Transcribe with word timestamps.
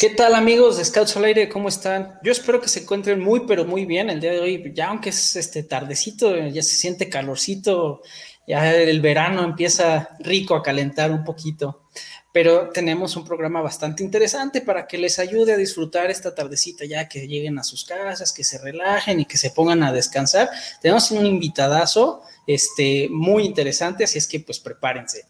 ¿Qué 0.00 0.10
tal 0.10 0.36
amigos 0.36 0.76
de 0.76 0.84
Scouts 0.84 1.16
al 1.16 1.24
Aire? 1.24 1.48
¿Cómo 1.48 1.68
están? 1.68 2.20
Yo 2.22 2.30
espero 2.30 2.60
que 2.60 2.68
se 2.68 2.82
encuentren 2.82 3.18
muy, 3.18 3.40
pero 3.48 3.64
muy 3.64 3.84
bien 3.84 4.10
el 4.10 4.20
día 4.20 4.30
de 4.30 4.38
hoy. 4.38 4.72
Ya 4.72 4.90
aunque 4.90 5.08
es 5.08 5.34
este 5.34 5.64
tardecito, 5.64 6.36
ya 6.36 6.62
se 6.62 6.76
siente 6.76 7.08
calorcito, 7.08 8.02
ya 8.46 8.72
el 8.76 9.00
verano 9.00 9.42
empieza 9.42 10.10
rico 10.20 10.54
a 10.54 10.62
calentar 10.62 11.10
un 11.10 11.24
poquito. 11.24 11.82
Pero 12.32 12.68
tenemos 12.68 13.16
un 13.16 13.24
programa 13.24 13.60
bastante 13.60 14.04
interesante 14.04 14.60
para 14.60 14.86
que 14.86 14.98
les 14.98 15.18
ayude 15.18 15.54
a 15.54 15.56
disfrutar 15.56 16.12
esta 16.12 16.32
tardecita, 16.32 16.84
ya 16.84 17.08
que 17.08 17.26
lleguen 17.26 17.58
a 17.58 17.64
sus 17.64 17.84
casas, 17.84 18.32
que 18.32 18.44
se 18.44 18.58
relajen 18.58 19.18
y 19.18 19.24
que 19.24 19.36
se 19.36 19.50
pongan 19.50 19.82
a 19.82 19.92
descansar. 19.92 20.48
Tenemos 20.80 21.10
un 21.10 21.26
invitadazo 21.26 22.22
este, 22.46 23.08
muy 23.10 23.44
interesante, 23.44 24.04
así 24.04 24.18
es 24.18 24.28
que 24.28 24.38
pues 24.38 24.60
prepárense. 24.60 25.24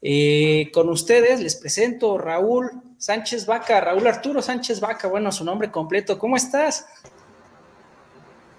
Eh, 0.00 0.70
con 0.72 0.88
ustedes 0.88 1.40
les 1.40 1.56
presento 1.56 2.16
Raúl 2.16 2.87
Sánchez 2.98 3.46
Vaca, 3.46 3.80
Raúl 3.80 4.04
Arturo 4.08 4.42
Sánchez 4.42 4.80
Vaca, 4.80 5.06
bueno, 5.06 5.30
su 5.30 5.44
nombre 5.44 5.70
completo. 5.70 6.18
¿Cómo 6.18 6.36
estás? 6.36 6.84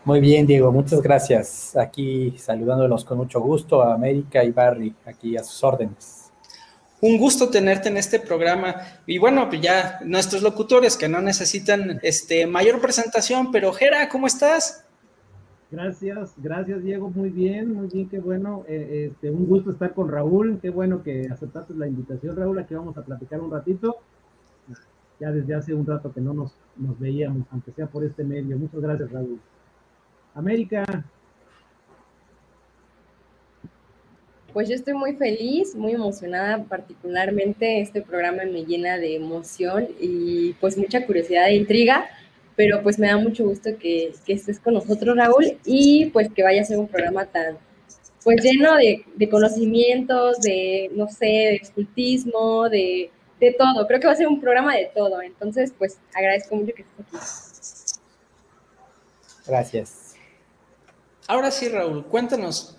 Muy 0.05 0.21
bien, 0.21 0.47
Diego, 0.47 0.71
muchas 0.71 1.01
gracias. 1.01 1.75
Aquí 1.75 2.33
saludándolos 2.37 3.03
con 3.03 3.17
mucho 3.17 3.41
gusto 3.41 3.81
a 3.81 3.93
América 3.93 4.41
y 4.43 4.51
Barry, 4.51 4.95
aquí 5.05 5.35
a 5.35 5.43
sus 5.43 5.61
órdenes. 5.61 6.31
Un 7.01 7.17
gusto 7.17 7.49
tenerte 7.49 7.89
en 7.89 7.97
este 7.97 8.17
programa. 8.19 8.75
Y 9.05 9.17
bueno, 9.17 9.49
pues 9.49 9.61
ya 9.61 9.99
nuestros 10.05 10.41
locutores 10.41 10.95
que 10.95 11.09
no 11.09 11.21
necesitan 11.21 11.99
este, 12.01 12.47
mayor 12.47 12.79
presentación, 12.79 13.51
pero 13.51 13.73
Jera, 13.73 14.07
¿cómo 14.07 14.25
estás? 14.25 14.85
Gracias, 15.71 16.33
gracias 16.37 16.81
Diego, 16.81 17.11
muy 17.11 17.29
bien, 17.29 17.75
muy 17.75 17.87
bien, 17.87 18.09
qué 18.09 18.19
bueno, 18.19 18.63
eh, 18.67 19.11
este, 19.11 19.29
un 19.29 19.45
gusto 19.45 19.69
estar 19.69 19.93
con 19.93 20.09
Raúl, 20.09 20.57
qué 20.59 20.71
bueno 20.71 21.03
que 21.03 21.27
aceptaste 21.31 21.75
la 21.75 21.85
invitación 21.85 22.35
Raúl, 22.35 22.57
aquí 22.57 22.73
vamos 22.73 22.97
a 22.97 23.03
platicar 23.03 23.39
un 23.39 23.51
ratito, 23.51 23.97
ya 25.19 25.31
desde 25.31 25.53
hace 25.55 25.73
un 25.73 25.85
rato 25.85 26.11
que 26.13 26.21
no 26.21 26.33
nos, 26.33 26.51
nos 26.77 26.99
veíamos, 26.99 27.45
aunque 27.51 27.71
sea 27.71 27.87
por 27.87 28.03
este 28.03 28.23
medio, 28.23 28.57
muchas 28.57 28.81
gracias 28.81 29.11
Raúl. 29.11 29.39
América. 30.33 30.85
Pues 34.53 34.67
yo 34.67 34.75
estoy 34.75 34.93
muy 34.93 35.15
feliz, 35.15 35.75
muy 35.75 35.91
emocionada, 35.91 36.63
particularmente 36.63 37.81
este 37.81 38.01
programa 38.01 38.43
me 38.45 38.65
llena 38.65 38.97
de 38.97 39.15
emoción 39.15 39.87
y 39.99 40.53
pues 40.53 40.77
mucha 40.77 41.05
curiosidad 41.05 41.49
e 41.49 41.55
intriga 41.55 42.05
pero 42.59 42.83
pues 42.83 42.99
me 42.99 43.07
da 43.07 43.15
mucho 43.15 43.45
gusto 43.45 43.69
que, 43.79 44.11
que, 44.25 44.33
estés 44.33 44.59
con 44.59 44.73
nosotros, 44.73 45.15
Raúl, 45.15 45.57
y 45.65 46.07
pues 46.07 46.29
que 46.29 46.43
vaya 46.43 46.61
a 46.61 46.65
ser 46.65 46.77
un 46.77 46.89
programa 46.89 47.25
tan, 47.25 47.57
pues 48.21 48.43
lleno 48.43 48.75
de, 48.75 49.05
de 49.15 49.29
conocimientos, 49.29 50.41
de, 50.41 50.91
no 50.93 51.07
sé, 51.07 51.25
de 51.25 51.55
escultismo, 51.55 52.67
de, 52.67 53.11
de, 53.39 53.53
todo. 53.53 53.87
Creo 53.87 53.99
que 53.99 54.07
va 54.07 54.13
a 54.13 54.15
ser 54.15 54.27
un 54.27 54.39
programa 54.39 54.75
de 54.75 54.91
todo. 54.95 55.21
Entonces, 55.21 55.73
pues 55.77 55.97
agradezco 56.13 56.55
mucho 56.55 56.73
que 56.73 56.83
estés 56.83 57.05
aquí. 57.05 58.01
Gracias. 59.47 60.15
Ahora 61.27 61.51
sí, 61.51 61.69
Raúl, 61.69 62.05
cuéntanos, 62.05 62.75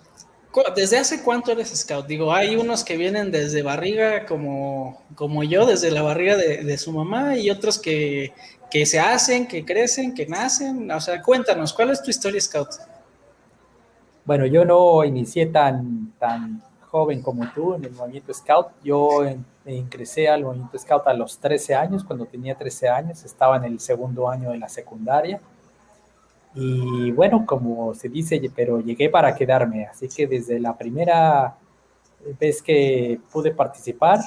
¿desde 0.75 0.97
hace 0.97 1.23
cuánto 1.23 1.51
eres 1.51 1.69
scout? 1.69 2.05
Digo, 2.05 2.33
hay 2.33 2.55
unos 2.55 2.83
que 2.83 2.97
vienen 2.97 3.31
desde 3.31 3.61
barriga 3.61 4.25
como, 4.25 5.01
como 5.15 5.43
yo, 5.43 5.65
desde 5.65 5.91
la 5.91 6.01
barriga 6.01 6.35
de, 6.35 6.63
de 6.63 6.77
su 6.77 6.91
mamá, 6.91 7.37
y 7.37 7.49
otros 7.49 7.79
que, 7.79 8.33
que 8.71 8.85
se 8.85 8.99
hacen, 8.99 9.47
que 9.47 9.65
crecen, 9.65 10.15
que 10.15 10.25
nacen. 10.25 10.89
O 10.89 11.01
sea, 11.01 11.21
cuéntanos, 11.21 11.73
¿cuál 11.73 11.91
es 11.91 12.01
tu 12.01 12.09
historia 12.09 12.39
Scout? 12.39 12.69
Bueno, 14.23 14.45
yo 14.45 14.63
no 14.63 15.03
inicié 15.03 15.47
tan, 15.47 16.13
tan 16.17 16.63
joven 16.89 17.21
como 17.21 17.51
tú 17.53 17.75
en 17.75 17.83
el 17.83 17.91
movimiento 17.91 18.33
Scout. 18.33 18.67
Yo 18.81 19.25
ingresé 19.65 20.27
al 20.27 20.43
movimiento 20.43 20.77
Scout 20.77 21.07
a 21.07 21.13
los 21.13 21.37
13 21.37 21.75
años, 21.75 22.03
cuando 22.03 22.25
tenía 22.25 22.55
13 22.55 22.89
años, 22.89 23.23
estaba 23.23 23.57
en 23.57 23.65
el 23.65 23.79
segundo 23.79 24.29
año 24.29 24.51
de 24.51 24.57
la 24.57 24.69
secundaria. 24.69 25.39
Y 26.53 27.11
bueno, 27.11 27.45
como 27.45 27.93
se 27.93 28.09
dice, 28.09 28.41
pero 28.55 28.81
llegué 28.81 29.09
para 29.09 29.35
quedarme. 29.35 29.85
Así 29.85 30.07
que 30.09 30.27
desde 30.27 30.59
la 30.59 30.77
primera 30.77 31.55
vez 32.39 32.61
que 32.61 33.19
pude 33.31 33.51
participar, 33.51 34.19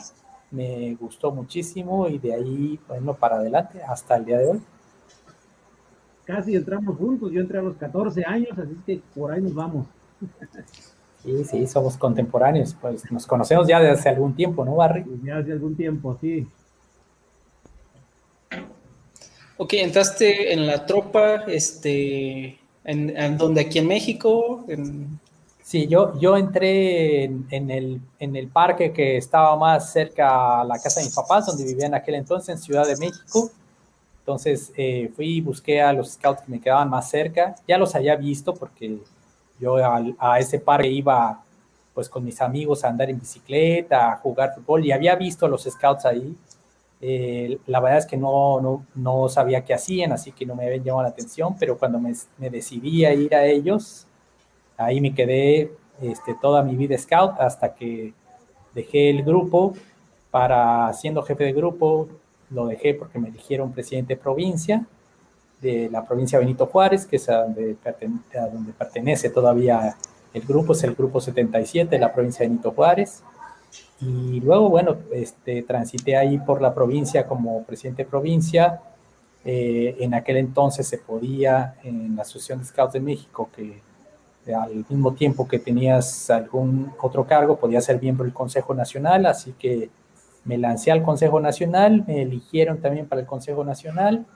me 0.51 0.95
gustó 0.95 1.33
muchísimo 1.33 2.09
y 2.09 2.19
de 2.19 2.35
ahí, 2.35 2.81
bueno, 2.89 3.15
para 3.15 3.37
adelante 3.37 3.83
hasta 3.83 4.17
el 4.17 4.25
día 4.25 4.39
de 4.39 4.51
hoy. 4.51 4.63
Casi 6.25 6.55
entramos 6.55 6.97
juntos, 6.97 7.31
yo 7.33 7.41
entré 7.41 7.59
a 7.59 7.63
los 7.63 7.77
14 7.77 8.25
años, 8.25 8.59
así 8.59 8.77
que 8.87 9.03
por 9.15 9.33
ahí 9.33 9.43
nos 9.43 9.55
vamos. 9.55 9.87
Sí, 11.25 11.45
sí, 11.45 11.67
somos 11.67 11.97
contemporáneos, 11.97 12.77
pues 12.81 13.11
nos 13.11 13.27
conocemos 13.27 13.67
ya 13.67 13.81
desde 13.81 13.93
hace 13.93 14.09
algún 14.11 14.37
tiempo, 14.37 14.65
¿no, 14.65 14.77
Barry? 14.77 15.05
Ya 15.25 15.39
hace 15.39 15.53
algún 15.53 15.75
tiempo, 15.75 16.17
sí. 16.21 16.47
Ok, 19.57 19.73
entraste 19.75 20.53
en 20.53 20.67
la 20.67 20.85
tropa, 20.85 21.45
este, 21.47 22.59
en, 22.85 23.17
en 23.17 23.39
donde 23.39 23.63
aquí 23.63 23.79
en 23.79 23.89
México, 23.89 24.65
en, 24.69 25.19
Sí, 25.65 25.87
yo, 25.87 26.13
yo 26.21 26.37
entré 26.37 27.25
en, 27.25 27.71
el, 27.71 27.99
en 28.19 28.37
el 28.37 28.49
parque 28.49 28.93
que 28.93 29.17
estaba 29.17 29.57
más 29.57 29.91
cerca 29.95 30.61
a 30.61 30.65
la 30.65 30.79
casa 30.79 31.01
de 31.01 31.07
mis 31.07 31.15
papás, 31.15 31.47
donde 31.47 31.65
vivía 31.65 31.87
en 31.87 31.95
aquel 31.95 32.17
entonces, 32.17 32.51
en 32.51 32.59
Ciudad 32.59 32.87
de 32.87 32.99
México. 32.99 33.51
Entonces 34.21 34.73
eh, 34.77 35.11
fui 35.17 35.39
y 35.39 35.41
busqué 35.41 35.81
a 35.81 35.95
los 35.95 36.13
scouts 36.13 36.43
que 36.43 36.53
me 36.53 36.61
quedaban 36.61 36.91
más 36.91 37.09
cerca. 37.09 37.55
Ya 37.67 37.79
los 37.79 37.95
había 37.95 38.15
visto 38.15 38.53
porque 38.53 38.99
yo 39.61 39.77
a, 39.77 40.39
ese 40.39 40.59
parque 40.59 40.89
iba 40.89 41.43
pues 41.95 42.09
con 42.09 42.25
mis 42.25 42.41
amigos 42.41 42.85
a 42.85 42.89
andar 42.89 43.09
en 43.11 43.21
bicicleta, 43.21 44.13
a 44.13 44.17
jugar 44.17 44.55
fútbol 44.55 44.85
y 44.85 44.93
había 44.93 45.15
visto 45.15 45.47
a 45.47 45.49
los 45.49 45.63
scouts 45.65 46.07
ahí. 46.07 46.35
Eh, 47.01 47.59
la 47.67 47.81
verdad 47.81 47.99
es 47.99 48.07
que 48.07 48.17
no, 48.17 48.61
no, 48.61 48.85
no, 48.95 49.29
sabía 49.29 49.65
qué 49.65 49.75
hacían, 49.75 50.13
así 50.13 50.33
que 50.33 50.47
no 50.47 50.55
me 50.55 50.67
habían 50.67 50.83
llamado 50.83 51.03
la 51.05 51.11
atención, 51.11 51.55
pero 51.59 51.77
cuando 51.79 52.01
me, 52.01 52.15
me 52.39 52.51
decidí 52.51 53.05
a 53.05 53.13
ir 53.13 53.35
a 53.35 53.45
ellos, 53.45 54.07
Ahí 54.77 55.01
me 55.01 55.15
quedé 55.15 55.73
este, 56.03 56.35
toda 56.35 56.63
mi 56.63 56.75
vida 56.75 56.99
scout 56.99 57.39
hasta 57.39 57.75
que 57.75 58.13
dejé 58.75 59.11
el 59.11 59.23
grupo 59.23 59.75
para 60.31 60.93
siendo 60.95 61.23
jefe 61.23 61.45
de 61.45 61.53
grupo, 61.53 62.09
lo 62.51 62.67
dejé 62.67 62.95
porque 62.95 63.19
me 63.19 63.29
eligieron 63.29 63.73
presidente 63.73 64.17
de 64.17 64.21
provincia 64.21 64.85
de 65.65 65.89
la 65.91 66.05
provincia 66.05 66.39
Benito 66.39 66.67
Juárez, 66.67 67.07
que 67.07 67.17
es 67.17 67.29
a 67.29 67.43
donde, 67.43 67.77
pertenece, 68.79 69.31
todavía 69.31 69.97
el 70.33 70.43
grupo, 70.43 70.75
es 70.75 70.85
el 70.85 70.95
grupo 70.95 71.21
77 71.21 71.89
de 71.91 71.99
la 71.99 72.13
provincia 72.13 72.45
de 72.45 72.49
Benito 72.51 72.73
Juárez. 72.73 73.23
Y 74.01 74.41
luego, 74.41 74.69
bueno, 74.69 74.97
este, 75.13 75.63
transité 75.63 76.17
ahí 76.17 76.39
por 76.39 76.61
la 76.61 76.75
provincia 76.75 77.27
como 77.27 77.63
presidente 77.63 78.05
de 78.05 78.11
provincia. 78.11 78.81
Eh, 79.45 79.97
en 80.01 80.15
aquel 80.15 80.37
entonces 80.37 80.87
se 80.87 80.99
podía, 80.99 81.77
en 81.83 82.15
la 82.15 82.23
Asociación 82.23 82.59
de 82.59 82.67
Scouts 82.67 82.93
de 82.93 83.01
México, 83.01 83.49
que 83.55 83.81
al 84.53 84.85
mismo 84.89 85.15
tiempo 85.15 85.49
que 85.49 85.59
tenías 85.59 86.29
algún 86.29 86.93
otro 87.01 87.27
cargo, 87.27 87.57
podías 87.57 87.87
ser 87.87 88.01
miembro 88.03 88.25
del 88.25 88.35
Consejo 88.35 88.75
Nacional, 88.75 89.25
así 89.25 89.55
que 89.59 89.89
me 90.45 90.59
lancé 90.59 90.91
al 90.91 91.03
Consejo 91.03 91.41
Nacional, 91.41 92.05
me 92.07 92.21
eligieron 92.21 92.79
también 92.83 93.07
para 93.07 93.23
el 93.23 93.27
Consejo 93.27 93.65
Nacional, 93.65 94.27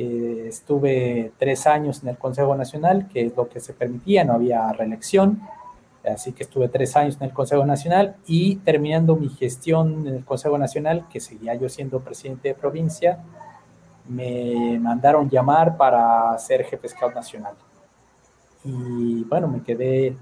eh, 0.00 0.46
estuve 0.46 1.32
tres 1.38 1.66
años 1.66 2.04
en 2.04 2.10
el 2.10 2.16
Consejo 2.16 2.54
Nacional, 2.54 3.08
que 3.08 3.26
es 3.26 3.36
lo 3.36 3.48
que 3.48 3.58
se 3.58 3.72
permitía, 3.72 4.22
no 4.22 4.34
había 4.34 4.72
reelección, 4.72 5.40
así 6.04 6.30
que 6.30 6.44
estuve 6.44 6.68
tres 6.68 6.94
años 6.94 7.16
en 7.16 7.24
el 7.24 7.32
Consejo 7.32 7.66
Nacional 7.66 8.14
y 8.24 8.56
terminando 8.58 9.16
mi 9.16 9.28
gestión 9.28 10.06
en 10.06 10.14
el 10.14 10.24
Consejo 10.24 10.56
Nacional, 10.56 11.08
que 11.10 11.18
seguía 11.18 11.56
yo 11.56 11.68
siendo 11.68 11.98
presidente 11.98 12.46
de 12.46 12.54
provincia, 12.54 13.18
me 14.08 14.78
mandaron 14.78 15.28
llamar 15.28 15.76
para 15.76 16.38
ser 16.38 16.62
jefe 16.62 16.88
scout 16.90 17.12
nacional. 17.16 17.54
y 18.64 19.24
bueno, 19.24 19.48
me 19.48 19.64
quedé 19.64 20.16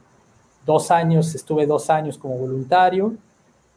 dos 0.64 0.90
años, 0.90 1.34
estuve 1.34 1.66
dos 1.66 1.90
años 1.90 2.16
como 2.16 2.38
voluntario, 2.38 3.14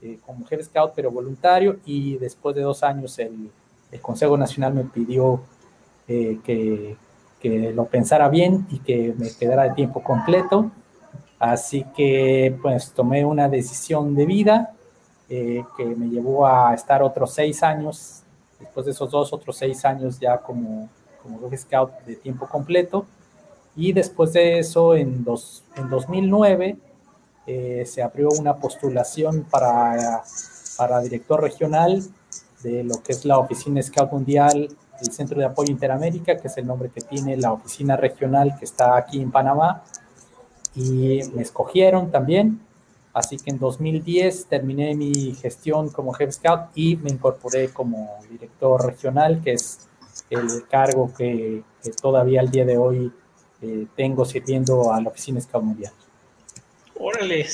eh, 0.01 0.17
como 0.25 0.45
jefe 0.45 0.63
scout, 0.63 0.93
pero 0.95 1.11
voluntario, 1.11 1.79
y 1.85 2.15
después 2.19 2.55
de 2.55 2.61
dos 2.61 2.83
años 2.83 3.19
el, 3.19 3.51
el 3.91 3.99
Consejo 3.99 4.37
Nacional 4.37 4.73
me 4.73 4.85
pidió 4.85 5.41
eh, 6.09 6.39
que, 6.43 6.97
que, 7.39 7.71
lo 7.71 7.85
pensara 7.85 8.29
bien 8.29 8.65
y 8.71 8.79
que 8.79 9.13
me 9.15 9.29
quedara 9.31 9.63
de 9.63 9.75
tiempo 9.75 10.03
completo. 10.03 10.71
Así 11.37 11.85
que 11.95 12.57
pues 12.61 12.91
tomé 12.93 13.23
una 13.23 13.47
decisión 13.47 14.15
de 14.15 14.25
vida 14.25 14.73
eh, 15.29 15.63
que 15.77 15.85
me 15.85 16.09
llevó 16.09 16.47
a 16.47 16.73
estar 16.73 17.03
otros 17.03 17.31
seis 17.31 17.61
años, 17.61 18.23
después 18.59 18.87
de 18.87 18.91
esos 18.91 19.11
dos, 19.11 19.31
otros 19.31 19.55
seis 19.55 19.85
años 19.85 20.19
ya 20.19 20.39
como, 20.39 20.89
como 21.21 21.55
scout 21.55 21.91
de 22.07 22.15
tiempo 22.15 22.47
completo. 22.47 23.05
Y 23.75 23.93
después 23.93 24.33
de 24.33 24.57
eso, 24.57 24.95
en, 24.95 25.23
dos, 25.23 25.63
en 25.75 25.91
2009, 25.91 26.75
eh, 27.45 27.83
se 27.85 28.01
abrió 28.01 28.29
una 28.29 28.55
postulación 28.55 29.45
para, 29.49 30.23
para 30.75 30.99
director 31.01 31.39
regional 31.39 32.03
de 32.63 32.83
lo 32.83 32.95
que 33.03 33.11
es 33.11 33.23
la 33.23 33.37
Oficina 33.37 33.81
Scout 33.83 34.11
Mundial 34.11 34.75
del 35.01 35.11
Centro 35.11 35.39
de 35.39 35.45
Apoyo 35.45 35.71
Interamérica, 35.71 36.37
que 36.37 36.47
es 36.47 36.57
el 36.57 36.67
nombre 36.67 36.89
que 36.89 37.01
tiene 37.01 37.37
la 37.37 37.53
oficina 37.53 37.95
regional 37.95 38.55
que 38.57 38.65
está 38.65 38.97
aquí 38.97 39.21
en 39.21 39.31
Panamá. 39.31 39.83
Y 40.75 41.21
me 41.33 41.41
escogieron 41.41 42.11
también. 42.11 42.61
Así 43.13 43.37
que 43.37 43.49
en 43.49 43.59
2010 43.59 44.45
terminé 44.45 44.95
mi 44.95 45.33
gestión 45.33 45.89
como 45.89 46.13
Jefe 46.13 46.31
Scout 46.33 46.69
y 46.75 46.95
me 46.97 47.09
incorporé 47.09 47.69
como 47.69 48.19
director 48.29 48.85
regional, 48.85 49.41
que 49.43 49.53
es 49.53 49.87
el 50.29 50.67
cargo 50.67 51.11
que, 51.17 51.63
que 51.83 51.91
todavía 51.91 52.41
al 52.41 52.51
día 52.51 52.65
de 52.65 52.77
hoy 52.77 53.11
eh, 53.61 53.87
tengo 53.95 54.23
sirviendo 54.25 54.93
a 54.93 55.01
la 55.01 55.09
Oficina 55.09 55.41
Scout 55.41 55.63
Mundial. 55.63 55.91
Órale, 57.01 57.45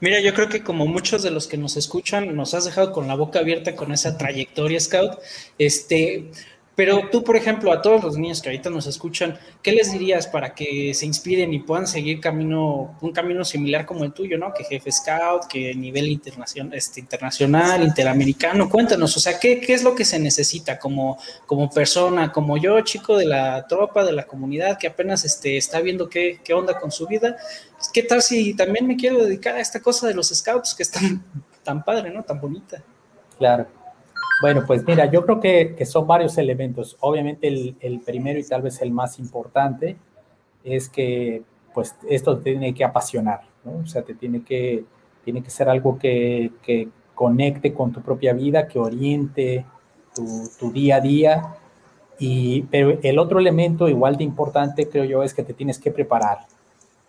mira, 0.00 0.20
yo 0.20 0.34
creo 0.34 0.48
que 0.48 0.62
como 0.64 0.86
muchos 0.86 1.22
de 1.22 1.30
los 1.30 1.46
que 1.46 1.56
nos 1.56 1.76
escuchan, 1.76 2.34
nos 2.34 2.52
has 2.54 2.64
dejado 2.64 2.92
con 2.92 3.06
la 3.06 3.14
boca 3.14 3.38
abierta 3.38 3.76
con 3.76 3.92
esa 3.92 4.18
trayectoria, 4.18 4.80
Scout. 4.80 5.18
Este, 5.56 6.32
pero 6.74 7.10
tú, 7.10 7.22
por 7.22 7.36
ejemplo, 7.36 7.70
a 7.70 7.82
todos 7.82 8.02
los 8.02 8.16
niños 8.16 8.40
que 8.40 8.48
ahorita 8.48 8.70
nos 8.70 8.86
escuchan, 8.86 9.38
¿qué 9.62 9.72
les 9.72 9.92
dirías 9.92 10.26
para 10.26 10.54
que 10.54 10.94
se 10.94 11.04
inspiren 11.04 11.52
y 11.52 11.58
puedan 11.58 11.86
seguir 11.86 12.18
camino, 12.18 12.96
un 13.02 13.12
camino 13.12 13.44
similar 13.44 13.84
como 13.84 14.04
el 14.04 14.12
tuyo, 14.12 14.38
¿no? 14.38 14.54
Que 14.54 14.64
jefe 14.64 14.90
scout, 14.90 15.46
que 15.48 15.74
nivel 15.74 16.08
internacional, 16.08 16.72
este, 16.72 17.00
internacional, 17.00 17.82
interamericano. 17.82 18.70
Cuéntanos, 18.70 19.14
o 19.16 19.20
sea, 19.20 19.38
¿qué, 19.38 19.60
¿qué, 19.60 19.74
es 19.74 19.82
lo 19.82 19.94
que 19.94 20.06
se 20.06 20.18
necesita 20.18 20.78
como, 20.78 21.18
como 21.46 21.68
persona, 21.68 22.32
como 22.32 22.56
yo, 22.56 22.80
chico 22.80 23.18
de 23.18 23.26
la 23.26 23.66
tropa, 23.66 24.02
de 24.02 24.12
la 24.12 24.24
comunidad, 24.26 24.78
que 24.78 24.86
apenas 24.86 25.26
este, 25.26 25.58
está 25.58 25.80
viendo 25.80 26.08
qué, 26.08 26.40
qué 26.42 26.54
onda 26.54 26.78
con 26.78 26.90
su 26.90 27.06
vida? 27.06 27.36
¿Qué 27.92 28.02
tal 28.02 28.22
si 28.22 28.54
también 28.54 28.86
me 28.86 28.96
quiero 28.96 29.22
dedicar 29.22 29.56
a 29.56 29.60
esta 29.60 29.80
cosa 29.80 30.08
de 30.08 30.14
los 30.14 30.28
scouts 30.28 30.74
que 30.74 30.84
es 30.84 30.90
tan, 30.90 31.22
tan 31.62 31.84
padre, 31.84 32.08
¿no? 32.08 32.22
Tan 32.22 32.40
bonita. 32.40 32.82
Claro. 33.36 33.81
Bueno, 34.40 34.64
pues 34.66 34.84
mira, 34.86 35.10
yo 35.10 35.24
creo 35.24 35.40
que, 35.40 35.86
son 35.86 36.06
varios 36.06 36.36
elementos. 36.38 36.96
Obviamente 37.00 37.48
el, 37.48 38.00
primero 38.00 38.38
y 38.38 38.44
tal 38.44 38.62
vez 38.62 38.82
el 38.82 38.90
más 38.90 39.18
importante 39.18 39.96
es 40.64 40.88
que 40.88 41.42
pues 41.72 41.96
esto 42.08 42.38
tiene 42.38 42.74
que 42.74 42.84
apasionar, 42.84 43.42
¿no? 43.64 43.78
O 43.82 43.86
sea, 43.86 44.02
te 44.02 44.14
tiene 44.14 44.42
que, 44.42 44.84
tiene 45.24 45.42
que 45.42 45.50
ser 45.50 45.68
algo 45.68 45.98
que, 45.98 46.50
que 46.62 46.88
conecte 47.14 47.72
con 47.72 47.92
tu 47.92 48.02
propia 48.02 48.32
vida, 48.32 48.68
que 48.68 48.78
oriente 48.78 49.64
tu, 50.14 50.50
tu, 50.58 50.72
día 50.72 50.96
a 50.96 51.00
día. 51.00 51.54
Y, 52.18 52.62
pero 52.62 52.98
el 53.02 53.18
otro 53.18 53.38
elemento 53.38 53.88
igual 53.88 54.16
de 54.16 54.24
importante, 54.24 54.88
creo 54.88 55.04
yo, 55.04 55.22
es 55.22 55.32
que 55.32 55.42
te 55.42 55.54
tienes 55.54 55.78
que 55.78 55.90
preparar. 55.90 56.40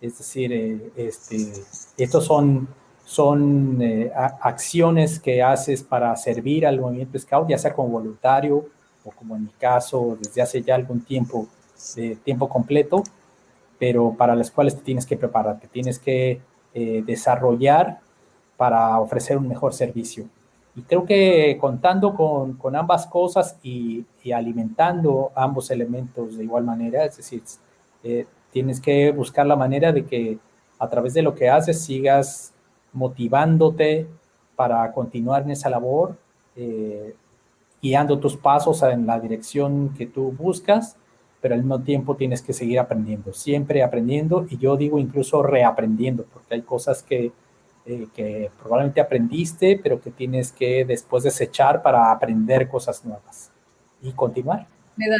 Es 0.00 0.18
decir, 0.18 0.52
eh, 0.52 0.92
este, 0.96 1.52
estos 1.98 2.24
son 2.24 2.68
son 3.04 3.80
eh, 3.82 4.10
acciones 4.14 5.20
que 5.20 5.42
haces 5.42 5.82
para 5.82 6.16
servir 6.16 6.66
al 6.66 6.80
movimiento 6.80 7.18
Scout, 7.18 7.48
ya 7.48 7.58
sea 7.58 7.74
como 7.74 7.88
voluntario 7.88 8.66
o 9.04 9.10
como 9.10 9.36
en 9.36 9.44
mi 9.44 9.50
caso 9.50 10.16
desde 10.18 10.40
hace 10.40 10.62
ya 10.62 10.74
algún 10.74 11.04
tiempo 11.04 11.46
de 11.94 12.16
tiempo 12.16 12.48
completo, 12.48 13.02
pero 13.78 14.14
para 14.16 14.34
las 14.34 14.50
cuales 14.50 14.76
te 14.76 14.82
tienes 14.82 15.04
que 15.04 15.16
preparar, 15.16 15.60
te 15.60 15.68
tienes 15.68 15.98
que 15.98 16.40
eh, 16.72 17.02
desarrollar 17.04 18.00
para 18.56 18.98
ofrecer 18.98 19.36
un 19.36 19.48
mejor 19.48 19.74
servicio. 19.74 20.24
Y 20.74 20.82
creo 20.82 21.04
que 21.04 21.58
contando 21.60 22.14
con, 22.14 22.54
con 22.54 22.74
ambas 22.74 23.06
cosas 23.06 23.58
y, 23.62 24.06
alimentando 24.34 25.30
ambos 25.34 25.70
elementos 25.70 26.38
de 26.38 26.44
igual 26.44 26.64
manera, 26.64 27.04
es 27.04 27.18
decir, 27.18 27.42
eh, 28.02 28.26
tienes 28.50 28.80
que 28.80 29.12
buscar 29.12 29.46
la 29.46 29.56
manera 29.56 29.92
de 29.92 30.06
que 30.06 30.38
a 30.78 30.88
través 30.88 31.12
de 31.12 31.22
lo 31.22 31.34
que 31.34 31.50
haces 31.50 31.82
sigas 31.82 32.53
motivándote 32.94 34.06
para 34.56 34.90
continuar 34.92 35.42
en 35.42 35.50
esa 35.50 35.68
labor, 35.68 36.16
eh, 36.56 37.14
guiando 37.82 38.18
tus 38.18 38.36
pasos 38.36 38.82
en 38.82 39.06
la 39.06 39.20
dirección 39.20 39.90
que 39.98 40.06
tú 40.06 40.32
buscas, 40.32 40.96
pero 41.40 41.54
al 41.54 41.60
mismo 41.60 41.80
tiempo 41.82 42.16
tienes 42.16 42.40
que 42.40 42.54
seguir 42.54 42.78
aprendiendo, 42.78 43.34
siempre 43.34 43.82
aprendiendo 43.82 44.46
y 44.48 44.56
yo 44.56 44.76
digo 44.76 44.98
incluso 44.98 45.42
reaprendiendo, 45.42 46.24
porque 46.32 46.54
hay 46.54 46.62
cosas 46.62 47.02
que, 47.02 47.32
eh, 47.84 48.06
que 48.14 48.50
probablemente 48.62 49.02
aprendiste, 49.02 49.78
pero 49.82 50.00
que 50.00 50.10
tienes 50.10 50.52
que 50.52 50.86
después 50.86 51.24
desechar 51.24 51.82
para 51.82 52.10
aprender 52.10 52.68
cosas 52.68 53.04
nuevas 53.04 53.50
y 54.00 54.12
continuar. 54.12 54.66
Me 54.96 55.08
da, 55.08 55.16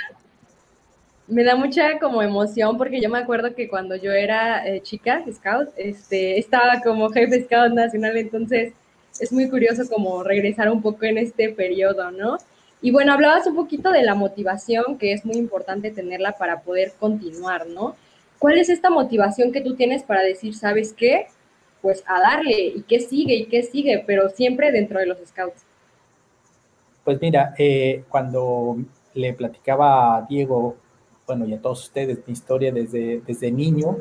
me 1.26 1.44
da 1.44 1.56
mucha 1.56 1.98
como 1.98 2.22
emoción 2.22 2.76
porque 2.76 3.00
yo 3.00 3.08
me 3.08 3.18
acuerdo 3.18 3.54
que 3.54 3.68
cuando 3.68 3.96
yo 3.96 4.12
era 4.12 4.66
eh, 4.66 4.80
chica, 4.82 5.24
scout, 5.32 5.70
este, 5.76 6.38
estaba 6.38 6.80
como 6.82 7.08
jefe 7.10 7.44
scout 7.44 7.72
nacional, 7.72 8.16
entonces 8.16 8.74
es 9.20 9.32
muy 9.32 9.48
curioso 9.48 9.82
como 9.88 10.22
regresar 10.22 10.70
un 10.70 10.82
poco 10.82 11.04
en 11.04 11.18
este 11.18 11.50
periodo, 11.50 12.10
¿no? 12.10 12.38
Y 12.82 12.90
bueno, 12.90 13.14
hablabas 13.14 13.46
un 13.46 13.54
poquito 13.54 13.90
de 13.90 14.02
la 14.02 14.14
motivación, 14.14 14.98
que 14.98 15.12
es 15.12 15.24
muy 15.24 15.36
importante 15.36 15.90
tenerla 15.90 16.32
para 16.32 16.60
poder 16.60 16.92
continuar, 16.98 17.66
¿no? 17.66 17.96
¿Cuál 18.38 18.58
es 18.58 18.68
esta 18.68 18.90
motivación 18.90 19.52
que 19.52 19.62
tú 19.62 19.74
tienes 19.74 20.02
para 20.02 20.22
decir, 20.22 20.54
sabes 20.54 20.92
qué? 20.92 21.28
Pues 21.80 22.04
a 22.06 22.20
darle, 22.20 22.74
y 22.76 22.82
qué 22.82 23.00
sigue, 23.00 23.34
y 23.36 23.46
qué 23.46 23.62
sigue, 23.62 24.04
pero 24.06 24.28
siempre 24.28 24.70
dentro 24.70 24.98
de 24.98 25.06
los 25.06 25.18
scouts. 25.26 25.64
Pues 27.04 27.18
mira, 27.22 27.54
eh, 27.56 28.04
cuando 28.08 28.76
le 29.14 29.32
platicaba 29.32 30.18
a 30.18 30.22
Diego 30.22 30.76
bueno, 31.26 31.46
y 31.46 31.54
a 31.54 31.60
todos 31.60 31.84
ustedes, 31.84 32.18
mi 32.26 32.32
historia 32.32 32.72
desde, 32.72 33.20
desde 33.20 33.50
niño, 33.50 33.96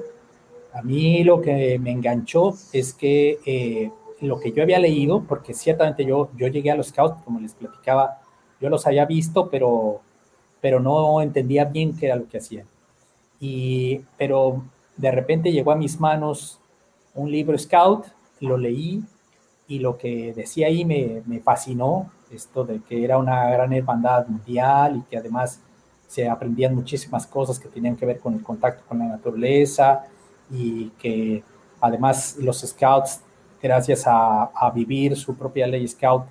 a 0.74 0.82
mí 0.82 1.24
lo 1.24 1.42
que 1.42 1.78
me 1.80 1.92
enganchó 1.92 2.54
es 2.72 2.94
que 2.94 3.40
eh, 3.46 3.92
lo 4.22 4.40
que 4.40 4.52
yo 4.52 4.64
había 4.64 4.80
leído, 4.80 5.24
porque 5.24 5.54
ciertamente 5.54 6.06
yo, 6.06 6.30
yo 6.36 6.48
llegué 6.48 6.72
a 6.72 6.76
los 6.76 6.88
scouts, 6.88 7.24
como 7.24 7.40
les 7.40 7.54
platicaba, 7.54 8.22
yo 8.60 8.70
los 8.70 8.86
había 8.88 9.06
visto, 9.06 9.50
pero, 9.50 10.02
pero 10.62 10.80
no 10.80 11.22
entendía 11.22 11.66
bien 11.66 11.96
qué 11.96 12.08
era 12.08 12.16
lo 12.16 12.28
que 12.28 12.38
hacían. 12.38 12.66
Y, 13.40 14.02
pero 14.18 14.64
de 14.98 15.12
repente 15.12 15.52
llegó 15.52 15.72
a 15.72 15.76
mis 15.76 16.00
manos 16.00 16.60
un 17.14 17.32
libro 17.32 17.58
scout, 17.58 18.06
lo 18.40 18.58
leí 18.58 19.04
y 19.68 19.80
lo 19.80 19.98
que 19.98 20.34
decía 20.34 20.68
ahí 20.68 20.86
me, 20.86 21.22
me 21.26 21.40
fascinó, 21.40 22.12
esto 22.32 22.64
de 22.64 22.82
que 22.82 23.04
era 23.04 23.18
una 23.18 23.50
gran 23.50 23.74
hermandad 23.74 24.28
mundial 24.28 24.98
y 24.98 25.02
que 25.10 25.18
además 25.18 25.62
se 26.14 26.30
aprendían 26.30 26.76
muchísimas 26.76 27.26
cosas 27.26 27.58
que 27.60 27.68
tenían 27.68 27.96
que 27.96 28.06
ver 28.06 28.20
con 28.20 28.36
el 28.36 28.44
contacto 28.44 28.84
con 28.88 29.00
la 29.00 29.06
naturaleza 29.06 30.06
y 30.52 30.90
que 31.00 31.44
además 31.82 32.38
los 32.40 32.62
scouts, 32.62 33.22
gracias 33.60 34.04
a, 34.06 34.72
vivir 34.76 35.16
su 35.16 35.36
propia 35.36 35.66
ley 35.66 35.88
scout, 35.88 36.26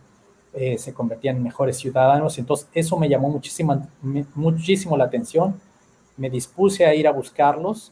eh, 0.54 0.78
se 0.78 0.94
convertían 0.94 1.38
en 1.38 1.42
mejores 1.42 1.78
ciudadanos. 1.78 2.38
Entonces 2.38 2.68
eso 2.72 2.96
me 2.96 3.08
llamó 3.08 3.28
muchísimo, 3.28 3.84
muchísimo 4.36 4.96
la 4.96 5.04
atención. 5.04 5.60
Me 6.16 6.30
dispuse 6.30 6.86
a 6.86 6.94
ir 6.94 7.08
a 7.08 7.10
buscarlos, 7.10 7.90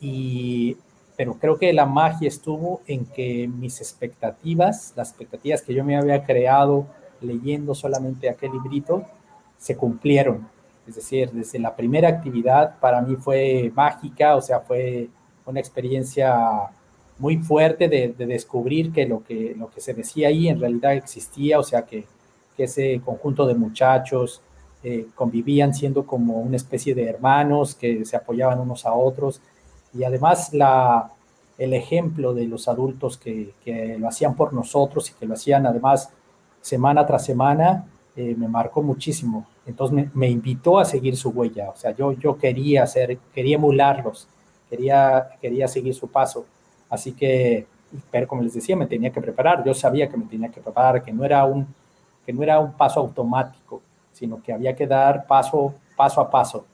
y, 0.00 0.76
pero 1.16 1.34
creo 1.34 1.58
que 1.58 1.72
la 1.72 1.86
magia 1.86 2.26
estuvo 2.26 2.80
en 2.88 3.06
que 3.06 3.46
mis 3.46 3.80
expectativas, 3.80 4.94
las 4.96 5.10
expectativas 5.10 5.62
que 5.62 5.74
yo 5.74 5.84
me 5.84 5.96
había 5.96 6.24
creado 6.24 6.86
leyendo 7.20 7.72
solamente 7.76 8.28
aquel 8.28 8.50
librito, 8.50 9.04
se 9.58 9.76
cumplieron 9.76 10.48
es 10.90 10.96
decir, 10.96 11.30
desde 11.30 11.58
la 11.58 11.74
primera 11.74 12.08
actividad 12.08 12.78
para 12.80 13.00
mí 13.00 13.16
fue 13.16 13.72
mágica, 13.74 14.36
o 14.36 14.40
sea, 14.42 14.60
fue 14.60 15.08
una 15.46 15.60
experiencia 15.60 16.36
muy 17.18 17.38
fuerte 17.38 17.88
de, 17.88 18.14
de 18.16 18.26
descubrir 18.26 18.92
que 18.92 19.06
lo, 19.06 19.22
que 19.22 19.54
lo 19.56 19.70
que 19.70 19.80
se 19.80 19.94
decía 19.94 20.28
ahí 20.28 20.48
en 20.48 20.60
realidad 20.60 20.94
existía, 20.94 21.58
o 21.58 21.62
sea, 21.62 21.82
que, 21.82 22.04
que 22.56 22.64
ese 22.64 23.00
conjunto 23.04 23.46
de 23.46 23.54
muchachos 23.54 24.42
eh, 24.82 25.06
convivían 25.14 25.74
siendo 25.74 26.06
como 26.06 26.40
una 26.40 26.56
especie 26.56 26.94
de 26.94 27.08
hermanos 27.08 27.74
que 27.74 28.04
se 28.04 28.16
apoyaban 28.16 28.60
unos 28.60 28.86
a 28.86 28.92
otros 28.94 29.40
y 29.94 30.04
además 30.04 30.52
la, 30.54 31.12
el 31.58 31.74
ejemplo 31.74 32.34
de 32.34 32.46
los 32.46 32.66
adultos 32.68 33.18
que, 33.18 33.52
que 33.64 33.98
lo 33.98 34.08
hacían 34.08 34.34
por 34.34 34.52
nosotros 34.52 35.10
y 35.10 35.14
que 35.14 35.26
lo 35.26 35.34
hacían 35.34 35.66
además 35.66 36.10
semana 36.60 37.06
tras 37.06 37.24
semana, 37.24 37.86
eh, 38.16 38.34
me 38.36 38.48
marcó 38.48 38.82
muchísimo. 38.82 39.46
Entonces 39.70 40.08
me, 40.12 40.28
invitó 40.28 40.80
a 40.80 40.84
seguir 40.84 41.16
su 41.16 41.30
huella. 41.30 41.70
O 41.70 41.76
sea, 41.76 41.94
yo, 41.94 42.12
yo 42.12 42.36
quería 42.36 42.82
hacer, 42.82 43.18
quería 43.32 43.54
emularlos, 43.54 44.26
quería, 44.68 45.28
quería 45.40 45.68
seguir 45.68 45.94
su 45.94 46.08
paso. 46.08 46.44
Así 46.88 47.12
que, 47.12 47.66
pero 48.10 48.26
como 48.26 48.42
les 48.42 48.54
decía, 48.54 48.76
me 48.76 48.86
tenía 48.86 49.10
que 49.12 49.20
preparar. 49.20 49.64
Yo 49.64 49.72
sabía 49.72 50.08
que 50.08 50.16
me 50.16 50.24
tenía 50.24 50.48
que 50.48 50.60
preparar, 50.60 51.04
que 51.04 51.12
no 51.12 51.24
era 51.24 51.44
un, 51.44 51.68
que 52.26 52.32
no 52.32 52.42
era 52.42 52.58
un 52.58 52.72
paso 52.72 52.98
automático, 52.98 53.80
sino 54.12 54.42
que 54.42 54.52
había 54.52 54.74
que 54.74 54.88
dar 54.88 55.26
paso, 55.26 55.74
paso 55.96 56.20
a 56.20 56.28
paso. 56.28 56.66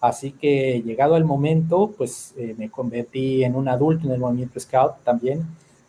Así 0.00 0.30
que 0.30 0.80
llegado 0.82 1.16
el 1.16 1.24
momento, 1.24 1.92
pues 1.96 2.34
eh, 2.36 2.54
me 2.56 2.70
convertí 2.70 3.42
en 3.42 3.56
un 3.56 3.68
adulto 3.68 4.06
en 4.06 4.12
el 4.12 4.20
movimiento 4.20 4.60
Scout 4.60 5.02
también. 5.02 5.44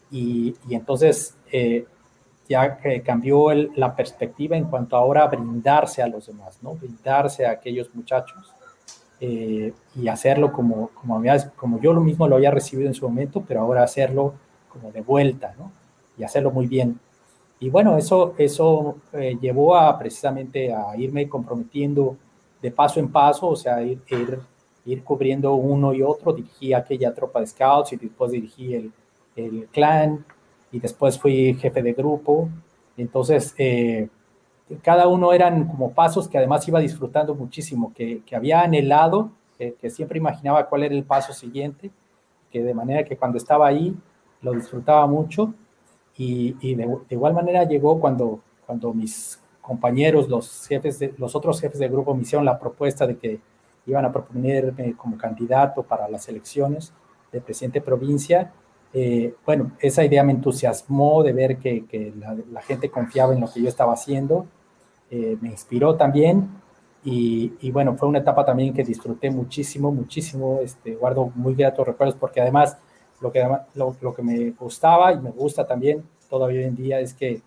Y, 0.10 0.56
y 0.68 0.74
entonces 0.74 1.36
eh, 1.52 1.86
ya 2.48 2.78
cambió 3.04 3.54
la 3.54 3.96
perspectiva 3.96 4.56
en 4.56 4.66
cuanto 4.66 4.96
ahora 4.96 5.24
a 5.24 5.28
brindarse 5.28 6.02
a 6.02 6.08
los 6.08 6.28
demás, 6.28 6.60
¿no? 6.62 6.76
Brindarse 6.76 7.46
a 7.46 7.52
aquellos 7.52 7.94
muchachos 7.94 8.54
eh, 9.20 9.74
y 9.96 10.08
hacerlo 10.08 10.52
como, 10.52 10.90
como, 10.90 11.22
como 11.56 11.80
yo 11.80 11.94
lo 11.94 12.02
mismo 12.02 12.28
lo 12.28 12.36
había 12.36 12.52
recibido 12.52 12.88
en 12.88 12.94
su 12.94 13.08
momento, 13.08 13.44
pero 13.48 13.62
ahora 13.62 13.84
hacerlo 13.84 14.34
como 14.70 14.92
de 14.92 15.02
vuelta, 15.02 15.56
¿no? 15.58 15.72
Y 16.18 16.24
hacerlo 16.24 16.52
muy 16.52 16.68
bien. 16.68 17.00
Y 17.60 17.70
bueno, 17.70 17.98
eso, 17.98 18.36
eso 18.38 18.98
eh, 19.14 19.38
llevó 19.40 19.76
a 19.76 19.98
precisamente 19.98 20.74
a 20.74 20.96
irme 20.98 21.30
comprometiendo 21.30 22.18
de 22.62 22.72
paso 22.72 23.00
en 23.00 23.12
paso, 23.12 23.48
o 23.48 23.56
sea, 23.56 23.82
ir, 23.82 24.02
ir, 24.10 24.40
ir 24.86 25.04
cubriendo 25.04 25.56
uno 25.56 25.94
y 25.94 26.02
otro. 26.02 26.34
Dirigí 26.34 26.74
aquella 26.74 27.14
tropa 27.14 27.40
de 27.40 27.48
scouts 27.48 27.94
y 27.94 27.96
después 27.96 28.32
dirigí 28.32 28.74
el, 28.74 28.92
el 29.36 29.68
clan, 29.72 30.26
y 30.76 30.80
después 30.80 31.18
fui 31.18 31.54
jefe 31.54 31.82
de 31.82 31.94
grupo. 31.94 32.50
Entonces, 32.98 33.56
eh, 33.58 34.10
cada 34.82 35.08
uno 35.08 35.32
eran 35.32 35.68
como 35.70 35.94
pasos 35.94 36.28
que 36.28 36.38
además 36.38 36.68
iba 36.68 36.82
disfrutando 36.82 37.34
muchísimo, 37.34 37.94
que, 37.96 38.22
que 38.26 38.36
había 38.36 38.62
anhelado, 38.62 39.32
que, 39.58 39.90
siempre 39.90 40.18
imaginaba 40.18 40.68
cuál 40.68 40.84
era 40.84 40.94
el 40.94 41.06
paso 41.06 41.32
siguiente, 41.32 41.92
que 42.52 42.62
de 42.62 42.74
manera 42.74 43.06
que 43.06 43.16
cuando 43.16 43.38
estaba 43.38 43.68
ahí 43.68 43.96
lo 44.42 44.52
disfrutaba 44.52 45.08
mucho. 45.08 45.54
Y, 46.18 46.76
de, 46.76 46.88
igual 47.10 47.34
manera 47.34 47.64
llegó 47.64 47.98
cuando, 47.98 48.42
cuando 48.66 48.94
mis 48.94 49.42
compañeros, 49.62 50.28
los, 50.28 50.68
jefes 50.68 51.00
de, 51.00 51.14
los 51.18 51.36
otros 51.36 51.62
jefes 51.62 51.80
del 51.80 51.92
grupo 51.92 52.14
me 52.14 52.24
hicieron 52.24 52.44
la 52.44 52.60
propuesta 52.60 53.08
de 53.08 53.18
que 53.18 53.40
iban 53.86 54.04
a 54.04 54.12
proponerme 54.12 54.94
como 54.98 55.18
candidato 55.18 55.84
para 55.84 56.10
las 56.10 56.28
elecciones 56.28 56.92
de 57.32 57.40
presidente 57.40 57.80
de 57.80 57.86
provincia 57.86 58.52
eh, 58.98 59.36
bueno, 59.46 59.74
esa 59.82 60.06
idea 60.06 60.24
me 60.24 60.32
entusiasmó 60.32 61.22
de 61.22 61.34
ver 61.34 61.58
que, 61.58 62.14
la, 62.50 62.62
gente 62.62 62.90
confiaba 62.90 63.34
en 63.34 63.42
lo 63.42 63.52
que 63.52 63.62
yo 63.62 63.68
estaba 63.68 63.92
haciendo, 63.92 64.46
eh, 65.12 65.38
me 65.42 65.50
inspiró 65.50 65.98
también 65.98 66.48
y, 67.04 67.72
bueno, 67.72 67.98
fue 67.98 68.08
una 68.08 68.20
etapa 68.20 68.46
también 68.46 68.74
que 68.74 68.86
disfruté 68.86 69.30
muchísimo, 69.30 69.92
muchísimo, 69.92 70.60
este, 70.64 70.96
guardo 70.96 71.30
muy 71.36 71.56
gratos 71.56 71.86
recuerdos 71.86 72.16
porque 72.18 72.40
además 72.40 72.78
lo 73.20 73.34
que, 73.34 73.46
lo, 73.74 73.98
lo 74.00 74.14
que 74.14 74.24
me 74.24 74.52
gustaba 74.52 75.12
y 75.12 75.20
me 75.20 75.32
gusta 75.32 75.68
también 75.68 76.06
todavía 76.30 76.62
hoy 76.62 76.68
en 76.68 76.76
día 76.78 77.02
es 77.02 77.14
que 77.14 77.42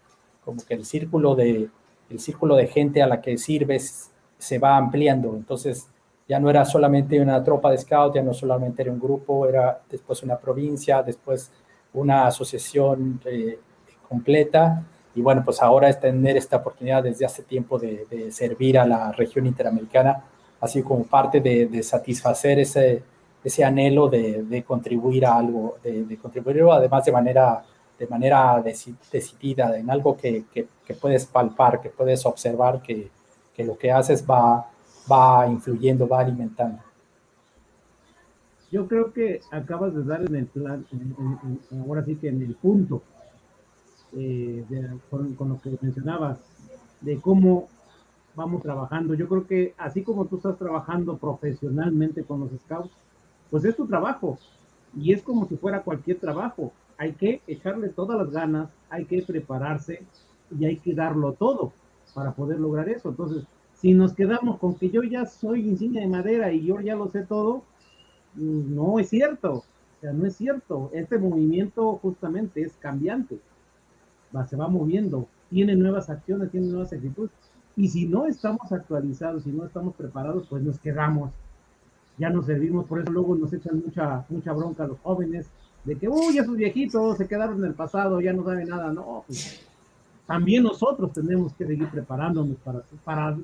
como 0.45 0.61
que 0.67 0.75
el 0.75 0.85
círculo 0.85 1.35
de, 1.35 1.71
el 2.11 2.21
círculo 2.21 2.57
de 2.57 2.67
gente 2.67 3.03
a 3.03 3.07
la 3.07 3.23
que 3.23 3.39
sirves 3.39 4.11
se 4.37 4.59
va 4.59 4.77
ampliando, 4.77 5.35
entonces 5.35 5.89
ya 6.29 6.39
no 6.39 6.51
era 6.51 6.65
solamente 6.67 7.19
una 7.21 7.43
tropa 7.43 7.71
de 7.71 7.79
scout, 7.79 8.15
ya 8.15 8.23
no 8.23 8.35
solamente 8.35 8.83
era 8.83 8.93
un 8.93 9.01
grupo, 9.01 9.47
era 9.47 9.81
después 9.89 10.23
una 10.23 10.37
provincia, 10.37 11.03
después 11.03 11.51
una 11.95 12.27
asociación 12.27 13.19
eh, 13.25 13.59
completa. 14.07 14.85
Y 15.15 15.23
bueno, 15.23 15.43
pues 15.43 15.63
ahora 15.63 15.89
es 15.89 15.99
tener 15.99 16.37
esta 16.37 16.59
oportunidad 16.59 17.03
desde 17.03 17.25
hace 17.25 17.43
tiempo 17.43 17.79
de, 17.79 18.31
servir 18.31 18.79
a 18.79 18.87
la 18.87 19.11
región 19.13 19.47
interamericana, 19.47 20.23
así 20.61 20.83
como 20.83 21.05
parte 21.05 21.41
de, 21.41 21.83
satisfacer 21.83 22.59
ese, 22.59 23.03
ese 23.43 23.65
anhelo 23.65 24.09
de, 24.09 24.63
contribuir 24.67 25.25
a 25.25 25.37
algo, 25.37 25.79
de, 25.83 26.19
contribuir 26.21 26.63
además 26.71 27.07
de 27.07 27.13
manera, 27.13 27.65
de 27.99 28.07
manera 28.07 28.63
decidida, 28.63 29.79
en 29.79 29.91
algo 29.91 30.15
que, 30.15 30.45
que, 30.53 30.95
puedes 30.95 31.25
palpar, 31.25 31.81
que 31.81 31.89
puedes 31.89 32.25
observar 32.27 32.83
que, 32.83 33.11
que 33.55 33.65
lo 33.65 33.77
que 33.77 33.91
haces 33.91 34.25
va, 34.29 34.71
va 35.11 35.47
influyendo, 35.47 36.09
va 36.09 36.21
alimentando. 36.21 36.83
Yo 38.71 38.87
creo 38.87 39.13
que 39.13 39.41
acabas 39.51 39.95
de 39.95 40.05
dar 40.05 40.23
en 40.23 40.37
el 40.37 40.47
plan, 40.47 40.85
ahora 41.87 42.05
sí 42.05 42.17
que 42.17 42.29
en 42.29 42.43
el 42.43 42.55
punto, 42.55 43.03
eh, 44.15 44.65
con, 45.11 45.49
lo 45.49 45.61
que 45.61 45.79
mencionabas, 45.81 46.39
de 47.01 47.19
cómo 47.19 47.69
vamos 48.35 48.63
trabajando. 48.63 49.15
Yo 49.15 49.27
creo 49.29 49.47
que 49.47 49.75
así 49.79 50.03
como 50.03 50.27
tú 50.27 50.37
estás 50.37 50.59
trabajando 50.59 51.17
profesionalmente 51.17 52.25
con 52.25 52.41
los 52.41 52.51
scouts, 52.65 52.91
pues 53.51 53.65
es 53.65 53.75
tu 53.75 53.87
trabajo 53.87 54.39
y 54.95 55.13
es 55.13 55.23
como 55.23 55.47
si 55.47 55.57
fuera 55.57 55.83
cualquier 55.83 56.19
trabajo. 56.19 56.73
Hay 56.99 57.13
que 57.13 57.41
echarle 57.47 57.89
todas 57.89 58.19
las 58.19 58.31
ganas, 58.31 58.69
hay 58.91 59.07
que 59.07 59.23
prepararse 59.23 60.03
y 60.59 60.65
hay 60.67 60.77
que 60.77 60.95
darlo 60.95 61.33
todo 61.33 61.73
para 62.15 62.33
poder 62.33 62.61
lograr 62.61 62.89
eso. 62.89 63.09
Entonces, 63.09 63.45
si 63.81 63.95
nos 63.95 64.13
quedamos 64.15 64.59
con 64.59 64.75
que 64.75 64.91
yo 64.91 65.03
ya 65.03 65.25
soy 65.27 65.69
insignia 65.69 66.03
de 66.03 66.09
madera 66.09 66.53
y 66.53 66.65
yo 66.65 66.81
ya 66.81 66.97
lo 66.97 67.09
sé 67.09 67.23
todo, 67.23 67.63
no 68.35 68.99
es 68.99 69.09
cierto. 69.09 69.55
O 69.55 70.01
sea, 70.01 70.13
no 70.13 70.27
es 70.27 70.37
cierto. 70.37 70.91
Este 70.93 71.19
movimiento 71.19 71.97
justamente 72.03 72.63
es 72.63 72.73
cambiante. 72.75 73.39
Va, 74.35 74.47
se 74.47 74.57
va 74.57 74.69
moviendo, 74.69 75.27
tiene 75.51 75.75
nuevas 75.75 76.11
acciones, 76.11 76.51
tiene 76.51 76.69
nuevas 76.69 76.93
actitudes. 76.93 77.31
Y 77.77 77.89
si 77.89 78.07
no 78.07 78.27
estamos 78.27 78.73
actualizados, 78.73 79.45
si 79.45 79.51
no 79.51 79.65
estamos 79.65 79.95
preparados, 79.95 80.47
pues 80.49 80.63
nos 80.63 80.79
quedamos. 80.79 81.31
Ya 82.19 82.31
nos 82.31 82.47
servimos, 82.47 82.85
por 82.87 83.01
eso 83.01 83.13
luego 83.13 83.37
nos 83.37 83.53
echan 83.53 83.81
mucha, 83.85 84.25
mucha 84.29 84.53
bronca 84.53 84.87
los 84.87 84.99
jóvenes, 84.99 85.47
de 85.85 85.97
que, 85.97 86.09
uy, 86.09 86.37
esos 86.37 86.57
viejitos 86.57 87.17
se 87.17 87.29
quedaron 87.29 87.59
en 87.59 87.67
el 87.67 87.75
pasado, 87.75 88.21
ya 88.21 88.33
no 88.33 88.45
saben 88.45 88.69
nada. 88.69 88.93
No, 88.93 89.23
pues, 89.27 89.65
también 90.27 90.65
nosotros 90.65 91.13
tenemos 91.13 91.55
que 91.55 91.65
seguir 91.65 91.89
preparándonos 91.89 92.57
para 93.05 93.39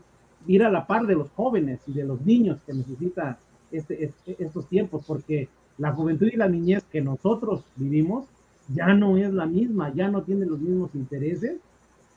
ir 0.46 0.62
a 0.62 0.70
la 0.70 0.86
par 0.86 1.06
de 1.06 1.14
los 1.14 1.30
jóvenes 1.30 1.80
y 1.86 1.92
de 1.92 2.04
los 2.04 2.20
niños 2.22 2.60
que 2.66 2.74
necesitan 2.74 3.36
este, 3.72 4.04
este, 4.04 4.36
estos 4.38 4.66
tiempos, 4.68 5.04
porque 5.06 5.48
la 5.78 5.92
juventud 5.92 6.26
y 6.26 6.36
la 6.36 6.48
niñez 6.48 6.84
que 6.84 7.00
nosotros 7.00 7.64
vivimos 7.76 8.26
ya 8.68 8.94
no 8.94 9.16
es 9.16 9.32
la 9.32 9.46
misma, 9.46 9.92
ya 9.92 10.08
no 10.08 10.22
tiene 10.22 10.46
los 10.46 10.60
mismos 10.60 10.94
intereses 10.94 11.58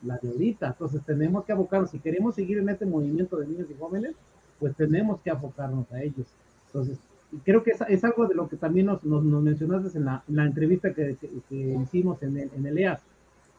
la 0.02 0.18
de 0.18 0.28
ahorita. 0.28 0.68
Entonces 0.68 1.02
tenemos 1.04 1.44
que 1.44 1.52
abocarnos, 1.52 1.90
si 1.90 1.98
queremos 1.98 2.34
seguir 2.34 2.58
en 2.58 2.68
este 2.68 2.86
movimiento 2.86 3.36
de 3.36 3.46
niños 3.46 3.66
y 3.70 3.78
jóvenes, 3.78 4.14
pues 4.58 4.74
tenemos 4.76 5.20
que 5.20 5.30
abocarnos 5.30 5.90
a 5.92 6.02
ellos. 6.02 6.26
Entonces, 6.66 6.98
creo 7.44 7.62
que 7.62 7.72
es, 7.88 8.04
algo 8.04 8.26
de 8.26 8.34
lo 8.34 8.48
que 8.48 8.56
también 8.56 8.86
nos, 8.86 9.04
nos, 9.04 9.24
mencionaste 9.24 9.98
en 9.98 10.04
la, 10.04 10.44
entrevista 10.44 10.92
que, 10.92 11.16
hicimos 11.50 12.22
en 12.22 12.36
el, 12.36 12.50
en 12.56 12.66
el 12.66 12.78
EAS, 12.78 13.00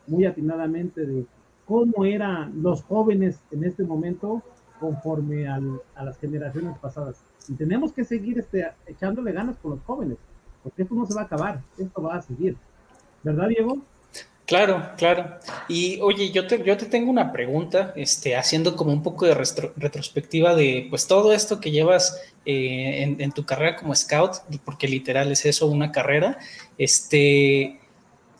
muy 0.07 0.25
atinadamente 0.25 1.05
de 1.05 1.25
cómo 1.65 2.05
eran 2.05 2.61
los 2.63 2.83
jóvenes 2.83 3.39
en 3.51 3.63
este 3.63 3.83
momento 3.83 4.41
conforme 4.79 5.47
al, 5.47 5.81
a 5.95 6.03
las 6.03 6.17
generaciones 6.17 6.77
pasadas. 6.79 7.17
Y 7.47 7.53
tenemos 7.53 7.93
que 7.93 8.03
seguir 8.03 8.39
este, 8.39 8.67
echándole 8.85 9.31
ganas 9.31 9.57
con 9.57 9.71
los 9.71 9.79
jóvenes, 9.81 10.17
porque 10.63 10.83
esto 10.83 10.95
no 10.95 11.05
se 11.05 11.13
va 11.13 11.21
a 11.21 11.25
acabar, 11.25 11.61
esto 11.77 12.01
va 12.01 12.15
a 12.15 12.21
seguir. 12.21 12.55
¿Verdad, 13.23 13.47
Diego? 13.49 13.79
Claro, 14.49 14.83
claro. 14.97 15.37
Y 15.67 15.99
oye, 16.01 16.31
yo 16.31 16.47
te, 16.47 16.63
yo 16.63 16.75
te 16.75 16.87
tengo 16.87 17.11
una 17.11 17.31
pregunta, 17.31 17.93
este, 17.95 18.35
haciendo 18.35 18.75
como 18.75 18.91
un 18.91 19.03
poco 19.03 19.27
de 19.27 19.35
retrospectiva 19.35 20.55
de 20.55 20.87
pues 20.89 21.05
todo 21.05 21.33
esto 21.33 21.59
que 21.59 21.69
llevas 21.69 22.19
eh, 22.47 23.03
en, 23.03 23.21
en, 23.21 23.31
tu 23.31 23.45
carrera 23.45 23.75
como 23.75 23.93
scout, 23.93 24.37
porque 24.65 24.87
literal 24.87 25.31
es 25.31 25.45
eso, 25.45 25.67
una 25.67 25.91
carrera. 25.91 26.39
Este, 26.79 27.79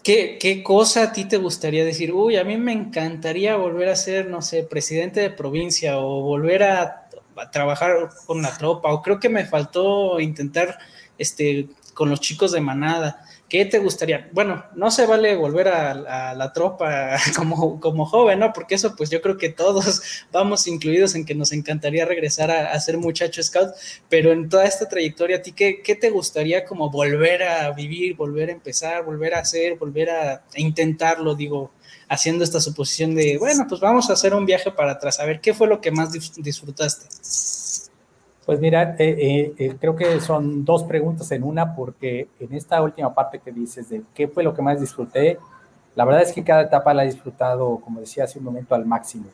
¿Qué, 0.04 0.64
cosa 0.64 1.04
a 1.04 1.14
ti 1.14 1.26
te 1.26 1.38
gustaría 1.38 1.84
decir? 1.84 2.14
Uy, 2.14 2.38
a 2.38 2.44
mí 2.44 2.58
me 2.58 2.72
encantaría 2.72 3.58
volver 3.58 3.90
a 3.90 3.96
ser, 3.96 4.28
no 4.30 4.42
sé, 4.42 4.64
presidente 4.64 5.20
de 5.20 5.30
provincia 5.30 6.00
o 6.00 6.22
volver 6.22 6.64
a, 6.64 7.06
trabajar 7.52 8.10
con 8.26 8.42
la 8.42 8.58
tropa, 8.58 8.92
o 8.92 9.02
creo 9.02 9.18
que 9.18 9.30
me 9.30 9.46
faltó 9.46 10.20
intentar 10.20 10.78
este, 11.18 11.70
con 11.94 12.10
los 12.10 12.20
chicos 12.20 12.52
de 12.52 12.60
manada. 12.60 13.24
¿Qué 13.50 13.66
te 13.66 13.80
gustaría? 13.80 14.30
Bueno, 14.32 14.64
no 14.76 14.92
se 14.92 15.08
vale 15.08 15.36
volver 15.36 15.70
a, 15.70 16.36
la 16.36 16.54
tropa 16.54 17.18
como, 17.36 17.80
como 17.80 18.06
joven, 18.06 18.38
¿no? 18.40 18.54
Porque 18.54 18.76
eso 18.76 18.96
pues 18.96 19.10
yo 19.10 19.24
creo 19.24 19.38
que 19.38 19.50
todos 19.50 20.02
vamos 20.32 20.68
incluidos 20.68 21.16
en 21.16 21.26
que 21.26 21.34
nos 21.34 21.52
encantaría 21.52 22.06
regresar 22.06 22.52
a, 22.52 22.80
ser 22.80 23.00
muchacho 23.00 23.42
scout, 23.42 23.72
pero 24.08 24.32
en 24.32 24.50
toda 24.50 24.66
esta 24.66 24.88
trayectoria, 24.88 25.38
¿a 25.38 25.42
ti 25.42 25.52
qué, 25.54 25.82
qué, 25.82 25.96
te 25.96 26.12
gustaría 26.12 26.64
como 26.64 26.92
volver 26.92 27.42
a 27.42 27.72
vivir, 27.72 28.16
volver 28.16 28.50
a 28.50 28.52
empezar, 28.52 29.04
volver 29.04 29.34
a 29.34 29.40
hacer, 29.40 29.78
volver 29.78 30.12
a, 30.12 30.44
intentarlo, 30.56 31.34
digo, 31.34 31.72
haciendo 32.08 32.44
esta 32.44 32.62
suposición 32.62 33.16
de, 33.16 33.40
bueno, 33.40 33.66
pues 33.68 33.82
vamos 33.82 34.12
a 34.12 34.14
hacer 34.14 34.36
un 34.36 34.46
viaje 34.46 34.72
para 34.72 34.94
atrás, 34.94 35.20
a 35.20 35.26
ver, 35.26 35.42
¿qué 35.42 35.56
fue 35.56 35.68
lo 35.68 35.82
que 35.82 35.90
más 35.90 36.12
disfrutaste? 36.12 37.08
Pues 38.50 38.60
mira, 38.60 38.96
eh, 38.98 39.16
eh, 39.20 39.54
eh, 39.60 39.76
creo 39.80 39.96
que 39.96 40.20
son 40.20 40.66
dos 40.66 40.84
preguntas 40.86 41.32
en 41.32 41.44
una, 41.44 41.76
porque 41.76 42.30
en 42.40 42.56
esta 42.56 42.82
última 42.82 43.14
parte 43.14 43.38
que 43.38 43.52
dices 43.52 43.90
de 43.90 44.02
qué 44.16 44.28
fue 44.28 44.44
lo 44.44 44.56
que 44.56 44.64
más 44.64 44.82
disfruté, 44.82 45.38
la 45.96 46.04
verdad 46.04 46.24
es 46.24 46.34
que 46.34 46.44
cada 46.44 46.64
etapa 46.64 46.92
la 46.96 47.04
he 47.04 47.12
disfrutado, 47.12 47.78
como 47.78 48.00
decía 48.00 48.24
hace 48.24 48.40
un 48.40 48.46
momento, 48.46 48.74
al 48.74 48.88
máximo. 48.88 49.26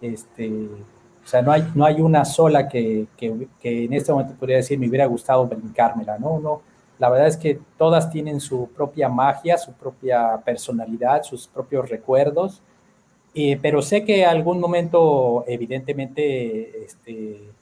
Este, 0.00 0.48
o 0.48 1.26
sea, 1.26 1.42
no 1.42 1.52
hay, 1.52 1.70
no 1.74 1.84
hay 1.84 2.00
una 2.00 2.24
sola 2.24 2.66
que, 2.66 3.08
que, 3.14 3.46
que 3.60 3.84
en 3.84 3.92
este 3.92 4.10
momento 4.10 4.36
podría 4.40 4.56
decir 4.56 4.78
me 4.78 4.88
hubiera 4.88 5.04
gustado 5.04 5.46
brincármela, 5.46 6.18
¿no? 6.18 6.40
no 6.40 6.62
La 6.98 7.10
verdad 7.10 7.26
es 7.28 7.36
que 7.36 7.60
todas 7.76 8.10
tienen 8.10 8.40
su 8.40 8.70
propia 8.74 9.10
magia, 9.10 9.58
su 9.58 9.74
propia 9.74 10.40
personalidad, 10.42 11.24
sus 11.24 11.46
propios 11.46 11.90
recuerdos, 11.90 12.62
eh, 13.34 13.58
pero 13.60 13.82
sé 13.82 14.02
que 14.02 14.24
algún 14.24 14.60
momento, 14.60 15.44
evidentemente, 15.46 16.86
este, 16.86 17.52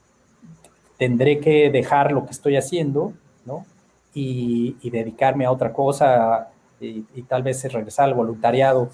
tendré 1.00 1.40
que 1.40 1.68
dejar 1.70 2.12
lo 2.12 2.24
que 2.24 2.30
estoy 2.30 2.54
haciendo, 2.54 3.12
¿no? 3.44 3.66
Y, 4.14 4.76
dedicarme 4.88 5.46
a 5.46 5.50
otra 5.50 5.72
cosa 5.72 6.50
y, 6.80 7.02
tal 7.22 7.42
vez 7.42 7.64
regresar 7.72 8.04
al 8.04 8.14
voluntariado. 8.14 8.90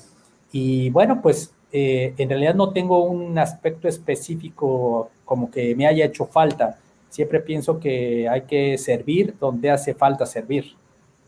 Y 0.52 0.88
bueno, 0.88 1.20
pues 1.20 1.52
eh, 1.70 2.14
en 2.16 2.30
realidad 2.30 2.54
no 2.54 2.72
tengo 2.72 3.04
un 3.04 3.38
aspecto 3.38 3.88
específico 3.88 5.10
como 5.26 5.50
que 5.50 5.74
me 5.74 5.86
haya 5.86 6.06
hecho 6.06 6.24
falta 6.24 6.78
siempre 7.16 7.40
pienso 7.40 7.80
que 7.80 8.28
hay 8.28 8.42
que 8.42 8.76
servir 8.76 9.34
donde 9.40 9.70
hace 9.70 9.94
falta 9.94 10.26
servir. 10.26 10.74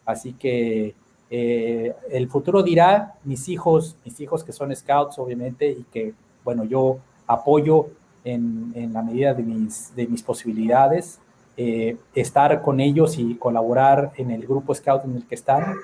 Así 0.04 0.34
que 0.34 0.94
eh, 1.30 1.94
el 2.10 2.28
futuro 2.28 2.62
dirá, 2.62 3.14
mis 3.24 3.48
hijos, 3.48 3.96
mis 4.04 4.20
hijos 4.20 4.44
que 4.44 4.52
son 4.52 4.74
scouts, 4.76 5.18
obviamente, 5.18 5.70
y 5.70 5.84
que, 5.90 6.12
bueno, 6.44 6.64
yo 6.64 6.98
apoyo 7.26 7.88
en, 8.24 8.72
en 8.74 8.92
la 8.92 9.02
medida 9.02 9.34
de 9.34 9.42
mis, 9.42 9.94
de 9.94 10.06
mis 10.06 10.22
posibilidades, 10.22 11.20
eh, 11.56 11.96
estar 12.14 12.62
con 12.62 12.80
ellos 12.80 13.18
y 13.18 13.34
colaborar 13.36 14.12
en 14.16 14.30
el 14.30 14.46
grupo 14.46 14.74
scout 14.74 15.04
en 15.04 15.16
el 15.16 15.26
que 15.26 15.34
están. 15.34 15.74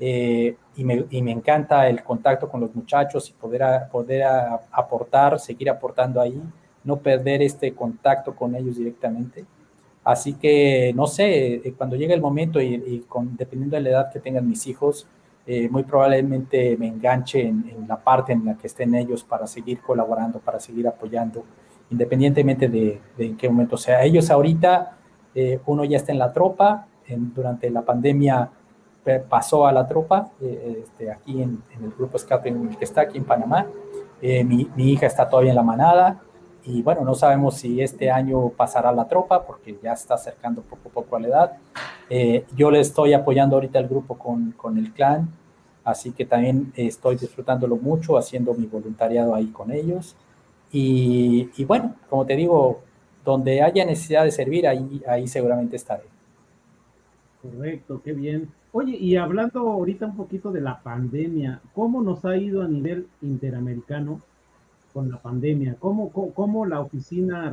Eh, 0.00 0.56
y, 0.76 0.84
me, 0.84 1.04
y, 1.10 1.22
me, 1.22 1.32
encanta 1.32 1.88
el 1.88 2.04
contacto 2.04 2.48
con 2.48 2.60
los 2.60 2.72
muchachos 2.74 3.28
y 3.30 3.32
poder, 3.32 3.88
poder 3.90 4.22
aportar, 4.70 5.40
seguir 5.40 5.68
aportando 5.68 6.20
ahí 6.20 6.40
no 6.88 6.96
perder 6.96 7.42
este 7.42 7.74
contacto 7.74 8.34
con 8.34 8.54
ellos 8.54 8.76
directamente. 8.76 9.44
Así 10.04 10.32
que, 10.34 10.92
no 10.94 11.06
sé, 11.06 11.56
eh, 11.56 11.74
cuando 11.76 11.96
llegue 11.96 12.14
el 12.14 12.22
momento 12.22 12.60
y, 12.60 13.04
con, 13.08 13.36
dependiendo 13.36 13.76
de 13.76 13.82
la 13.82 13.90
edad 13.90 14.12
que 14.12 14.20
tengan 14.20 14.48
mis 14.48 14.66
hijos, 14.66 15.06
eh, 15.46 15.68
muy 15.68 15.82
probablemente 15.82 16.76
me 16.78 16.86
enganche 16.86 17.42
en, 17.42 17.84
la 17.86 17.96
parte 17.96 18.32
en 18.32 18.44
la 18.46 18.56
que 18.56 18.66
estén 18.66 18.94
ellos 18.94 19.22
para 19.22 19.46
seguir 19.46 19.80
colaborando, 19.80 20.38
para 20.38 20.60
seguir 20.60 20.88
apoyando, 20.88 21.44
independientemente 21.90 22.68
de, 22.68 23.00
en 23.18 23.36
qué 23.36 23.48
momento 23.48 23.76
sea. 23.76 24.02
Ellos 24.02 24.30
ahorita, 24.30 24.96
eh, 25.34 25.60
uno 25.66 25.84
ya 25.84 25.96
está 25.96 26.12
en 26.12 26.18
la 26.18 26.32
tropa, 26.32 26.86
durante 27.08 27.70
la 27.70 27.82
pandemia 27.82 28.50
pasó 29.30 29.66
a 29.66 29.72
la 29.72 29.88
tropa, 29.88 30.28
este, 30.42 31.10
aquí 31.10 31.40
en, 31.42 31.62
el 31.82 31.90
grupo 31.96 32.18
Scout 32.18 32.42
que 32.42 32.84
está 32.84 33.00
aquí 33.02 33.16
en 33.16 33.24
Panamá. 33.24 33.66
Mi, 34.20 34.68
mi, 34.76 34.92
hija 34.92 35.06
está 35.06 35.26
todavía 35.26 35.52
en 35.52 35.56
la 35.56 35.62
manada, 35.62 36.20
y 36.68 36.82
bueno, 36.82 37.02
no 37.02 37.14
sabemos 37.14 37.54
si 37.54 37.80
este 37.80 38.10
año 38.10 38.50
pasará 38.50 38.92
la 38.92 39.08
tropa 39.08 39.42
porque 39.42 39.78
ya 39.82 39.94
está 39.94 40.14
acercando 40.14 40.60
poco 40.60 40.90
a 40.90 40.92
poco 40.92 41.16
a 41.16 41.20
la 41.20 41.28
edad. 41.28 41.52
Eh, 42.10 42.44
yo 42.54 42.70
le 42.70 42.80
estoy 42.80 43.14
apoyando 43.14 43.56
ahorita 43.56 43.78
al 43.78 43.88
grupo 43.88 44.18
con, 44.18 44.52
con, 44.52 44.76
el 44.76 44.92
clan, 44.92 45.30
así 45.82 46.12
que 46.12 46.26
también 46.26 46.70
estoy 46.76 47.16
disfrutándolo 47.16 47.76
mucho, 47.76 48.18
haciendo 48.18 48.52
mi 48.52 48.66
voluntariado 48.66 49.34
ahí 49.34 49.46
con 49.46 49.70
ellos. 49.70 50.14
Y, 50.70 51.64
bueno, 51.64 51.94
como 52.10 52.26
te 52.26 52.36
digo, 52.36 52.82
donde 53.24 53.62
haya 53.62 53.84
necesidad 53.84 54.24
de 54.24 54.30
servir, 54.30 54.66
ahí, 54.66 55.02
ahí 55.06 55.26
seguramente 55.26 55.76
estaré. 55.76 56.04
Correcto, 57.42 58.02
qué 58.04 58.12
bien. 58.12 58.48
Oye, 58.72 58.96
y 58.96 59.16
hablando 59.16 59.60
ahorita 59.60 60.06
un 60.06 60.16
poquito 60.16 60.52
de 60.52 60.60
la 60.60 60.82
pandemia, 60.82 61.60
¿cómo 61.74 62.02
nos 62.02 62.24
ha 62.24 62.36
ido 62.36 62.62
a 62.62 62.68
nivel 62.68 63.08
interamericano 63.22 64.20
con 64.92 65.10
la 65.10 65.16
pandemia? 65.18 65.76
¿Cómo, 65.78 66.10
cómo, 66.10 66.66
la 66.66 66.80
oficina 66.80 67.52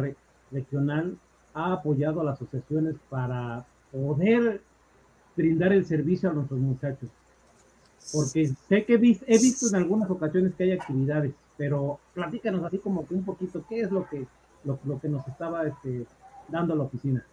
regional 0.52 1.18
ha 1.54 1.74
apoyado 1.74 2.22
a 2.22 2.26
las 2.26 2.36
asociaciones 2.36 2.96
para 3.10 3.66
poder 3.92 4.62
brindar 5.38 5.72
el 5.72 5.86
servicio 5.86 6.30
a 6.30 6.34
nuestros 6.34 6.60
muchachos? 6.60 7.10
Porque 8.12 8.48
sé 8.68 8.86
que 8.86 8.94
he 8.96 9.38
visto, 9.38 9.68
en 9.70 9.76
algunas 9.76 10.10
ocasiones 10.10 10.54
que 10.56 10.66
hay 10.66 10.72
actividades, 10.74 11.34
pero 11.58 12.00
platícanos 12.14 12.64
así 12.64 12.80
como 12.80 13.06
que 13.06 13.14
un 13.14 13.24
poquito, 13.24 13.64
¿qué 13.68 13.82
es 13.82 13.92
lo 13.92 14.08
que, 14.08 14.26
lo, 14.64 15.00
que 15.00 15.08
nos 15.08 15.28
estaba 15.28 15.66
este, 15.66 16.06
dando 16.48 16.76
la 16.76 16.84
oficina? 16.84 17.26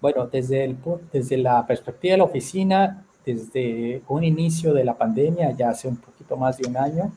Bueno, 0.00 0.26
desde, 0.26 0.64
el, 0.64 0.76
desde 1.12 1.36
la 1.38 1.66
perspectiva 1.66 2.12
de 2.12 2.18
la 2.18 2.24
oficina, 2.24 3.04
desde 3.24 4.02
un 4.08 4.24
inicio 4.24 4.72
de 4.72 4.84
la 4.84 4.96
pandemia, 4.96 5.50
ya 5.52 5.70
hace 5.70 5.88
un 5.88 5.96
poquito 5.96 6.36
más 6.36 6.58
de 6.58 6.68
un 6.68 6.76
año, 6.76 7.12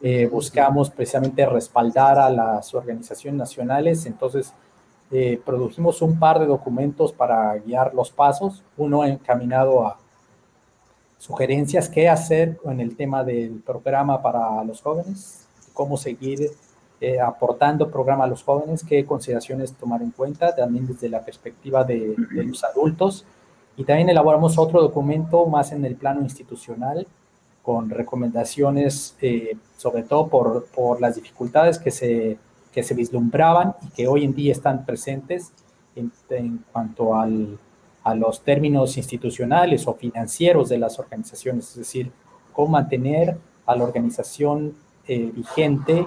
eh, 0.00 0.26
buscamos 0.26 0.90
precisamente 0.90 1.46
respaldar 1.46 2.18
a 2.18 2.28
las 2.30 2.74
organizaciones 2.74 3.38
nacionales, 3.38 4.04
entonces 4.06 4.52
eh, 5.10 5.40
produjimos 5.44 6.02
un 6.02 6.18
par 6.18 6.38
de 6.40 6.46
documentos 6.46 7.12
para 7.12 7.56
guiar 7.58 7.94
los 7.94 8.10
pasos, 8.10 8.62
uno 8.76 9.04
encaminado 9.04 9.86
a 9.86 9.98
sugerencias 11.18 11.88
qué 11.88 12.08
hacer 12.08 12.58
en 12.64 12.80
el 12.80 12.96
tema 12.96 13.24
del 13.24 13.62
programa 13.64 14.20
para 14.20 14.62
los 14.64 14.82
jóvenes, 14.82 15.43
cómo 15.74 15.98
seguir 15.98 16.50
eh, 17.02 17.20
aportando 17.20 17.90
programa 17.90 18.24
a 18.24 18.28
los 18.28 18.42
jóvenes, 18.42 18.82
qué 18.82 19.04
consideraciones 19.04 19.74
tomar 19.74 20.00
en 20.00 20.12
cuenta, 20.12 20.56
también 20.56 20.86
desde 20.86 21.10
la 21.10 21.22
perspectiva 21.22 21.84
de, 21.84 22.14
de 22.32 22.44
los 22.44 22.64
adultos. 22.64 23.26
Y 23.76 23.84
también 23.84 24.08
elaboramos 24.08 24.56
otro 24.56 24.80
documento 24.80 25.44
más 25.46 25.72
en 25.72 25.84
el 25.84 25.96
plano 25.96 26.22
institucional, 26.22 27.06
con 27.62 27.90
recomendaciones, 27.90 29.16
eh, 29.20 29.56
sobre 29.76 30.02
todo 30.04 30.28
por, 30.28 30.66
por, 30.66 31.00
las 31.00 31.16
dificultades 31.16 31.78
que 31.78 31.90
se, 31.90 32.38
que 32.72 32.82
se 32.82 32.94
vislumbraban 32.94 33.74
y 33.82 33.88
que 33.88 34.06
hoy 34.06 34.24
en 34.24 34.34
día 34.34 34.52
están 34.52 34.84
presentes 34.84 35.52
en, 35.96 36.12
en 36.30 36.64
cuanto 36.72 37.16
al, 37.16 37.58
a 38.04 38.14
los 38.14 38.42
términos 38.42 38.98
institucionales 38.98 39.88
o 39.88 39.94
financieros 39.94 40.68
de 40.68 40.78
las 40.78 40.98
organizaciones, 40.98 41.70
es 41.70 41.76
decir, 41.76 42.12
cómo 42.52 42.68
mantener 42.72 43.38
a 43.66 43.74
la 43.74 43.84
organización 43.84 44.74
eh, 45.06 45.30
vigente 45.34 46.06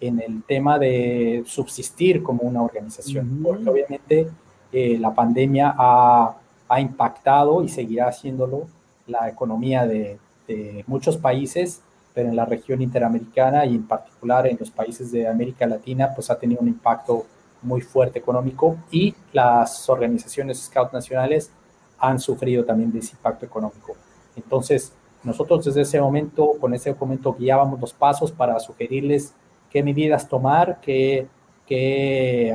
en 0.00 0.20
el 0.20 0.42
tema 0.42 0.78
de 0.78 1.42
subsistir 1.46 2.22
como 2.22 2.42
una 2.42 2.62
organización, 2.62 3.40
porque 3.42 3.68
obviamente 3.68 4.28
eh, 4.72 4.98
la 4.98 5.14
pandemia 5.14 5.74
ha, 5.76 6.36
ha 6.68 6.80
impactado 6.80 7.62
y 7.62 7.68
seguirá 7.68 8.08
haciéndolo 8.08 8.66
la 9.06 9.28
economía 9.28 9.86
de, 9.86 10.18
de 10.46 10.84
muchos 10.86 11.16
países, 11.16 11.80
pero 12.12 12.28
en 12.28 12.36
la 12.36 12.44
región 12.44 12.82
interamericana 12.82 13.64
y 13.66 13.74
en 13.76 13.86
particular 13.86 14.46
en 14.46 14.56
los 14.58 14.70
países 14.70 15.10
de 15.10 15.26
América 15.26 15.66
Latina, 15.66 16.12
pues 16.14 16.30
ha 16.30 16.38
tenido 16.38 16.60
un 16.60 16.68
impacto 16.68 17.26
muy 17.62 17.80
fuerte 17.80 18.18
económico 18.18 18.76
y 18.90 19.14
las 19.32 19.88
organizaciones 19.88 20.62
Scout 20.62 20.92
nacionales 20.92 21.50
han 21.98 22.20
sufrido 22.20 22.64
también 22.64 22.92
de 22.92 22.98
ese 22.98 23.12
impacto 23.12 23.46
económico. 23.46 23.96
Entonces, 24.36 24.92
nosotros 25.24 25.64
desde 25.64 25.82
ese 25.82 26.00
momento, 26.00 26.52
con 26.60 26.74
ese 26.74 26.90
documento, 26.90 27.34
guiábamos 27.34 27.80
los 27.80 27.92
pasos 27.92 28.30
para 28.30 28.58
sugerirles 28.60 29.34
qué 29.70 29.82
medidas 29.82 30.28
tomar, 30.28 30.80
qué, 30.80 31.28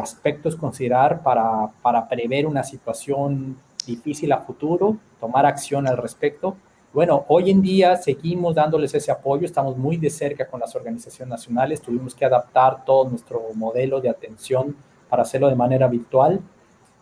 aspectos 0.01 0.55
considerar 0.55 1.23
para 1.23 2.07
prever 2.07 2.45
una 2.45 2.63
situación 2.63 3.57
difícil 3.85 4.31
a 4.31 4.41
futuro, 4.41 4.97
tomar 5.19 5.45
acción 5.45 5.87
al 5.87 5.97
respecto. 5.97 6.55
Bueno, 6.93 7.25
hoy 7.27 7.51
en 7.51 7.61
día 7.61 7.97
seguimos 7.97 8.55
dándoles 8.55 8.93
ese 8.95 9.11
apoyo, 9.11 9.45
estamos 9.45 9.77
muy 9.77 9.97
de 9.97 10.09
cerca 10.09 10.47
con 10.47 10.59
las 10.59 10.75
organizaciones 10.75 11.29
nacionales, 11.29 11.81
tuvimos 11.81 12.15
que 12.15 12.25
adaptar 12.25 12.83
todo 12.83 13.09
nuestro 13.09 13.41
modelo 13.53 14.01
de 14.01 14.09
atención 14.09 14.75
para 15.07 15.23
hacerlo 15.23 15.49
de 15.49 15.55
manera 15.55 15.87
virtual 15.87 16.39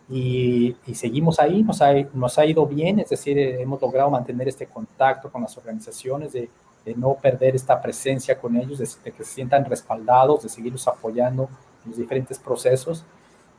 y, 0.10 0.76
seguimos 0.94 1.40
ahí, 1.40 1.64
nos 1.64 1.82
ha, 1.82 1.94
nos 2.14 2.38
ha, 2.40 2.46
ido 2.46 2.66
bien, 2.66 3.00
es 3.00 3.10
decir, 3.10 3.38
hemos 3.38 3.82
logrado 3.82 4.10
mantener 4.10 4.48
este 4.48 4.66
contacto 4.68 5.30
con 5.30 5.42
las 5.42 5.58
organizaciones, 5.58 6.34
de, 6.34 6.50
no 6.96 7.16
perder 7.16 7.54
esta 7.54 7.82
presencia 7.82 8.40
con 8.40 8.56
ellos, 8.56 8.80
de, 8.80 9.12
que 9.12 9.24
se 9.24 9.34
sientan 9.34 9.66
respaldados, 9.66 10.44
de 10.44 10.50
seguirlos 10.50 10.88
apoyando 10.88 11.50
en 11.84 11.92
los 11.92 11.98
diferentes 11.98 12.40
procesos. 12.40 13.04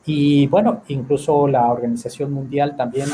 Y 0.07 0.47
bueno, 0.47 0.81
incluso 0.89 1.47
la 1.47 1.71
Organización 1.71 2.33
Mundial 2.33 2.75
también 2.75 3.09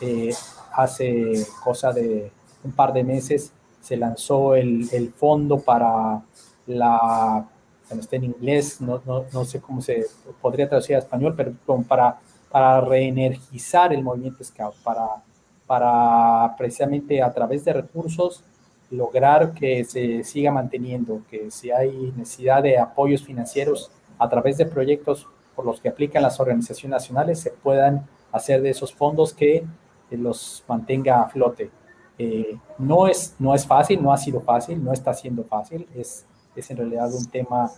eh, 0.00 0.32
hace 0.72 1.44
cosa 1.64 1.92
de 1.92 2.30
un 2.62 2.70
par 2.70 2.92
de 2.92 3.02
meses 3.02 3.52
se 3.80 3.96
lanzó 3.96 4.54
el, 4.54 4.88
el 4.92 5.12
fondo 5.12 5.58
para 5.58 6.22
la, 6.66 7.48
bueno, 7.88 8.00
está 8.00 8.16
en 8.16 8.24
inglés, 8.24 8.80
no, 8.80 9.00
no, 9.06 9.24
no, 9.32 9.44
sé 9.44 9.60
cómo 9.60 9.80
se 9.80 10.06
podría 10.40 10.68
traducir 10.68 10.96
a 10.96 10.98
español, 10.98 11.34
pero 11.36 11.54
para, 11.82 12.18
para 12.50 12.80
reenergizar 12.80 13.92
el 13.92 14.02
movimiento 14.02 14.42
Scout, 14.44 14.74
para, 14.82 15.22
para 15.66 16.54
precisamente 16.56 17.22
a 17.22 17.32
través 17.32 17.64
de 17.64 17.72
recursos 17.72 18.44
lograr 18.90 19.52
que 19.52 19.84
se 19.84 20.22
siga 20.24 20.52
manteniendo, 20.52 21.22
que 21.28 21.50
si 21.50 21.70
hay 21.70 22.12
necesidad 22.16 22.62
de 22.62 22.78
apoyos 22.78 23.24
financieros 23.24 23.90
a 24.18 24.28
través 24.28 24.56
de 24.56 24.66
proyectos 24.66 25.26
por 25.54 25.64
los 25.64 25.80
que 25.80 25.88
aplican 25.88 26.22
las 26.22 26.38
organizaciones 26.38 27.02
nacionales, 27.02 27.40
se 27.40 27.50
puedan 27.50 28.06
hacer 28.30 28.62
de 28.62 28.70
esos 28.70 28.94
fondos 28.94 29.32
que 29.32 29.66
los 30.10 30.64
mantenga 30.68 31.20
a 31.20 31.28
flote. 31.28 31.70
Eh, 32.18 32.56
no, 32.78 33.08
es, 33.08 33.34
no 33.38 33.54
es 33.54 33.66
fácil, 33.66 34.02
no 34.02 34.12
ha 34.12 34.16
sido 34.16 34.40
fácil, 34.40 34.82
no 34.82 34.92
está 34.92 35.12
siendo 35.12 35.44
fácil, 35.44 35.86
es, 35.94 36.24
es 36.54 36.70
en 36.70 36.76
realidad 36.78 37.12
un 37.12 37.26
tema 37.26 37.70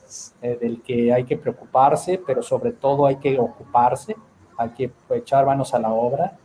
eh, 0.42 0.56
del 0.60 0.82
que 0.82 1.12
hay 1.12 1.24
que 1.24 1.36
preocuparse, 1.36 2.20
pero 2.24 2.42
sobre 2.42 2.72
todo 2.72 3.06
hay 3.06 3.16
que 3.16 3.38
ocuparse, 3.38 4.14
hay 4.58 4.70
que 4.70 4.90
echar 5.10 5.46
manos 5.46 5.72
a 5.72 5.78
la 5.78 5.90
obra 5.90 6.36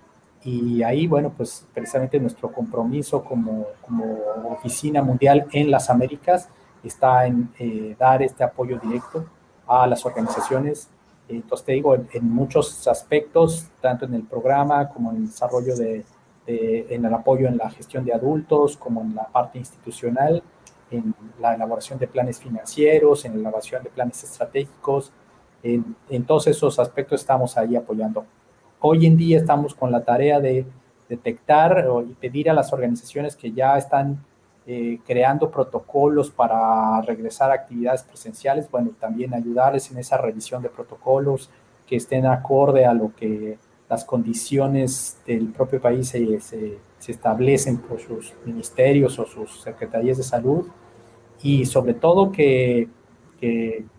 y 0.45 0.83
ahí, 0.83 1.07
bueno, 1.07 1.31
pues 1.35 1.65
precisamente 1.73 2.19
nuestro 2.19 2.51
compromiso 2.51 3.23
como, 3.23 3.65
como 3.81 4.17
oficina 4.51 5.01
mundial 5.01 5.47
en 5.51 5.71
las 5.71 5.89
Américas 5.89 6.49
está 6.83 7.25
en 7.25 7.49
eh, 7.59 7.95
dar 7.97 8.21
este 8.21 8.43
apoyo 8.43 8.77
directo 8.77 9.25
a 9.67 9.87
las 9.87 10.05
organizaciones. 10.05 10.89
Entonces 11.29 11.65
te 11.65 11.71
digo, 11.71 11.95
en, 11.95 12.29
muchos 12.29 12.87
aspectos, 12.87 13.67
tanto 13.81 14.05
en 14.05 14.13
el 14.13 14.23
programa 14.23 14.89
como 14.89 15.11
en 15.11 15.17
el 15.17 15.27
desarrollo 15.27 15.75
de, 15.75 16.03
en 16.45 17.05
el 17.05 17.13
apoyo 17.13 17.47
en 17.47 17.57
la 17.57 17.69
gestión 17.69 18.03
de 18.03 18.13
adultos, 18.13 18.75
como 18.75 19.01
en 19.01 19.15
la 19.15 19.25
parte 19.27 19.57
institucional, 19.57 20.43
en 20.91 21.15
la 21.39 21.55
elaboración 21.55 21.97
de 21.97 22.07
planes 22.07 22.39
financieros, 22.39 23.23
en 23.23 23.35
la 23.35 23.39
elaboración 23.39 23.81
de 23.81 23.89
planes 23.89 24.21
estratégicos, 24.25 25.13
en, 25.63 26.23
todos 26.25 26.47
esos 26.47 26.77
aspectos 26.77 27.21
estamos 27.21 27.57
ahí 27.57 27.75
apoyando. 27.75 28.25
Hoy 28.81 29.05
en 29.05 29.17
día 29.17 29.37
estamos 29.37 29.73
con 29.73 29.91
la 29.91 30.03
tarea 30.03 30.39
de 30.39 30.65
detectar 31.07 31.87
y 32.07 32.13
pedir 32.13 32.49
a 32.49 32.53
las 32.53 32.73
organizaciones 32.73 33.35
que 33.35 33.51
ya 33.51 33.77
están 33.77 34.23
eh, 34.65 34.99
creando 35.05 35.49
protocolos 35.49 36.29
para 36.29 37.01
regresar 37.01 37.51
a 37.51 37.55
actividades 37.55 38.03
presenciales, 38.03 38.69
bueno, 38.69 38.91
también 38.99 39.33
ayudarles 39.33 39.91
en 39.91 39.97
esa 39.97 40.17
revisión 40.17 40.61
de 40.61 40.69
protocolos 40.69 41.49
que 41.85 41.97
estén 41.97 42.25
acorde 42.25 42.85
a 42.85 42.93
lo 42.93 43.13
que 43.15 43.57
las 43.89 44.05
condiciones 44.05 45.17
del 45.27 45.47
propio 45.49 45.81
país 45.81 46.07
se, 46.07 46.79
establecen 47.07 47.77
por 47.77 47.99
sus 47.99 48.33
ministerios 48.45 49.19
o 49.19 49.25
sus 49.25 49.61
secretarías 49.61 50.17
de 50.17 50.23
salud 50.23 50.65
y 51.41 51.65
sobre 51.65 51.93
todo 51.93 52.31
que, 52.31 52.87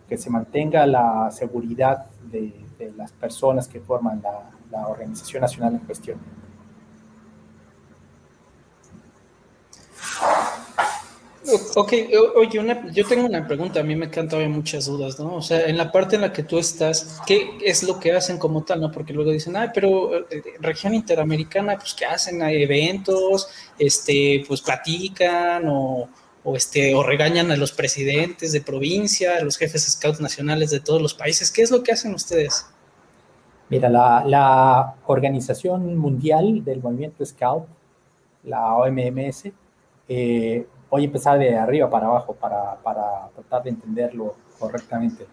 que 0.08 0.16
se 0.16 0.30
mantenga 0.30 0.86
la 0.86 1.30
seguridad 1.30 2.06
de, 2.30 2.52
las 2.96 3.12
personas 3.12 3.66
que 3.66 3.80
forman 3.80 4.22
la, 4.70 4.88
organización 4.88 5.40
nacional 5.40 5.74
en 5.74 5.78
cuestión. 5.80 6.18
Ok, 11.76 11.92
oye, 12.36 12.80
yo 12.92 13.06
tengo 13.06 13.26
una 13.26 13.46
pregunta, 13.46 13.80
a 13.80 13.82
mí 13.82 13.94
me 13.94 14.06
encanta, 14.06 14.36
hay 14.36 14.48
muchas 14.48 14.86
dudas, 14.86 15.18
¿no? 15.20 15.36
O 15.36 15.42
sea, 15.42 15.66
en 15.66 15.76
la 15.76 15.92
parte 15.92 16.16
en 16.16 16.22
la 16.22 16.32
que 16.32 16.42
tú 16.42 16.58
estás, 16.58 17.20
¿qué 17.26 17.58
es 17.62 17.82
lo 17.82 18.00
que 18.00 18.12
hacen 18.12 18.38
como 18.38 18.64
tal, 18.64 18.80
no? 18.80 18.90
Porque 18.90 19.12
luego 19.12 19.30
dicen, 19.30 19.56
ay, 19.56 19.68
pero 19.72 20.16
eh, 20.30 20.42
región 20.60 20.94
interamericana, 20.94 21.76
pues, 21.76 21.94
¿qué 21.94 22.06
hacen? 22.06 22.42
Hay 22.42 22.62
eventos, 22.62 23.48
este, 23.78 24.44
pues, 24.48 24.62
platican 24.62 25.64
o, 25.68 26.08
o, 26.44 26.56
este, 26.56 26.94
o 26.94 27.02
regañan 27.02 27.50
a 27.50 27.56
los 27.56 27.72
presidentes 27.72 28.52
de 28.52 28.60
provincia, 28.60 29.38
a 29.38 29.40
los 29.44 29.56
jefes 29.56 29.90
scouts 29.92 30.20
nacionales 30.20 30.70
de 30.70 30.80
todos 30.80 31.00
los 31.00 31.14
países. 31.14 31.50
¿Qué 31.50 31.62
es 31.62 31.70
lo 31.70 31.82
que 31.82 31.92
hacen 31.92 32.14
ustedes? 32.14 32.66
Mira, 33.70 33.88
la, 33.88 34.94
Organización 35.06 35.96
Mundial 35.96 36.62
del 36.62 36.82
Movimiento 36.82 37.24
Scout, 37.24 37.64
la 38.44 38.76
OMMS, 38.76 39.50
eh, 40.06 40.66
voy 40.90 41.02
a 41.02 41.04
empezar 41.06 41.38
de 41.38 41.56
arriba 41.56 41.88
para 41.88 42.06
abajo 42.06 42.34
para, 42.34 42.76
tratar 43.34 43.62
de 43.62 43.70
entenderlo 43.70 44.34
correctamente. 44.58 45.26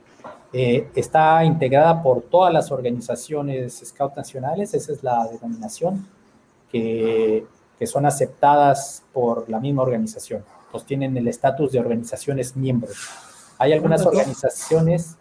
Eh, 0.53 0.89
está 0.95 1.43
integrada 1.43 2.01
por 2.01 2.21
todas 2.21 2.53
las 2.53 2.71
organizaciones 2.71 3.81
Scout 3.85 4.15
nacionales, 4.15 4.73
esa 4.73 4.93
es 4.93 5.03
la 5.03 5.27
denominación, 5.27 6.07
que, 6.71 7.45
que 7.77 7.87
son 7.87 8.05
aceptadas 8.05 9.03
por 9.11 9.49
la 9.49 9.59
misma 9.59 9.83
organización. 9.83 10.43
Pues 10.71 10.85
tienen 10.85 11.15
el 11.17 11.27
estatus 11.27 11.71
de 11.71 11.79
organizaciones 11.79 12.55
miembros. 12.55 12.97
Hay 13.57 13.73
algunas 13.73 14.05
organizaciones, 14.05 15.17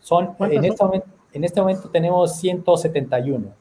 son 0.00 0.34
en 0.40 0.64
este 0.64 0.82
momento 0.82 1.18
en 1.32 1.44
este 1.44 1.60
momento 1.60 1.88
tenemos 1.90 2.36
171 2.36 3.52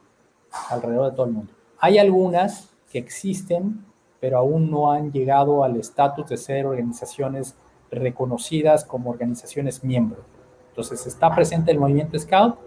alrededor 0.70 1.12
de 1.12 1.16
todo 1.16 1.26
el 1.26 1.34
mundo. 1.34 1.54
Hay 1.80 1.98
algunas 1.98 2.70
que 2.92 2.98
existen, 2.98 3.86
pero 4.20 4.38
aún 4.38 4.72
no 4.72 4.92
han 4.92 5.12
llegado 5.12 5.64
al 5.64 5.76
estatus 5.78 6.28
de 6.30 6.38
ser 6.38 6.66
organizaciones 6.66 7.56
reconocidas 7.92 8.84
como 8.84 9.10
organizaciones 9.10 9.84
miembro. 9.84 10.24
Entonces 10.70 11.06
está 11.06 11.34
presente 11.36 11.72
el 11.72 11.80
movimiento 11.80 12.18
Scout, 12.18 12.58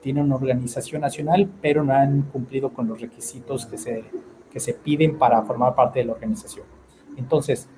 tiene 0.00 0.20
una 0.20 0.36
organización 0.36 1.00
nacional, 1.02 1.50
pero 1.60 1.82
no 1.82 1.94
han 1.94 2.22
cumplido 2.22 2.72
con 2.72 2.88
los 2.88 3.00
requisitos 3.00 3.66
que 3.66 3.78
se, 3.78 4.04
que 4.50 4.60
se 4.60 4.74
piden 4.74 5.18
para 5.18 5.42
formar 5.42 5.74
parte 5.74 5.98
de 5.98 6.06
la 6.06 6.12
organización. 6.12 6.66
Entonces, 7.16 7.68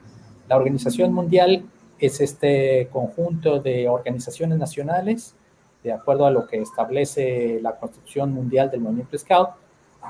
la 0.48 0.56
organización 0.56 1.12
mundial 1.12 1.64
es 1.98 2.20
este 2.20 2.88
conjunto 2.92 3.60
de 3.60 3.88
organizaciones 3.88 4.58
nacionales 4.58 5.34
de 5.86 5.92
acuerdo 5.92 6.26
a 6.26 6.32
lo 6.32 6.48
que 6.48 6.60
establece 6.60 7.60
la 7.62 7.76
Constitución 7.76 8.32
Mundial 8.32 8.70
del 8.72 8.80
Movimiento 8.80 9.16
Scout, 9.16 9.50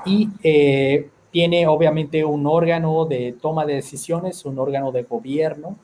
y 0.05 0.27
eh, 0.41 1.07
tiene 1.31 1.67
obviamente 1.67 2.25
un 2.25 2.47
órgano 2.47 3.05
de 3.05 3.35
toma 3.39 3.63
de 3.63 3.75
decisiones, 3.75 4.43
un 4.45 4.57
órgano 4.57 4.91
de 4.91 5.03
gobierno, 5.03 5.75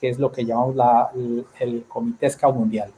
que 0.00 0.08
es 0.08 0.20
lo 0.20 0.30
que 0.30 0.44
llamamos 0.44 0.76
la, 0.76 1.10
el, 1.58 1.84
Comité 1.88 2.30
Scout 2.30 2.54
Mundial, 2.54 2.92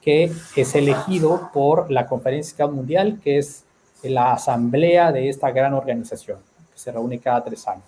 que 0.00 0.32
es 0.56 0.74
elegido 0.74 1.50
por 1.52 1.90
la 1.90 2.06
Conferencia 2.06 2.54
Scout 2.54 2.72
Mundial, 2.72 3.20
que 3.22 3.36
es 3.36 3.64
la 4.02 4.32
asamblea 4.32 5.12
de 5.12 5.28
esta 5.28 5.50
gran 5.50 5.74
organización, 5.74 6.38
que 6.72 6.78
se 6.78 6.92
reúne 6.92 7.18
cada 7.18 7.44
tres 7.44 7.68
años. 7.68 7.84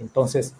Entonces, 0.00 0.54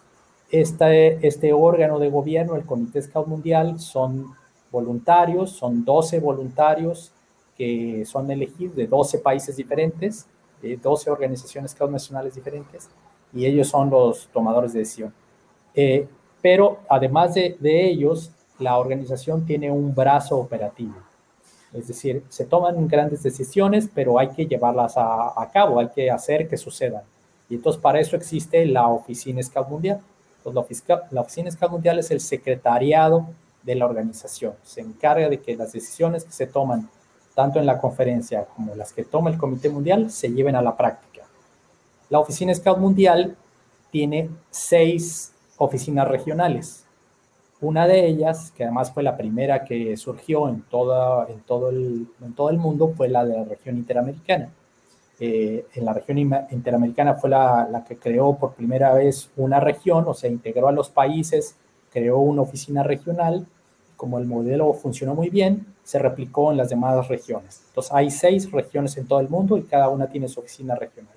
este, 0.50 1.26
este 1.26 1.52
órgano 1.52 1.98
de 1.98 2.10
gobierno, 2.10 2.56
el 2.56 2.64
Comité 2.64 3.02
Scout 3.02 3.26
Mundial, 3.26 3.78
son 3.78 4.34
voluntarios, 4.70 5.50
son 5.50 5.84
12 5.84 6.20
voluntarios 6.20 7.12
que 7.56 8.04
son 8.06 8.30
elegidos 8.30 8.76
de 8.76 8.86
12 8.86 9.18
países 9.18 9.56
diferentes, 9.56 10.26
de 10.62 10.76
12 10.76 11.10
organizaciones 11.10 11.76
nacionales 11.90 12.34
diferentes, 12.34 12.88
y 13.32 13.46
ellos 13.46 13.68
son 13.68 13.90
los 13.90 14.28
tomadores 14.28 14.72
de 14.72 14.78
decisión. 14.80 15.12
Eh, 15.74 16.06
pero 16.40 16.78
además 16.88 17.34
de, 17.34 17.56
ellos, 17.62 18.30
la 18.58 18.78
organización 18.78 19.44
tiene 19.44 19.70
un 19.70 19.94
brazo 19.94 20.38
operativo. 20.38 20.94
Es 21.72 21.88
decir, 21.88 22.24
se 22.28 22.46
toman 22.46 22.88
grandes 22.88 23.22
decisiones, 23.22 23.90
pero 23.92 24.18
hay 24.18 24.28
que 24.30 24.46
llevarlas 24.46 24.94
a, 24.96 25.50
cabo, 25.52 25.80
hay 25.80 25.88
que 25.88 26.10
hacer 26.10 26.48
que 26.48 26.56
sucedan. 26.56 27.02
Y 27.50 27.56
entonces 27.56 27.80
para 27.80 28.00
eso 28.00 28.16
existe 28.16 28.64
la 28.66 28.88
Oficina 28.88 29.42
Scout 29.42 29.68
Mundial. 29.68 30.00
Entonces, 30.48 30.82
la, 30.86 31.06
la 31.10 31.20
Oficina 31.20 31.50
Scout 31.50 31.72
Mundial 31.72 31.98
es 31.98 32.10
el 32.10 32.20
secretariado 32.20 33.26
de 33.62 33.74
la 33.74 33.86
organización. 33.86 34.54
Se 34.62 34.80
encarga 34.80 35.28
de 35.28 35.40
que 35.40 35.56
las 35.56 35.72
decisiones 35.72 36.24
que 36.24 36.32
se 36.32 36.46
toman 36.46 36.88
tanto 37.34 37.60
en 37.60 37.66
la 37.66 37.78
conferencia 37.80 38.46
como 38.56 38.74
las 38.74 38.92
que 38.92 39.04
toma 39.04 39.30
el 39.30 39.38
Comité 39.38 39.68
Mundial 39.68 40.10
se 40.10 40.28
lleven 40.30 40.56
a 40.56 40.62
la 40.62 40.76
práctica. 40.76 41.22
La 42.10 42.18
Oficina 42.18 42.54
Scout 42.54 42.78
Mundial 42.78 43.36
tiene 43.92 44.28
seis 44.50 45.32
oficinas 45.56 46.08
regionales. 46.08 46.84
Una 47.60 47.86
de 47.86 48.06
ellas, 48.06 48.52
que 48.56 48.64
además 48.64 48.90
fue 48.92 49.02
la 49.02 49.16
primera 49.16 49.64
que 49.64 49.96
surgió 49.96 50.48
en, 50.48 50.62
toda, 50.62 51.26
en, 51.28 51.40
todo, 51.40 51.70
el, 51.70 52.06
en 52.22 52.32
todo 52.34 52.50
el 52.50 52.58
mundo, 52.58 52.92
fue 52.96 53.08
la 53.08 53.24
de 53.24 53.36
la 53.36 53.44
región 53.44 53.76
interamericana. 53.76 54.48
Eh, 55.20 55.66
en 55.74 55.84
la 55.84 55.92
región 55.92 56.18
interamericana 56.18 57.14
fue 57.14 57.30
la, 57.30 57.68
la, 57.70 57.84
que 57.84 57.96
creó 57.96 58.36
por 58.36 58.54
primera 58.54 58.94
vez 58.94 59.30
una 59.36 59.58
región, 59.58 60.04
o 60.06 60.14
sea, 60.14 60.30
integró 60.30 60.68
a 60.68 60.72
los 60.72 60.90
países 60.90 61.56
creó 61.90 62.18
una 62.18 62.42
oficina 62.42 62.82
regional, 62.82 63.46
como 63.96 64.18
el 64.18 64.26
modelo 64.26 64.72
funcionó 64.74 65.14
muy 65.14 65.30
bien, 65.30 65.66
se 65.82 65.98
replicó 65.98 66.50
en 66.50 66.58
las 66.58 66.68
demás 66.68 67.08
regiones. 67.08 67.62
Entonces 67.68 67.92
hay 67.92 68.10
seis 68.10 68.50
regiones 68.50 68.96
en 68.96 69.06
todo 69.06 69.20
el 69.20 69.28
mundo 69.28 69.56
y 69.56 69.62
cada 69.62 69.88
una 69.88 70.06
tiene 70.06 70.28
su 70.28 70.40
oficina 70.40 70.74
regional. 70.74 71.14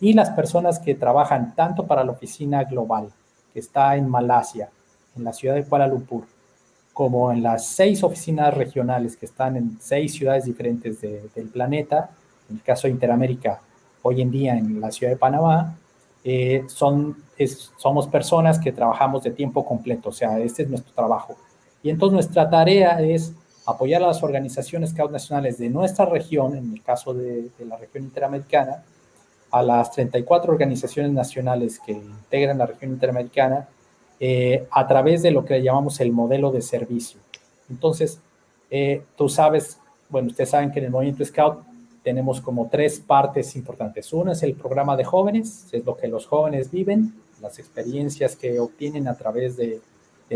Y 0.00 0.12
las 0.12 0.30
personas 0.30 0.78
que 0.78 0.94
trabajan 0.94 1.54
tanto 1.54 1.86
para 1.86 2.04
la 2.04 2.12
oficina 2.12 2.64
global, 2.64 3.10
que 3.52 3.60
está 3.60 3.96
en 3.96 4.08
Malasia, 4.08 4.68
en 5.16 5.24
la 5.24 5.32
ciudad 5.32 5.54
de 5.54 5.64
Kuala 5.64 5.86
Lumpur, 5.86 6.24
como 6.92 7.30
en 7.30 7.42
las 7.42 7.66
seis 7.66 8.02
oficinas 8.02 8.54
regionales 8.54 9.16
que 9.16 9.26
están 9.26 9.56
en 9.56 9.78
seis 9.80 10.14
ciudades 10.14 10.44
diferentes 10.44 11.00
del 11.00 11.48
planeta, 11.52 12.10
en 12.48 12.56
el 12.56 12.62
caso 12.62 12.86
de 12.86 12.92
Interamérica, 12.94 13.60
hoy 14.02 14.22
en 14.22 14.30
día 14.30 14.56
en 14.56 14.80
la 14.80 14.90
ciudad 14.90 15.12
de 15.12 15.18
Panamá, 15.18 15.76
eh, 16.24 16.64
son, 16.68 17.16
somos 17.76 18.06
personas 18.08 18.58
que 18.58 18.72
trabajamos 18.72 19.22
de 19.22 19.30
tiempo 19.30 19.64
completo, 19.64 20.10
o 20.10 20.12
sea, 20.12 20.38
este 20.38 20.62
es 20.62 20.68
nuestro 20.68 20.92
trabajo. 20.92 21.36
Y 21.82 21.90
entonces 21.90 22.14
nuestra 22.14 22.50
tarea 22.50 23.00
es 23.00 23.32
apoyar 23.66 24.02
a 24.02 24.06
las 24.06 24.22
organizaciones 24.22 24.94
nacionales 24.94 25.58
de 25.58 25.68
nuestra 25.68 26.06
región, 26.06 26.56
en 26.56 26.72
el 26.72 26.82
caso 26.82 27.12
de, 27.12 27.50
la 27.66 27.76
región 27.76 28.04
interamericana, 28.04 28.82
a 29.50 29.62
las 29.62 29.92
34 29.92 30.52
organizaciones 30.52 31.12
nacionales 31.12 31.78
que 31.78 31.92
integran 31.92 32.58
la 32.58 32.66
región 32.66 32.92
interamericana, 32.92 33.68
eh, 34.20 34.66
a 34.70 34.86
través 34.86 35.22
de 35.22 35.30
lo 35.30 35.44
que 35.44 35.62
llamamos 35.62 36.00
el 36.00 36.12
modelo 36.12 36.50
de 36.50 36.62
servicio. 36.62 37.20
Entonces, 37.70 38.20
eh, 38.70 39.02
tú 39.16 39.28
sabes, 39.28 39.78
bueno, 40.08 40.28
ustedes 40.28 40.50
saben 40.50 40.72
que 40.72 40.80
en 40.80 40.86
el 40.86 40.90
movimiento 40.90 41.24
Scout 41.24 41.67
tenemos 42.08 42.40
como 42.40 42.70
tres 42.70 43.00
partes 43.00 43.54
importantes. 43.54 44.14
Una 44.14 44.32
es 44.32 44.42
el 44.42 44.54
programa 44.54 44.96
de 44.96 45.04
jóvenes, 45.04 45.66
es 45.72 45.84
lo 45.84 45.94
que 45.94 46.08
los 46.08 46.24
jóvenes 46.24 46.70
viven, 46.70 47.12
las 47.42 47.58
experiencias 47.58 48.34
que 48.34 48.58
obtienen 48.58 49.08
a 49.08 49.14
través 49.14 49.58
de, 49.58 49.82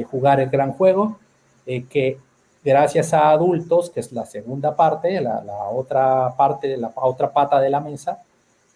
jugar 0.05 0.39
el 0.39 0.51
gran 0.51 0.73
juego, 0.73 1.19
eh, 1.65 1.87
que 1.89 2.19
gracias 2.63 3.15
a 3.15 3.31
adultos, 3.31 3.89
que 3.89 4.01
es 4.01 4.13
la 4.13 4.27
segunda 4.27 4.77
parte, 4.77 5.19
la, 5.23 5.41
otra 5.73 6.37
parte, 6.37 6.77
la 6.77 6.93
otra 6.95 7.33
pata 7.33 7.59
de 7.59 7.71
la 7.71 7.81
mesa, 7.81 8.23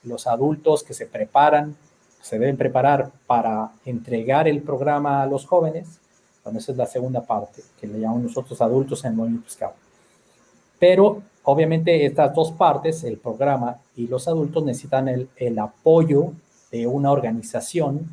los 0.02 0.26
adultos 0.26 0.82
que 0.82 0.94
se 0.94 1.04
preparan, 1.04 1.76
se 2.22 2.38
deben 2.38 2.56
preparar 2.56 3.10
para 3.26 3.72
entregar 3.84 4.48
el 4.48 4.62
programa 4.62 5.22
a 5.22 5.26
los 5.26 5.44
jóvenes. 5.44 6.00
Bueno, 6.42 6.60
esa 6.60 6.72
es 6.72 6.78
la 6.78 6.86
segunda 6.86 7.20
parte, 7.20 7.60
que 7.78 7.86
le 7.86 8.00
llamamos 8.00 8.22
nosotros 8.22 8.58
adultos 8.62 9.04
en 9.04 9.16
movimiento 9.16 9.50
Scout. 9.50 9.74
Pero 10.78 11.20
obviamente 11.46 12.04
estas 12.04 12.34
dos 12.34 12.50
partes, 12.52 13.04
el 13.04 13.18
programa 13.18 13.78
y 13.94 14.08
los 14.08 14.26
adultos, 14.26 14.64
necesitan 14.64 15.08
el, 15.08 15.58
apoyo 15.58 16.32
de 16.72 16.86
una 16.86 17.12
organización 17.12 18.08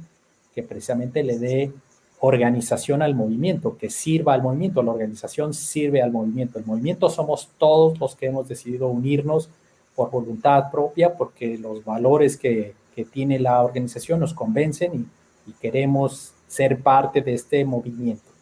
que 0.54 0.62
precisamente 0.62 1.24
le 1.24 1.40
dé 1.40 1.72
organización 2.20 3.02
al 3.02 3.16
movimiento, 3.16 3.76
que 3.76 3.90
sirva 3.90 4.36
al 4.36 4.44
movimiento. 4.44 4.84
La 4.84 4.92
organización 4.92 5.54
sirve 5.56 6.02
al 6.02 6.12
movimiento. 6.12 6.60
El 6.60 6.66
movimiento 6.66 7.10
somos 7.10 7.50
todos 7.58 8.00
los 8.00 8.16
que 8.16 8.28
hemos 8.28 8.48
decidido 8.48 8.88
unirnos 8.88 9.50
por 9.96 10.12
voluntad 10.12 10.72
propia, 10.72 11.16
porque 11.16 11.58
los 11.58 11.84
valores 11.84 12.38
que, 12.38 12.76
tiene 13.12 13.40
la 13.40 13.64
organización 13.64 14.20
nos 14.20 14.36
convencen 14.36 15.10
y 15.48 15.52
queremos 15.54 16.32
ser 16.48 16.80
parte 16.80 17.22
de 17.22 17.34
este 17.34 17.66
movimiento. 17.66 18.33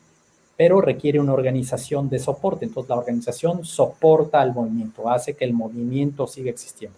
Pero 0.61 0.79
requiere 0.79 1.19
una 1.19 1.33
organización 1.33 2.07
de 2.07 2.19
soporte. 2.19 2.65
Entonces 2.65 2.87
la 2.87 2.97
organización 2.97 3.65
soporta 3.65 4.39
al 4.39 4.53
movimiento, 4.53 5.09
hace 5.09 5.33
que 5.33 5.43
el 5.43 5.53
movimiento 5.53 6.27
siga 6.27 6.51
existiendo. 6.51 6.95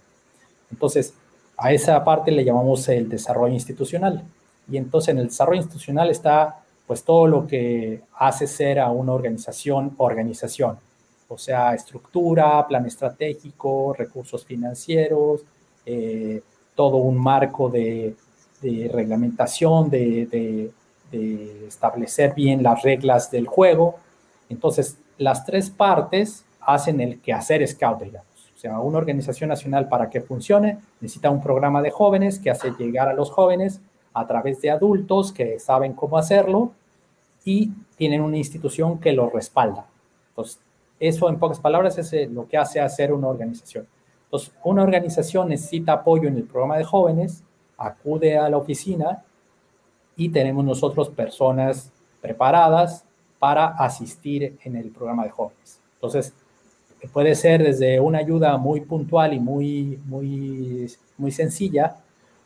Entonces, 0.69 1.13
a 1.55 1.71
esa 1.71 2.03
parte 2.03 2.29
le 2.29 2.43
llamamos 2.43 2.89
el 2.89 3.07
desarrollo 3.07 3.53
institucional. 3.53 4.21
Y 4.69 4.75
entonces 4.75 5.13
en 5.13 5.19
el 5.19 5.27
desarrollo 5.27 5.61
institucional 5.61 6.09
está 6.09 6.59
pues 6.85 7.05
todo 7.05 7.25
lo 7.25 7.47
que 7.47 8.01
hace 8.17 8.47
ser 8.47 8.81
a 8.81 8.91
una 8.91 9.13
organización 9.13 9.93
organización, 9.95 10.75
o 11.29 11.37
sea, 11.37 11.73
estructura, 11.73 12.67
plan 12.67 12.85
estratégico, 12.85 13.93
recursos 13.93 14.43
financieros, 14.43 15.45
eh, 15.85 16.41
todo 16.75 16.97
un 16.97 17.17
marco 17.17 17.69
de, 17.69 18.13
de 18.61 18.89
reglamentación, 18.91 19.89
de, 19.89 20.25
de, 20.25 20.71
establecer 21.13 22.33
bien 22.33 22.63
las 22.63 22.81
reglas 22.81 23.31
del 23.31 23.47
juego. 23.47 23.95
Entonces, 24.49 24.97
las 25.17 25.45
tres 25.45 25.69
partes 25.69 26.45
hacen 26.61 27.01
el 27.01 27.19
quehacer 27.21 27.67
scout, 27.67 28.01
digamos. 28.01 28.27
O 28.55 28.59
sea, 28.59 28.79
una 28.79 28.97
organización 28.97 29.49
nacional 29.49 29.89
para 29.89 30.09
que 30.09 30.21
funcione 30.21 30.79
necesita 31.01 31.29
un 31.29 31.41
programa 31.41 31.81
de 31.81 31.91
jóvenes 31.91 32.39
que 32.39 32.49
hace 32.49 32.71
llegar 32.77 33.09
a 33.09 33.13
los 33.13 33.29
jóvenes 33.29 33.81
a 34.13 34.25
través 34.27 34.61
de 34.61 34.71
adultos 34.71 35.31
que 35.31 35.59
saben 35.59 35.93
cómo 35.93 36.17
hacerlo 36.17 36.71
y 37.43 37.71
tienen 37.97 38.21
una 38.21 38.37
institución 38.37 38.99
que 38.99 39.11
lo 39.11 39.29
respalda. 39.29 39.85
Entonces, 40.29 40.59
eso 40.99 41.27
en 41.29 41.39
pocas 41.39 41.59
palabras 41.59 41.97
es 41.97 42.13
eh, 42.13 42.29
lo 42.31 42.47
que 42.47 42.57
hace 42.57 42.79
hacer 42.79 43.11
una 43.11 43.27
organización. 43.27 43.85
Entonces, 44.25 44.53
una 44.63 44.83
organización 44.83 45.49
necesita 45.49 45.93
apoyo 45.93 46.29
en 46.29 46.37
el 46.37 46.43
programa 46.43 46.77
de 46.77 46.85
jóvenes, 46.85 47.43
acude 47.77 48.37
a 48.37 48.49
la 48.49 48.57
oficina 48.57 49.23
y 50.15 50.29
tenemos 50.29 50.63
nosotros 50.63 51.09
personas 51.09 51.91
preparadas 52.21 53.03
para 53.39 53.67
asistir 53.67 54.57
en 54.63 54.75
el 54.75 54.89
programa 54.89 55.23
de 55.23 55.31
jóvenes. 55.31 55.79
Entonces, 55.95 56.33
puede 57.11 57.35
ser 57.35 57.63
desde 57.63 57.99
una 57.99 58.19
ayuda 58.19 58.57
muy 58.57 58.81
puntual 58.81 59.33
y 59.33 59.39
muy, 59.39 59.99
muy, 60.05 60.89
muy 61.17 61.31
sencilla 61.31 61.97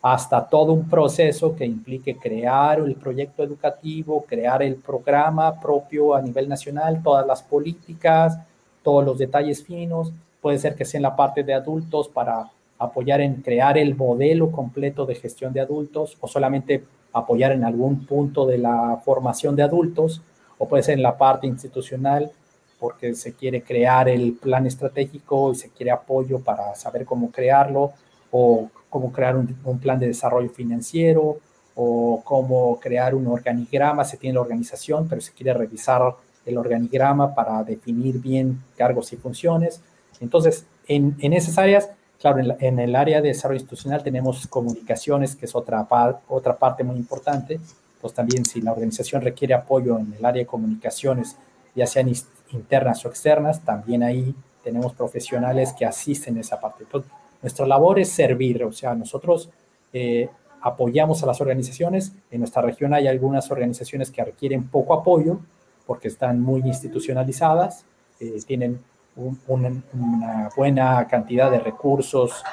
hasta 0.01 0.47
todo 0.47 0.73
un 0.73 0.87
proceso 0.87 1.55
que 1.55 1.65
implique 1.65 2.17
crear 2.17 2.79
el 2.79 2.95
proyecto 2.95 3.43
educativo, 3.43 4.23
crear 4.27 4.63
el 4.63 4.75
programa 4.75 5.59
propio 5.59 6.15
a 6.15 6.21
nivel 6.21 6.47
nacional, 6.47 7.01
todas 7.03 7.25
las 7.25 7.43
políticas, 7.43 8.39
todos 8.83 9.03
los 9.03 9.17
detalles 9.17 9.63
finos. 9.63 10.13
Puede 10.41 10.59
ser 10.59 10.75
que 10.75 10.85
sea 10.85 10.99
en 10.99 11.03
la 11.03 11.15
parte 11.15 11.43
de 11.43 11.53
adultos 11.53 12.07
para 12.07 12.49
apoyar 12.79 13.21
en 13.21 13.41
crear 13.41 13.77
el 13.77 13.95
modelo 13.95 14.51
completo 14.51 15.05
de 15.05 15.15
gestión 15.15 15.51
de 15.51 15.61
adultos 15.61 16.15
o 16.21 16.27
solamente 16.27 16.83
apoyar 17.13 17.51
en 17.51 17.63
algún 17.63 18.05
punto 18.05 18.45
de 18.45 18.57
la 18.57 19.01
formación 19.03 19.55
de 19.55 19.63
adultos 19.63 20.21
o 20.57 20.67
puede 20.67 20.83
ser 20.83 20.95
en 20.95 21.03
la 21.03 21.17
parte 21.17 21.47
institucional 21.47 22.31
porque 22.79 23.15
se 23.15 23.33
quiere 23.33 23.63
crear 23.63 24.07
el 24.07 24.33
plan 24.33 24.65
estratégico 24.65 25.51
y 25.51 25.55
se 25.55 25.69
quiere 25.69 25.91
apoyo 25.91 26.39
para 26.39 26.75
saber 26.75 27.05
cómo 27.05 27.31
crearlo 27.31 27.93
o 28.31 28.69
cómo 28.89 29.11
crear 29.11 29.35
un, 29.35 29.79
plan 29.79 29.99
de 29.99 30.07
desarrollo 30.07 30.49
financiero 30.49 31.39
o 31.75 32.21
cómo 32.23 32.79
crear 32.79 33.15
un 33.15 33.27
organigrama. 33.27 34.05
Se 34.05 34.17
tiene 34.17 34.35
la 34.35 34.41
organización, 34.41 35.07
pero 35.07 35.21
se 35.21 35.33
quiere 35.33 35.53
revisar 35.53 36.01
el 36.45 36.57
organigrama 36.57 37.33
para 37.33 37.63
definir 37.63 38.19
bien 38.19 38.61
cargos 38.77 39.11
y 39.11 39.17
funciones. 39.17 39.81
Entonces, 40.19 40.65
en, 40.87 41.15
en 41.19 41.33
esas 41.33 41.57
áreas, 41.57 41.89
claro, 42.19 42.39
en, 42.39 42.47
la, 42.49 42.57
en, 42.59 42.79
el 42.79 42.95
área 42.95 43.21
de 43.21 43.29
desarrollo 43.29 43.59
institucional 43.59 44.03
tenemos 44.03 44.47
comunicaciones, 44.47 45.35
que 45.35 45.45
es 45.45 45.55
otra, 45.55 45.87
par, 45.87 46.21
otra 46.27 46.57
parte 46.57 46.83
muy 46.83 46.97
importante. 46.97 47.59
Pues 48.01 48.13
también 48.13 48.45
si 48.45 48.61
la 48.61 48.71
organización 48.71 49.21
requiere 49.21 49.53
apoyo 49.53 49.97
en 49.97 50.13
el 50.17 50.25
área 50.25 50.41
de 50.41 50.47
comunicaciones, 50.47 51.37
ya 51.75 51.87
sean 51.87 52.11
internas 52.51 53.05
o 53.05 53.09
externas, 53.09 53.61
también 53.61 54.03
ahí 54.03 54.35
tenemos 54.63 54.93
profesionales 54.93 55.73
que 55.73 55.85
asisten 55.85 56.37
a 56.37 56.41
esa 56.41 56.59
parte. 56.59 56.83
Entonces, 56.83 57.11
nuestra 57.41 57.65
labor 57.65 57.99
es 57.99 58.09
servir, 58.09 58.63
o 58.63 58.71
sea, 58.71 58.93
nosotros 58.93 59.49
eh, 59.93 60.29
apoyamos 60.61 61.23
a 61.23 61.25
las 61.25 61.39
organizaciones. 61.39 62.13
En 62.31 62.39
nuestra 62.39 62.61
región 62.61 62.93
hay 62.93 63.07
algunas 63.07 63.49
organizaciones 63.51 64.11
que 64.11 64.23
requieren 64.23 64.67
poco 64.67 64.93
apoyo 64.93 65.39
porque 65.85 66.09
están 66.09 66.41
muy 66.41 66.61
institucionalizadas, 66.61 67.85
eh, 68.19 68.39
tienen 68.45 68.79
un, 69.17 69.39
un, 69.47 69.83
una 69.93 70.49
buena 70.55 71.05
cantidad 71.07 71.51
de 71.51 71.59
recursos, 71.59 72.43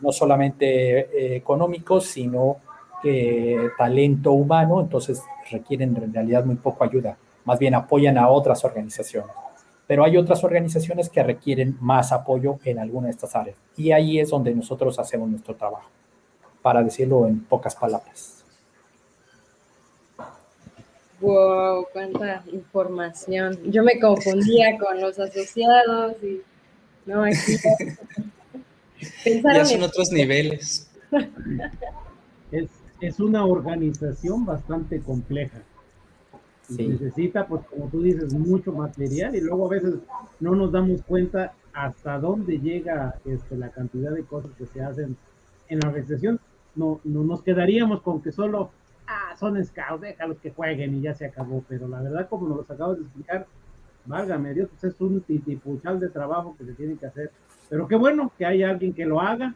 no 0.00 0.12
solamente 0.12 0.98
eh, 1.00 1.36
económicos, 1.36 2.06
sino 2.06 2.56
que 3.02 3.70
talento 3.78 4.32
humano, 4.32 4.80
entonces 4.80 5.22
requieren 5.50 5.96
en 5.96 6.12
realidad 6.12 6.44
muy 6.44 6.56
poco 6.56 6.84
ayuda, 6.84 7.16
más 7.44 7.58
bien 7.58 7.74
apoyan 7.74 8.18
a 8.18 8.28
otras 8.28 8.64
organizaciones 8.64 9.30
pero 9.86 10.04
hay 10.04 10.16
otras 10.16 10.42
organizaciones 10.44 11.08
que 11.08 11.22
requieren 11.22 11.76
más 11.80 12.12
apoyo 12.12 12.58
en 12.64 12.78
alguna 12.78 13.06
de 13.06 13.12
estas 13.12 13.36
áreas. 13.36 13.56
Y 13.76 13.92
ahí 13.92 14.18
es 14.18 14.30
donde 14.30 14.54
nosotros 14.54 14.98
hacemos 14.98 15.28
nuestro 15.28 15.54
trabajo, 15.54 15.90
para 16.62 16.82
decirlo 16.82 17.26
en 17.26 17.40
pocas 17.44 17.76
palabras. 17.76 18.33
Wow, 21.24 21.86
cuánta 21.90 22.44
información. 22.52 23.58
Yo 23.64 23.82
me 23.82 23.98
confundía 23.98 24.76
con 24.78 25.00
los 25.00 25.18
asociados 25.18 26.16
y 26.22 26.42
no, 27.06 27.24
aquí 27.24 27.56
ya 29.42 29.64
son 29.64 29.82
otros 29.82 30.12
niveles. 30.12 30.90
Es, 32.52 32.70
es 33.00 33.18
una 33.18 33.44
organización 33.44 34.44
bastante 34.44 35.00
compleja. 35.00 35.60
Sí. 36.68 36.86
Necesita, 36.86 37.48
pues 37.48 37.66
como 37.66 37.88
tú 37.88 38.00
dices, 38.00 38.32
mucho 38.32 38.70
material 38.70 39.34
y 39.34 39.40
luego 39.40 39.66
a 39.66 39.70
veces 39.70 39.94
no 40.38 40.54
nos 40.54 40.70
damos 40.70 41.02
cuenta 41.02 41.52
hasta 41.72 42.16
dónde 42.20 42.60
llega 42.60 43.16
este, 43.24 43.56
la 43.56 43.70
cantidad 43.70 44.12
de 44.12 44.22
cosas 44.22 44.52
que 44.56 44.66
se 44.66 44.82
hacen 44.82 45.16
en 45.68 45.80
la 45.80 45.88
organización. 45.88 46.38
No, 46.76 47.00
no 47.02 47.24
nos 47.24 47.42
quedaríamos 47.42 48.02
con 48.02 48.22
que 48.22 48.30
solo, 48.30 48.70
son 49.38 49.62
scouts, 49.64 50.00
déjalos 50.00 50.38
que 50.38 50.50
jueguen 50.50 50.94
y 50.96 51.02
ya 51.02 51.14
se 51.14 51.26
acabó. 51.26 51.64
Pero 51.68 51.88
la 51.88 52.00
verdad, 52.00 52.28
como 52.28 52.48
nos 52.48 52.58
lo 52.58 52.74
acabas 52.74 52.96
de 52.96 53.02
explicar, 53.02 53.46
válgame 54.06 54.54
Dios, 54.54 54.68
pues 54.70 54.84
es 54.92 55.00
un 55.00 55.20
titipuchal 55.20 56.00
de 56.00 56.08
trabajo 56.08 56.54
que 56.56 56.64
se 56.64 56.72
tiene 56.72 56.96
que 56.96 57.06
hacer. 57.06 57.30
Pero 57.68 57.88
qué 57.88 57.96
bueno 57.96 58.32
que 58.36 58.46
haya 58.46 58.70
alguien 58.70 58.92
que 58.92 59.06
lo 59.06 59.20
haga 59.20 59.54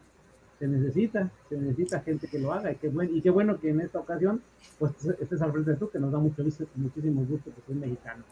se 0.59 0.67
necesita, 0.67 1.31
se 1.49 1.57
necesita 1.57 2.01
gente 2.01 2.27
que 2.27 2.39
lo 2.39 2.53
haga 2.53 2.73
y 2.73 2.77
qué, 2.77 2.89
bueno, 2.89 3.13
y 3.15 3.21
qué 3.21 3.31
bueno 3.31 3.61
que 3.61 3.71
en 3.71 3.81
esta 3.81 4.01
ocasión 4.01 4.43
pues 4.79 4.93
estés 5.21 5.41
al 5.41 5.53
frente 5.53 5.71
de 5.73 5.77
tú, 5.77 5.89
que 5.89 6.01
nos 6.01 6.11
da 6.11 6.19
mucho, 6.19 6.43
muchísimo 6.75 7.25
gusto 7.25 7.53
que 7.55 7.63
soy 7.67 7.77
mexicano. 7.77 8.25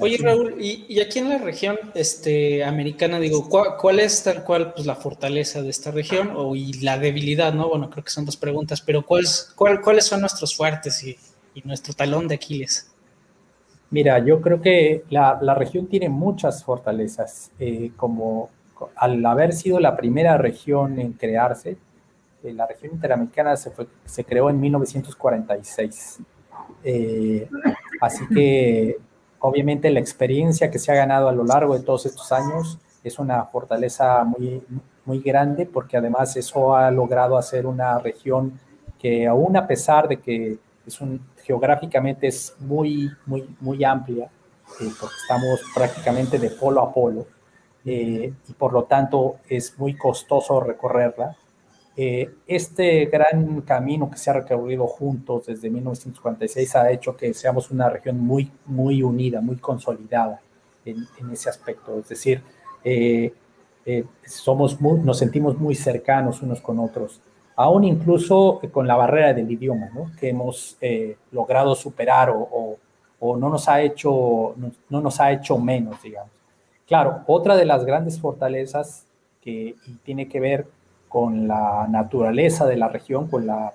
Oye 0.00 0.18
Raúl, 0.18 0.56
y, 0.58 0.84
y, 0.88 1.00
aquí 1.00 1.20
en 1.20 1.28
la 1.28 1.38
región 1.38 1.78
este, 1.94 2.64
americana, 2.64 3.20
digo, 3.20 3.48
¿cuál, 3.48 3.76
¿cuál, 3.80 4.00
es 4.00 4.22
tal 4.24 4.42
cual 4.44 4.72
pues, 4.74 4.84
la 4.84 4.96
fortaleza 4.96 5.62
de 5.62 5.70
esta 5.70 5.90
región 5.90 6.32
o, 6.34 6.56
y 6.56 6.72
la 6.80 6.98
debilidad, 6.98 7.54
no? 7.54 7.68
Bueno, 7.68 7.88
creo 7.88 8.04
que 8.04 8.10
son 8.10 8.24
dos 8.24 8.36
preguntas, 8.36 8.80
pero 8.80 9.06
¿cuál, 9.06 9.24
cuál, 9.54 9.80
¿cuáles 9.80 10.04
son 10.04 10.20
nuestros 10.20 10.56
fuertes 10.56 11.02
y, 11.04 11.16
y, 11.54 11.62
nuestro 11.62 11.94
talón 11.94 12.26
de 12.28 12.34
Aquiles? 12.34 12.90
Mira, 13.90 14.18
yo 14.18 14.40
creo 14.40 14.60
que 14.60 15.04
la, 15.08 15.38
la 15.40 15.54
región 15.54 15.86
tiene 15.86 16.08
muchas 16.08 16.64
fortalezas, 16.64 17.52
eh, 17.58 17.92
como 17.96 18.50
al 18.96 19.24
haber 19.24 19.52
sido 19.52 19.80
la 19.80 19.96
primera 19.96 20.36
región 20.36 20.98
en 20.98 21.12
crearse, 21.12 21.78
eh, 22.42 22.52
la 22.52 22.66
región 22.66 22.92
interamericana 22.92 23.56
se, 23.56 23.70
fue, 23.70 23.86
se, 24.04 24.24
creó 24.24 24.50
en 24.50 24.60
1946. 24.60 26.18
Eh, 26.84 27.48
así 28.00 28.24
que 28.34 28.98
obviamente 29.40 29.90
la 29.90 30.00
experiencia 30.00 30.70
que 30.70 30.78
se 30.78 30.92
ha 30.92 30.94
ganado 30.94 31.28
a 31.28 31.32
lo 31.32 31.44
largo 31.44 31.74
de 31.76 31.84
todos 31.84 32.06
estos 32.06 32.32
años 32.32 32.78
es 33.04 33.18
una 33.18 33.44
fortaleza 33.44 34.24
muy, 34.24 34.62
muy 35.04 35.20
grande 35.20 35.66
porque 35.66 35.96
además 35.96 36.36
eso 36.36 36.74
ha 36.74 36.90
logrado 36.90 37.36
hacer 37.36 37.66
una 37.66 37.98
región 37.98 38.58
que 38.98 39.26
aún 39.26 39.56
a 39.56 39.66
pesar 39.66 40.08
de 40.08 40.18
que 40.18 40.58
es 40.86 41.00
un, 41.00 41.20
geográficamente 41.46 42.26
es 42.26 42.54
muy, 42.58 43.10
muy, 43.26 43.48
muy 43.60 43.84
amplia, 43.84 44.24
eh, 44.80 44.90
porque 45.00 45.14
estamos 45.22 45.60
prácticamente 45.74 46.38
de 46.38 46.50
polo 46.50 46.80
a 46.80 46.92
polo, 46.92 47.26
eh, 47.84 48.32
y 48.48 48.52
por 48.54 48.72
lo 48.72 48.84
tanto 48.84 49.36
es 49.48 49.78
muy 49.78 49.96
costoso 49.96 50.60
recorrerla. 50.60 51.36
Eh, 51.98 52.30
este 52.46 53.06
gran 53.06 53.62
camino 53.62 54.10
que 54.10 54.18
se 54.18 54.28
ha 54.28 54.34
recorrido 54.34 54.86
juntos 54.86 55.46
desde 55.46 55.70
1946 55.70 56.76
ha 56.76 56.90
hecho 56.90 57.16
que 57.16 57.32
seamos 57.32 57.70
una 57.70 57.88
región 57.88 58.20
muy, 58.20 58.50
muy 58.66 59.02
unida, 59.02 59.40
muy 59.40 59.56
consolidada 59.56 60.40
en, 60.84 61.06
ese 61.32 61.48
aspecto. 61.48 61.98
Es 61.98 62.10
decir, 62.10 62.42
eh, 62.84 63.32
eh, 63.86 64.04
somos 64.26 64.78
nos 64.80 65.18
sentimos 65.18 65.58
muy 65.58 65.74
cercanos 65.74 66.42
unos 66.42 66.60
con 66.60 66.78
otros, 66.80 67.22
aún 67.56 67.84
incluso 67.84 68.60
con 68.72 68.86
la 68.86 68.96
barrera 68.96 69.32
del 69.32 69.50
idioma, 69.50 69.88
¿no? 69.94 70.10
que 70.20 70.28
hemos 70.28 70.76
logrado 71.30 71.74
superar 71.74 72.28
o, 72.28 72.76
o, 73.20 73.36
no, 73.38 73.48
nos 73.48 73.68
ha 73.70 73.80
hecho, 73.80 74.54
no, 74.90 75.00
nos 75.00 75.18
ha 75.18 75.32
hecho 75.32 75.56
menos, 75.56 76.02
digamos. 76.02 76.30
Claro, 76.86 77.22
otra 77.26 77.56
de 77.56 77.64
las 77.64 77.86
grandes 77.86 78.20
fortalezas 78.20 79.06
que 79.40 79.76
tiene 80.04 80.28
que 80.28 80.40
ver 80.40 80.66
con 81.16 81.48
la 81.48 81.86
naturaleza 81.88 82.66
de 82.66 82.76
la 82.76 82.88
región, 82.88 83.26
con 83.26 83.46
la, 83.46 83.72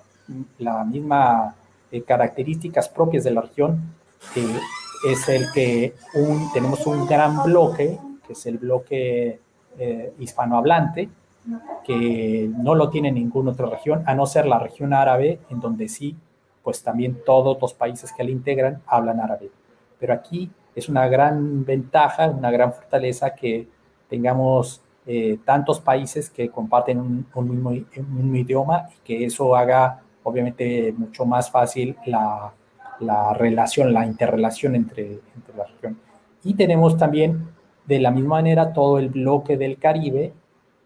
la 0.60 0.84
misma 0.86 1.56
eh, 1.92 2.04
características 2.04 2.88
propias 2.88 3.24
de 3.24 3.32
la 3.32 3.42
región, 3.42 3.96
es 5.08 5.28
el 5.28 5.52
que 5.52 5.96
un, 6.14 6.54
tenemos 6.54 6.86
un 6.86 7.08
gran 7.08 7.42
bloque, 7.42 7.98
que 8.28 8.34
es 8.34 8.46
el 8.46 8.60
bloque 8.60 9.40
eh, 9.80 10.14
hispanohablante, 10.20 11.10
que 11.84 12.48
no 12.60 12.76
lo 12.76 12.92
tiene 12.92 13.12
ninguna 13.12 13.54
otra 13.54 13.66
región, 13.66 14.04
a 14.06 14.14
no 14.14 14.28
ser 14.28 14.46
la 14.46 14.60
región 14.60 14.94
árabe, 14.94 15.40
en 15.50 15.60
donde 15.60 15.90
sí, 15.90 16.16
pues 16.62 16.84
también 16.84 17.24
todos 17.26 17.58
los 17.60 17.74
países 17.74 18.14
que 18.16 18.24
la 18.24 18.30
integran 18.30 18.84
hablan 18.86 19.20
árabe. 19.20 19.50
Pero 20.00 20.14
aquí 20.14 20.52
es 20.76 20.90
una 20.90 21.08
gran 21.08 21.66
ventaja, 21.66 22.30
una 22.30 22.52
gran 22.52 22.72
fortaleza 22.72 23.34
que 23.34 23.68
tengamos 24.12 24.84
eh, 25.06 25.40
tantos 25.46 25.80
países 25.80 26.30
que 26.30 26.50
comparten 26.50 27.00
un, 27.00 27.50
mismo, 27.50 27.74
idioma 28.36 28.88
y 28.90 29.04
que 29.04 29.26
eso 29.26 29.56
haga 29.56 30.02
obviamente 30.24 30.94
mucho 30.96 31.26
más 31.26 31.50
fácil 31.50 31.96
la, 32.06 32.54
la 33.00 33.34
relación, 33.34 33.94
la 33.94 34.06
interrelación 34.06 34.76
entre, 34.76 35.20
entre 35.36 35.58
la 35.58 35.66
región. 35.66 35.98
Y 36.44 36.54
tenemos 36.54 36.98
también 36.98 37.50
de 37.86 38.00
la 38.00 38.12
misma 38.12 38.36
manera 38.36 38.74
todo 38.74 39.00
el 39.00 39.10
bloque 39.10 39.58
del 39.58 39.78
Caribe, 39.78 40.34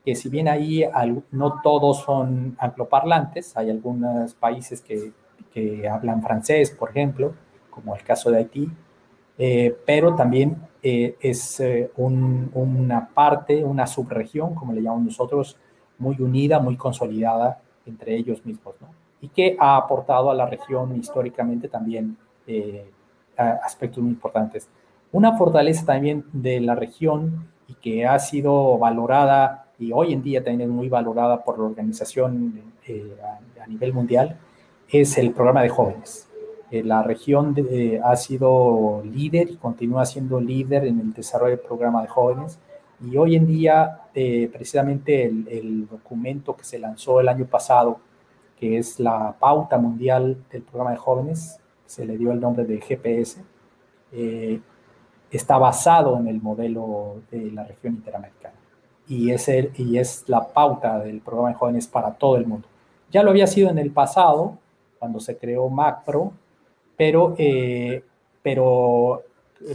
que 0.06 0.16
si 0.16 0.30
bien 0.30 0.48
ahí 0.48 0.86
no 1.32 1.62
todos 1.62 2.04
son 2.04 2.56
angloparlantes, 2.60 3.58
hay 3.58 3.70
algunos 3.70 4.34
países 4.36 4.82
que 4.82 5.90
hablan 5.90 6.22
francés, 6.22 6.72
por 6.72 6.90
ejemplo, 6.90 7.34
como 7.70 7.96
el 7.96 8.04
caso 8.04 8.32
de 8.32 8.38
Haití, 8.38 8.72
eh, 9.38 9.76
pero 9.86 10.16
también 10.16 10.58
eh, 10.88 11.18
es 11.20 11.60
eh, 11.62 11.90
una 11.96 13.10
parte, 13.12 13.64
una 13.64 13.88
subregión, 13.88 14.54
como 14.54 14.72
le 14.72 14.84
llamamos 14.84 15.06
nosotros, 15.06 15.58
muy 15.98 16.16
unida, 16.20 16.60
muy 16.60 16.78
consolidada 16.78 17.60
entre 17.88 18.16
ellos 18.16 18.46
mismos, 18.46 18.76
¿no? 18.80 18.90
Y 19.20 19.30
que 19.30 19.58
ha 19.60 19.78
aportado 19.78 20.30
a 20.30 20.36
la 20.36 20.46
región 20.46 20.96
históricamente 20.96 21.70
también 21.70 22.18
eh, 22.46 22.92
aspectos 23.36 24.04
muy 24.04 24.12
importantes. 24.12 24.70
Una 25.12 25.36
fortaleza 25.36 25.86
también 25.88 26.26
de 26.32 26.60
la 26.60 26.76
región 26.76 27.48
y 27.68 27.74
que 27.74 28.06
ha 28.06 28.20
sido 28.20 28.78
valorada 28.78 29.72
y 29.80 29.92
hoy 29.92 30.14
en 30.14 30.22
día 30.22 30.44
también 30.44 30.70
es 30.70 30.76
muy 30.76 30.88
valorada 30.88 31.44
por 31.44 31.58
la 31.58 31.66
organización 31.66 32.62
a, 33.24 33.64
a 33.64 33.68
nivel 33.68 33.92
mundial 33.92 34.38
es 34.90 35.18
el 35.18 35.32
programa 35.32 35.64
de 35.64 35.70
jóvenes. 35.70 36.25
Eh, 36.76 36.84
la 36.84 37.04
región 37.04 37.56
eh, 37.58 38.02
ha 38.04 38.18
sido 38.18 39.02
líder 39.06 39.50
y 39.50 39.56
continúa 39.56 40.06
siendo 40.06 40.42
líder 40.42 40.86
en 40.86 41.00
el 41.00 41.14
desarrollo 41.14 41.56
del 41.56 41.66
programa 41.66 42.02
de 42.02 42.10
jóvenes. 42.10 42.60
Y 43.02 43.16
hoy 43.16 43.38
en 43.38 43.48
día, 43.48 44.02
eh, 44.14 44.50
precisamente 44.52 45.24
el, 45.24 45.88
documento 45.88 46.54
que 46.56 46.66
se 46.66 46.78
lanzó 46.78 47.22
el 47.22 47.30
año 47.30 47.46
pasado, 47.46 48.00
que 48.60 48.78
es 48.78 49.00
la 49.00 49.36
pauta 49.40 49.78
mundial 49.78 50.38
del 50.52 50.64
programa 50.64 50.92
de 50.92 50.98
jóvenes, 50.98 51.60
se 51.86 52.06
le 52.06 52.18
dio 52.18 52.34
el 52.34 52.42
nombre 52.42 52.66
de 52.66 52.82
GPS, 52.82 53.42
está 55.32 55.58
basado 55.58 56.18
en 56.18 56.28
el 56.28 56.42
modelo 56.42 57.22
de 57.32 57.52
la 57.52 57.64
región 57.64 57.96
interamericana. 57.96 58.56
Y 59.08 59.32
es, 59.32 59.48
el, 59.48 59.72
y 59.76 59.98
es 59.98 60.28
la 60.28 60.48
pauta 60.48 61.00
del 61.00 61.22
programa 61.22 61.50
de 61.50 61.56
jóvenes 61.56 61.88
para 61.88 62.12
todo 62.14 62.36
el 62.38 62.46
mundo. 62.46 62.68
Ya 63.12 63.24
lo 63.24 63.30
había 63.30 63.48
sido 63.48 63.70
en 63.70 63.78
el 63.78 63.92
pasado, 63.92 64.58
cuando 65.00 65.20
se 65.20 65.38
creó 65.38 65.70
MACPRO, 65.70 66.34
pero, 66.98 67.36
eh, 67.38 68.04
pero 68.42 69.24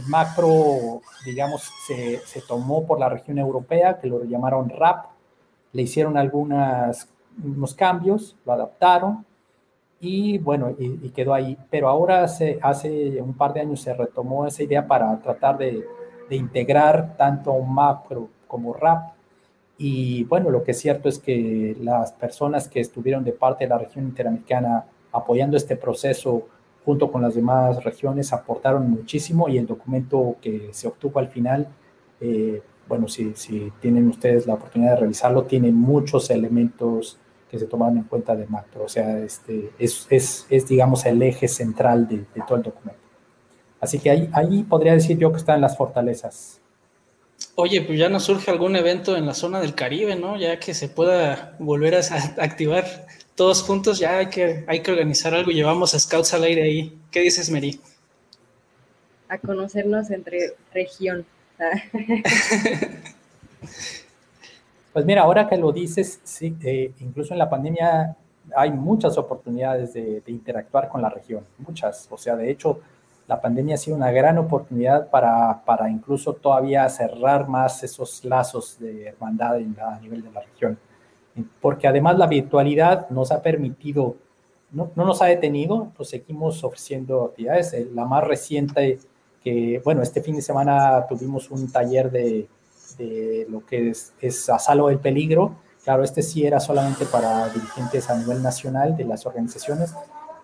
macro, 0.07 1.01
digamos, 1.25 1.69
se, 1.85 2.17
se, 2.19 2.41
tomó 2.41 2.85
por 2.85 2.99
la 2.99 3.09
región 3.09 3.37
europea, 3.37 3.99
que 3.99 4.07
lo 4.07 4.23
llamaron 4.23 4.69
RAP, 4.69 5.05
le 5.73 5.81
hicieron 5.81 6.17
algunos 6.17 7.07
unos 7.43 7.73
cambios, 7.73 8.35
lo 8.45 8.53
adaptaron 8.53 9.25
y 9.99 10.39
bueno, 10.39 10.75
y, 10.77 11.09
quedó 11.11 11.33
ahí. 11.33 11.57
Pero 11.69 11.87
ahora 11.87 12.23
hace, 12.23 12.59
hace 12.61 13.21
un 13.21 13.33
par 13.33 13.53
de 13.53 13.61
años 13.61 13.81
se 13.81 13.93
retomó 13.93 14.47
esa 14.47 14.63
idea 14.63 14.87
para 14.87 15.17
tratar 15.19 15.57
de, 15.57 15.85
de 16.29 16.35
integrar 16.35 17.15
tanto 17.17 17.57
macro 17.59 18.29
como 18.47 18.73
RAP. 18.73 19.13
Y 19.77 20.23
bueno, 20.25 20.49
lo 20.49 20.63
que 20.63 20.71
es 20.71 20.79
cierto 20.79 21.09
es 21.09 21.19
que 21.19 21.75
las 21.79 22.13
personas 22.13 22.67
que 22.67 22.79
estuvieron 22.79 23.23
de 23.23 23.31
parte 23.31 23.65
de 23.65 23.69
la 23.69 23.77
región 23.77 24.05
interamericana 24.05 24.85
apoyando 25.11 25.57
este 25.57 25.75
proceso 25.75 26.47
junto 26.85 27.11
con 27.11 27.21
las 27.21 27.35
demás 27.35 27.83
regiones, 27.83 28.33
aportaron 28.33 28.89
muchísimo 28.89 29.47
y 29.49 29.57
el 29.57 29.67
documento 29.67 30.37
que 30.41 30.69
se 30.71 30.87
obtuvo 30.87 31.19
al 31.19 31.27
final, 31.27 31.67
eh, 32.19 32.61
bueno, 32.87 33.07
si, 33.07 33.33
si, 33.35 33.71
tienen 33.79 34.07
ustedes 34.07 34.47
la 34.47 34.55
oportunidad 34.55 34.95
de 34.95 35.01
revisarlo, 35.01 35.43
tiene 35.43 35.71
muchos 35.71 36.29
elementos 36.29 37.17
que 37.49 37.59
se 37.59 37.65
toman 37.65 37.97
en 37.97 38.03
cuenta 38.03 38.35
de 38.35 38.47
macro, 38.47 38.85
o 38.85 38.89
sea, 38.89 39.19
este, 39.19 39.71
es, 39.77 40.07
es, 40.09 40.47
es 40.49 40.67
digamos, 40.67 41.05
el 41.05 41.21
eje 41.21 41.47
central 41.47 42.07
de, 42.07 42.17
de, 42.17 42.41
todo 42.47 42.57
el 42.57 42.63
documento. 42.63 43.01
Así 43.79 43.99
que 43.99 44.09
ahí, 44.09 44.29
ahí 44.33 44.63
podría 44.63 44.93
decir 44.93 45.17
yo 45.17 45.31
que 45.31 45.37
están 45.37 45.59
las 45.59 45.77
fortalezas. 45.77 46.61
Oye, 47.55 47.81
pues 47.81 47.99
ya 47.99 48.09
nos 48.09 48.23
surge 48.23 48.49
algún 48.49 48.75
evento 48.75 49.17
en 49.17 49.25
la 49.25 49.33
zona 49.33 49.59
del 49.59 49.75
Caribe, 49.75 50.15
¿no? 50.15 50.37
Ya 50.37 50.59
que 50.59 50.73
se 50.73 50.87
pueda 50.87 51.55
volver 51.59 51.95
a 51.95 51.99
activar 52.37 52.85
todos 53.41 53.63
juntos, 53.63 53.97
ya 53.97 54.19
hay 54.19 54.27
que, 54.27 54.63
hay 54.67 54.83
que 54.83 54.91
organizar 54.91 55.33
algo. 55.33 55.49
Llevamos 55.49 55.95
a 55.95 55.99
Scouts 55.99 56.31
al 56.35 56.43
aire 56.43 56.61
ahí. 56.61 56.95
¿Qué 57.09 57.21
dices, 57.21 57.49
Mary? 57.49 57.81
A 59.29 59.39
conocernos 59.39 60.11
entre 60.11 60.53
región. 60.71 61.25
pues 64.93 65.05
mira, 65.05 65.23
ahora 65.23 65.49
que 65.49 65.57
lo 65.57 65.71
dices, 65.71 66.19
sí, 66.23 66.55
eh, 66.61 66.91
incluso 66.99 67.33
en 67.33 67.39
la 67.39 67.49
pandemia 67.49 68.15
hay 68.55 68.69
muchas 68.69 69.17
oportunidades 69.17 69.93
de, 69.93 70.21
interactuar 70.27 70.87
con 70.87 71.01
la 71.01 71.09
región, 71.09 71.43
muchas. 71.57 72.07
O 72.11 72.19
sea, 72.19 72.35
de 72.35 72.51
hecho, 72.51 72.81
la 73.27 73.41
pandemia 73.41 73.73
ha 73.73 73.79
sido 73.79 73.97
una 73.97 74.11
gran 74.11 74.37
oportunidad 74.37 75.09
para, 75.09 75.63
para 75.65 75.89
incluso 75.89 76.33
todavía 76.33 76.87
cerrar 76.89 77.47
más 77.47 77.83
esos 77.83 78.23
lazos 78.23 78.77
de 78.77 79.07
hermandad 79.07 79.55
a 79.55 79.99
nivel 79.99 80.21
de 80.21 80.31
la 80.31 80.41
región 80.41 80.77
porque 81.61 81.87
además 81.87 82.17
la 82.17 82.27
virtualidad 82.27 83.09
nos 83.09 83.31
ha 83.31 83.41
permitido, 83.41 84.15
no, 84.71 84.91
no 84.95 85.05
nos 85.05 85.21
ha 85.21 85.25
detenido, 85.25 85.91
pues 85.95 86.09
seguimos 86.09 86.63
ofreciendo 86.63 87.25
actividades. 87.25 87.73
Eh, 87.73 87.87
la 87.93 88.05
más 88.05 88.23
reciente, 88.25 88.99
que 89.43 89.81
bueno, 89.83 90.01
este 90.01 90.21
fin 90.21 90.35
de 90.35 90.41
semana 90.41 91.05
tuvimos 91.07 91.49
un 91.51 91.71
taller 91.71 92.11
de, 92.11 92.47
de 92.97 93.47
lo 93.49 93.65
que 93.65 93.89
es, 93.89 94.13
es 94.19 94.49
Asalo 94.49 94.87
del 94.87 94.99
Peligro. 94.99 95.55
Claro, 95.83 96.03
este 96.03 96.21
sí 96.21 96.45
era 96.45 96.59
solamente 96.59 97.05
para 97.05 97.49
dirigentes 97.49 98.09
a 98.09 98.17
nivel 98.17 98.43
nacional 98.43 98.95
de 98.95 99.05
las 99.05 99.25
organizaciones, 99.25 99.95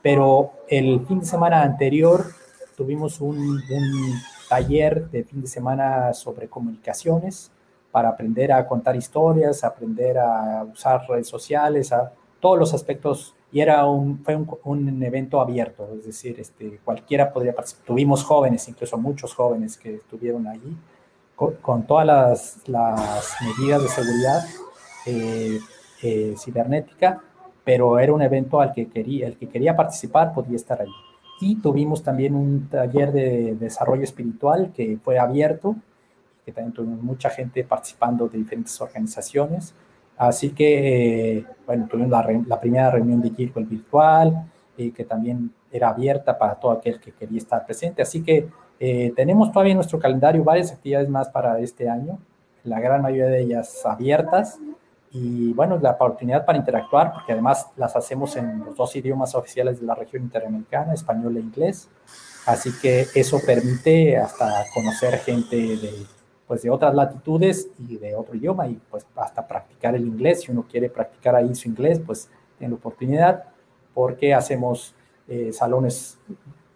pero 0.01 0.51
el 0.67 1.05
fin 1.05 1.19
de 1.19 1.25
semana 1.25 1.61
anterior 1.61 2.25
tuvimos 2.75 3.21
un, 3.21 3.37
un 3.37 4.13
taller 4.49 5.09
de 5.11 5.23
fin 5.23 5.41
de 5.41 5.47
semana 5.47 6.13
sobre 6.13 6.47
comunicaciones 6.47 7.51
para 7.97 8.09
aprender 8.09 8.51
a 8.51 8.67
contar 8.67 8.95
historias, 8.95 9.63
aprender 9.63 10.19
a 10.19 10.63
usar 10.71 11.01
redes 11.09 11.27
sociales, 11.27 11.91
a 11.91 12.13
todos 12.39 12.59
los 12.59 12.71
aspectos. 12.71 13.33
Y 13.51 13.59
era 13.59 13.87
un, 13.87 14.23
fue 14.23 14.37
un, 14.65 15.01
evento 15.01 15.41
abierto, 15.41 15.89
es 15.97 16.05
decir, 16.05 16.39
este, 16.39 16.79
cualquiera 16.85 17.33
podría 17.33 17.55
participar. 17.55 17.87
Tuvimos 17.87 18.23
jóvenes, 18.23 18.69
incluso 18.69 18.99
muchos 18.99 19.33
jóvenes 19.33 19.77
que 19.77 19.95
estuvieron 19.95 20.45
allí, 20.45 20.77
con, 21.35 21.87
todas 21.87 22.61
las, 22.67 23.35
medidas 23.41 23.81
de 23.81 23.87
seguridad 23.87 24.45
eh, 25.07 25.59
eh, 26.03 26.35
cibernética, 26.37 27.19
pero 27.63 27.97
era 27.97 28.13
un 28.13 28.21
evento 28.21 28.61
al 28.61 28.73
que 28.73 28.89
quería, 28.89 29.25
el 29.25 29.37
que 29.37 29.49
quería 29.49 29.75
participar 29.75 30.35
podía 30.35 30.57
estar 30.57 30.79
allí. 30.79 30.91
Y 31.41 31.55
tuvimos 31.55 32.03
también 32.03 32.35
un 32.35 32.69
taller 32.69 33.11
de 33.11 33.55
desarrollo 33.55 34.03
espiritual 34.03 34.71
que 34.71 34.99
fue 35.03 35.17
abierto, 35.17 35.77
que 36.47 36.53
también 36.53 36.71
tuvimos 36.71 37.03
mucha 37.03 37.29
gente 37.29 37.61
participando 37.65 38.29
de 38.29 38.37
diferentes 38.37 38.79
organizaciones. 38.79 39.73
Así 40.15 40.51
que, 40.51 41.43
bueno, 41.65 41.89
tuvimos 41.91 42.09
la, 42.09 42.57
primera 42.57 42.89
reunión 42.89 43.21
de 43.21 43.31
Gilwell 43.31 43.65
virtual, 43.65 44.49
y 44.77 44.91
que 44.91 45.03
también 45.03 45.51
era 45.69 45.89
abierta 45.89 46.37
para 46.37 46.55
todo 46.55 46.71
aquel 46.71 47.01
que 47.01 47.11
quería 47.11 47.39
estar 47.39 47.65
presente. 47.65 48.01
Así 48.01 48.23
que 48.23 48.47
eh, 48.79 49.11
tenemos 49.13 49.51
todavía 49.51 49.73
en 49.73 49.79
nuestro 49.79 49.99
calendario 49.99 50.41
varias 50.41 50.71
actividades 50.71 51.09
más 51.09 51.27
para 51.27 51.59
este 51.59 51.89
año, 51.89 52.17
la 52.63 52.79
gran 52.79 53.01
mayoría 53.01 53.25
de 53.25 53.41
ellas 53.41 53.85
abiertas, 53.85 54.57
y 55.11 55.51
bueno, 55.51 55.77
la 55.81 55.91
oportunidad 55.91 56.45
para 56.45 56.57
interactuar, 56.57 57.11
porque 57.11 57.33
además 57.33 57.67
las 57.75 57.93
hacemos 57.97 58.37
en 58.37 58.59
los 58.59 58.73
dos 58.77 58.95
idiomas 58.95 59.35
oficiales 59.35 59.81
de 59.81 59.85
la 59.85 59.95
región 59.95 60.23
interamericana, 60.23 60.93
español 60.93 61.35
e 61.35 61.41
inglés. 61.41 61.89
Así 62.45 62.71
que 62.81 63.05
eso 63.13 63.41
permite 63.45 64.15
hasta 64.15 64.63
conocer 64.73 65.17
gente 65.19 65.57
de, 65.57 66.16
pues 66.47 66.61
de 66.61 66.69
otras 66.69 66.95
latitudes 66.95 67.69
y 67.77 67.97
de 67.97 68.15
otro 68.15 68.35
idioma 68.35 68.67
y 68.67 68.79
pues 68.89 69.05
hasta 69.15 69.45
practicar 69.45 69.95
el 69.95 70.05
inglés. 70.05 70.41
Si 70.41 70.51
uno 70.51 70.65
quiere 70.69 70.89
practicar 70.89 71.35
ahí 71.35 71.53
su 71.53 71.67
inglés, 71.67 71.99
pues 72.05 72.29
tiene 72.57 72.71
la 72.71 72.77
oportunidad 72.77 73.43
porque 73.93 74.33
hacemos 74.33 74.95
eh, 75.27 75.51
salones, 75.51 76.17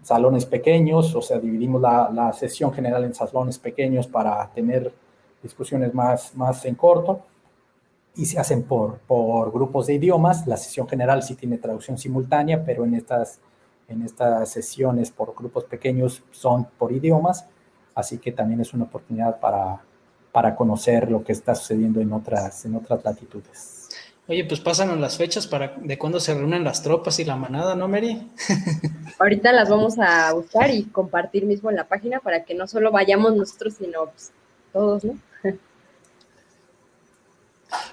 salones 0.01 0.45
pequeños, 0.45 1.15
o 1.15 1.22
sea, 1.22 1.39
dividimos 1.39 1.82
la, 1.82 2.09
la, 2.13 2.34
sesión 2.34 2.74
general 2.74 3.05
en 3.05 3.13
salones 3.13 3.57
pequeños 3.57 4.07
para 4.07 4.45
tener 4.51 4.93
discusiones 5.41 5.93
más, 5.93 6.36
más 6.36 6.65
en 6.65 6.76
corto 6.76 7.22
y 8.15 8.26
se 8.26 8.39
hacen 8.39 8.63
por, 8.63 8.97
por 8.99 9.51
grupos 9.51 9.88
de 9.88 9.93
idiomas. 9.93 10.45
La 10.47 10.57
sesión 10.57 10.88
general 10.88 11.24
sí 11.24 11.36
tiene 11.36 11.57
traducción 11.57 11.97
simultánea, 11.97 12.63
pero 12.65 12.84
en 12.84 12.95
estas, 12.95 13.39
en 13.88 14.01
estas 14.03 14.49
sesiones 14.49 15.11
por 15.11 15.34
grupos 15.36 15.63
pequeños 15.65 16.24
son 16.32 16.67
por 16.78 16.91
idiomas, 16.91 17.47
así 17.95 18.17
que 18.17 18.31
también 18.31 18.61
es 18.61 18.73
una 18.73 18.85
oportunidad 18.85 19.39
para, 19.39 19.81
para 20.31 20.55
conocer 20.55 21.09
lo 21.09 21.23
que 21.23 21.31
está 21.31 21.55
sucediendo 21.55 22.01
en 22.01 22.13
otras, 22.13 22.65
en 22.65 22.75
otras 22.75 23.03
latitudes. 23.03 23.89
Oye, 24.27 24.45
pues 24.45 24.59
pásanos 24.59 24.99
las 24.99 25.17
fechas 25.17 25.47
para 25.47 25.75
de 25.77 25.97
cuándo 25.97 26.19
se 26.19 26.33
reúnen 26.33 26.63
las 26.63 26.83
tropas 26.83 27.19
y 27.19 27.25
la 27.25 27.35
manada, 27.35 27.75
¿no, 27.75 27.87
Mary? 27.87 28.29
Ahorita 29.19 29.51
las 29.51 29.69
vamos 29.69 29.99
a 29.99 30.31
buscar 30.33 30.69
y 30.69 30.83
compartir 30.83 31.45
mismo 31.45 31.69
en 31.69 31.75
la 31.75 31.87
página 31.87 32.19
para 32.19 32.45
que 32.45 32.53
no 32.53 32.67
solo 32.67 32.91
vayamos 32.91 33.35
nosotros, 33.35 33.73
sino 33.77 34.05
pues, 34.05 34.31
todos, 34.71 35.03
¿no? 35.03 35.17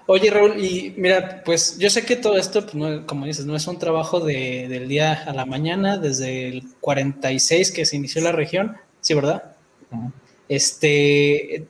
Oye, 0.07 0.31
Raúl, 0.31 0.65
y 0.65 0.95
mira, 0.97 1.43
pues 1.45 1.79
yo 1.79 1.91
sé 1.91 2.05
que 2.05 2.17
todo 2.17 2.37
esto, 2.37 2.65
pues, 2.67 3.01
como 3.07 3.27
dices, 3.27 3.45
no 3.47 3.57
es 3.57 3.67
un 3.67 3.79
trabajo 3.79 4.21
de, 4.21 4.67
del 4.69 4.87
día 4.87 5.25
a 5.25 5.33
la 5.33 5.45
mañana, 5.45 5.99
desde 5.99 6.49
el 6.49 6.63
46 6.81 7.73
que 7.73 7.85
se 7.85 7.97
inició 7.97 8.23
la 8.23 8.33
región, 8.33 8.77
¿sí, 9.01 9.15
verdad? 9.15 9.57
Este, 10.49 11.67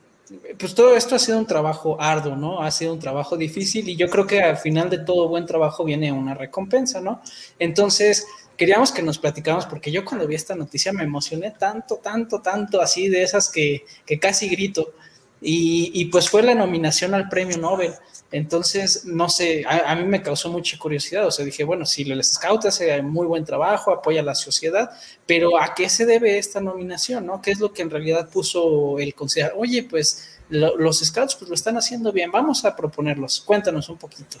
pues 0.57 0.75
todo 0.75 0.95
esto 0.95 1.15
ha 1.15 1.19
sido 1.19 1.37
un 1.37 1.45
trabajo 1.45 1.99
arduo, 1.99 2.35
¿no? 2.35 2.61
Ha 2.61 2.71
sido 2.71 2.93
un 2.93 2.99
trabajo 2.99 3.35
difícil 3.35 3.89
y 3.89 3.95
yo 3.95 4.09
creo 4.09 4.27
que 4.27 4.41
al 4.41 4.57
final 4.57 4.89
de 4.89 4.99
todo 4.99 5.27
buen 5.27 5.45
trabajo 5.45 5.83
viene 5.83 6.11
una 6.11 6.33
recompensa, 6.33 7.01
¿no? 7.01 7.21
Entonces, 7.57 8.25
queríamos 8.55 8.91
que 8.91 9.01
nos 9.01 9.17
platicáramos 9.17 9.65
porque 9.65 9.91
yo 9.91 10.05
cuando 10.05 10.27
vi 10.27 10.35
esta 10.35 10.55
noticia 10.55 10.93
me 10.93 11.03
emocioné 11.03 11.51
tanto, 11.51 11.95
tanto, 11.97 12.41
tanto, 12.41 12.81
así 12.81 13.09
de 13.09 13.23
esas 13.23 13.49
que, 13.49 13.85
que 14.05 14.19
casi 14.19 14.49
grito. 14.49 14.93
Y, 15.41 16.05
pues 16.05 16.29
fue 16.29 16.43
la 16.43 16.53
nominación 16.53 17.13
al 17.13 17.29
premio 17.29 17.57
Nobel. 17.57 17.93
Entonces, 18.31 19.05
no 19.05 19.29
sé, 19.29 19.63
a, 19.65 19.95
mí 19.95 20.03
me 20.03 20.21
causó 20.21 20.51
mucha 20.51 20.77
curiosidad. 20.77 21.25
O 21.25 21.31
sea, 21.31 21.45
dije, 21.45 21.63
bueno, 21.63 21.85
si 21.85 22.03
los 22.03 22.27
Scouts 22.27 22.65
hace 22.65 23.01
muy 23.01 23.25
buen 23.25 23.45
trabajo, 23.45 23.91
apoya 23.91 24.21
a 24.21 24.23
la 24.23 24.35
sociedad, 24.35 24.91
pero 25.25 25.59
¿a 25.59 25.73
qué 25.73 25.89
se 25.89 26.05
debe 26.05 26.37
esta 26.37 26.59
nominación? 26.59 27.25
¿no? 27.25 27.41
¿Qué 27.41 27.51
es 27.51 27.59
lo 27.59 27.71
que 27.71 27.81
en 27.81 27.89
realidad 27.89 28.29
puso 28.29 28.99
el 28.99 29.15
consejo? 29.15 29.57
Oye, 29.57 29.83
pues 29.83 30.39
los 30.49 30.99
Scouts 30.99 31.35
pues, 31.35 31.49
lo 31.49 31.55
están 31.55 31.77
haciendo 31.77 32.11
bien, 32.11 32.31
vamos 32.31 32.65
a 32.65 32.75
proponerlos. 32.75 33.41
Cuéntanos 33.41 33.87
un 33.89 33.97
poquito. 33.97 34.37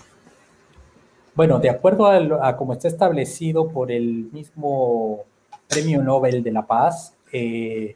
Bueno, 1.33 1.59
de 1.59 1.69
acuerdo 1.69 2.07
a, 2.07 2.49
a 2.49 2.57
como 2.57 2.73
está 2.73 2.89
establecido 2.89 3.69
por 3.69 3.91
el 3.91 4.29
mismo 4.31 5.23
Premio 5.69 6.01
Nobel 6.01 6.43
de 6.43 6.51
la 6.51 6.65
Paz, 6.65 7.13
eh, 7.31 7.95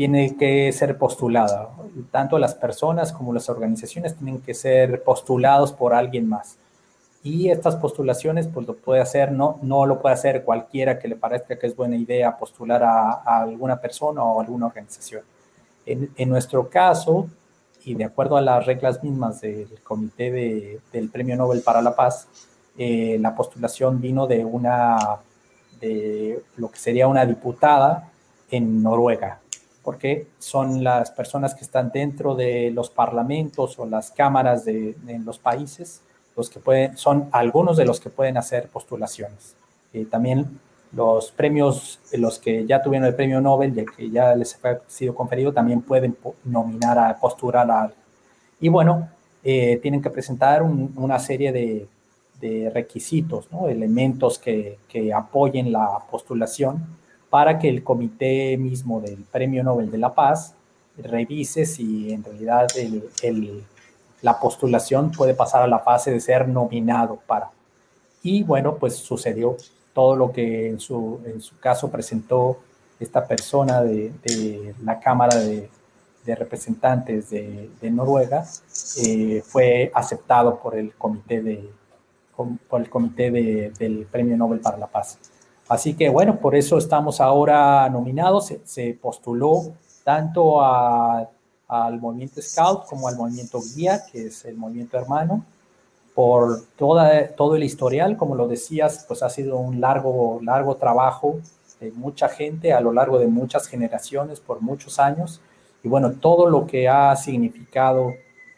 tiene 0.00 0.34
que 0.34 0.72
ser 0.72 0.96
postulada. 0.96 1.68
Tanto 2.10 2.38
las 2.38 2.54
personas 2.54 3.12
como 3.12 3.34
las 3.34 3.50
organizaciones 3.50 4.16
tienen 4.16 4.40
que 4.40 4.54
ser 4.54 5.02
postulados 5.02 5.74
por 5.74 5.92
alguien 5.92 6.26
más. 6.26 6.56
Y 7.22 7.50
estas 7.50 7.76
postulaciones, 7.76 8.48
pues 8.48 8.66
lo 8.66 8.76
puede 8.76 9.02
hacer, 9.02 9.30
no, 9.30 9.58
no 9.60 9.84
lo 9.84 10.00
puede 10.00 10.14
hacer 10.14 10.42
cualquiera 10.42 10.98
que 10.98 11.06
le 11.06 11.16
parezca 11.16 11.58
que 11.58 11.66
es 11.66 11.76
buena 11.76 11.96
idea 11.96 12.34
postular 12.38 12.82
a, 12.82 13.42
alguna 13.42 13.78
persona 13.78 14.24
o 14.24 14.40
alguna 14.40 14.68
organización. 14.68 15.20
En, 15.84 16.08
en, 16.16 16.30
nuestro 16.30 16.70
caso, 16.70 17.28
y 17.84 17.94
de 17.94 18.04
acuerdo 18.04 18.38
a 18.38 18.40
las 18.40 18.64
reglas 18.64 19.04
mismas 19.04 19.42
del 19.42 19.68
Comité 19.82 20.30
de, 20.30 20.80
del 20.94 21.10
Premio 21.10 21.36
Nobel 21.36 21.60
para 21.60 21.82
la 21.82 21.94
Paz, 21.94 22.26
eh, 22.78 23.18
la 23.20 23.34
postulación 23.34 24.00
vino 24.00 24.26
de 24.26 24.46
una, 24.46 25.18
de 25.78 26.42
lo 26.56 26.70
que 26.70 26.78
sería 26.78 27.06
una 27.06 27.26
diputada 27.26 28.10
en 28.50 28.82
Noruega 28.82 29.40
porque 29.82 30.26
son 30.38 30.84
las 30.84 31.10
personas 31.10 31.54
que 31.54 31.64
están 31.64 31.90
dentro 31.90 32.34
de 32.34 32.70
los 32.70 32.90
parlamentos 32.90 33.78
o 33.78 33.86
las 33.86 34.10
cámaras 34.10 34.64
de, 34.64 34.94
los 35.24 35.38
países 35.38 36.02
los 36.36 36.48
que 36.48 36.60
pueden, 36.60 36.96
son 36.96 37.28
algunos 37.32 37.76
de 37.76 37.84
los 37.84 38.00
que 38.00 38.10
pueden 38.10 38.36
hacer 38.36 38.68
postulaciones. 38.68 39.56
y 39.92 40.04
también 40.04 40.60
los 40.92 41.30
premios, 41.30 42.00
los 42.12 42.38
que 42.38 42.66
ya 42.66 42.82
tuvieron 42.82 43.06
el 43.06 43.14
premio 43.14 43.40
Nobel, 43.40 43.78
y 43.78 43.84
que 43.84 44.10
ya 44.10 44.34
les 44.34 44.58
ha 44.64 44.80
sido 44.88 45.14
conferido, 45.14 45.52
también 45.52 45.82
pueden 45.82 46.16
nominar 46.44 46.98
a 46.98 47.16
postular 47.16 47.70
a 47.70 47.92
Y 48.60 48.68
bueno, 48.68 49.08
eh, 49.44 49.78
tienen 49.82 50.02
que 50.02 50.10
presentar 50.10 50.62
una 50.62 51.18
serie 51.18 51.52
de, 51.52 51.88
requisitos, 52.72 53.52
¿no? 53.52 53.68
elementos 53.68 54.38
que 54.38 54.78
apoyen 55.14 55.70
la 55.72 55.98
postulación 56.10 56.99
para 57.30 57.58
que 57.58 57.68
el 57.68 57.84
comité 57.84 58.56
mismo 58.56 59.00
del 59.00 59.24
Premio 59.30 59.62
Nobel 59.62 59.90
de 59.90 59.98
la 59.98 60.14
Paz 60.14 60.54
revise 60.98 61.64
si 61.64 62.12
en 62.12 62.24
realidad 62.24 62.66
la 64.20 64.38
postulación 64.38 65.12
puede 65.12 65.34
pasar 65.34 65.62
a 65.62 65.68
la 65.68 65.78
fase 65.78 66.10
de 66.10 66.20
ser 66.20 66.48
nominado 66.48 67.20
para. 67.26 67.50
Y 68.22 68.42
bueno, 68.42 68.76
pues 68.76 68.96
sucedió 68.96 69.56
todo 69.94 70.16
lo 70.16 70.32
que 70.32 70.68
en 70.68 70.80
su, 70.80 71.20
en 71.24 71.40
su 71.40 71.58
caso 71.58 71.90
presentó 71.90 72.58
esta 72.98 73.26
persona 73.26 73.82
de, 73.82 74.74
la 74.84 75.00
Cámara 75.00 75.36
de, 75.36 75.68
Representantes 76.26 77.30
de, 77.30 77.70
de 77.80 77.90
Noruega, 77.90 78.46
eh, 79.04 79.42
fue 79.44 79.90
aceptado 79.92 80.60
por 80.60 80.76
el 80.76 80.94
comité, 80.94 81.42
de, 81.42 81.68
por 82.68 82.80
el 82.80 82.88
comité 82.88 83.32
del 83.32 84.06
Premio 84.08 84.36
Nobel 84.36 84.60
para 84.60 84.76
la 84.76 84.86
Paz. 84.86 85.18
Así 85.70 85.94
que 85.94 86.08
bueno, 86.08 86.40
por 86.40 86.56
eso 86.56 86.78
estamos 86.78 87.20
ahora 87.20 87.88
nominados. 87.88 88.52
Se, 88.64 88.98
postuló 89.00 89.72
tanto 90.02 90.60
al 90.60 92.00
movimiento 92.00 92.42
Scout 92.42 92.86
como 92.86 93.06
al 93.06 93.16
movimiento 93.16 93.60
Guía, 93.76 94.02
que 94.10 94.26
es 94.26 94.44
el 94.46 94.56
movimiento 94.56 94.98
hermano, 94.98 95.44
por 96.12 96.64
toda, 96.76 97.28
todo 97.36 97.54
el 97.54 97.62
historial. 97.62 98.16
Como 98.16 98.34
lo 98.34 98.48
decías, 98.48 99.04
pues 99.06 99.22
ha 99.22 99.30
sido 99.30 99.58
un 99.58 99.80
largo, 99.80 100.40
largo 100.42 100.74
trabajo 100.74 101.38
de 101.78 101.92
mucha 101.92 102.28
gente 102.28 102.72
a 102.72 102.80
lo 102.80 102.92
largo 102.92 103.20
de 103.20 103.28
muchas 103.28 103.68
generaciones, 103.68 104.40
por 104.40 104.60
muchos 104.62 104.98
años. 104.98 105.40
Y 105.84 105.88
bueno, 105.88 106.14
todo 106.14 106.50
lo 106.50 106.66
que 106.66 106.88
ha 106.88 107.14
significado 107.14 108.12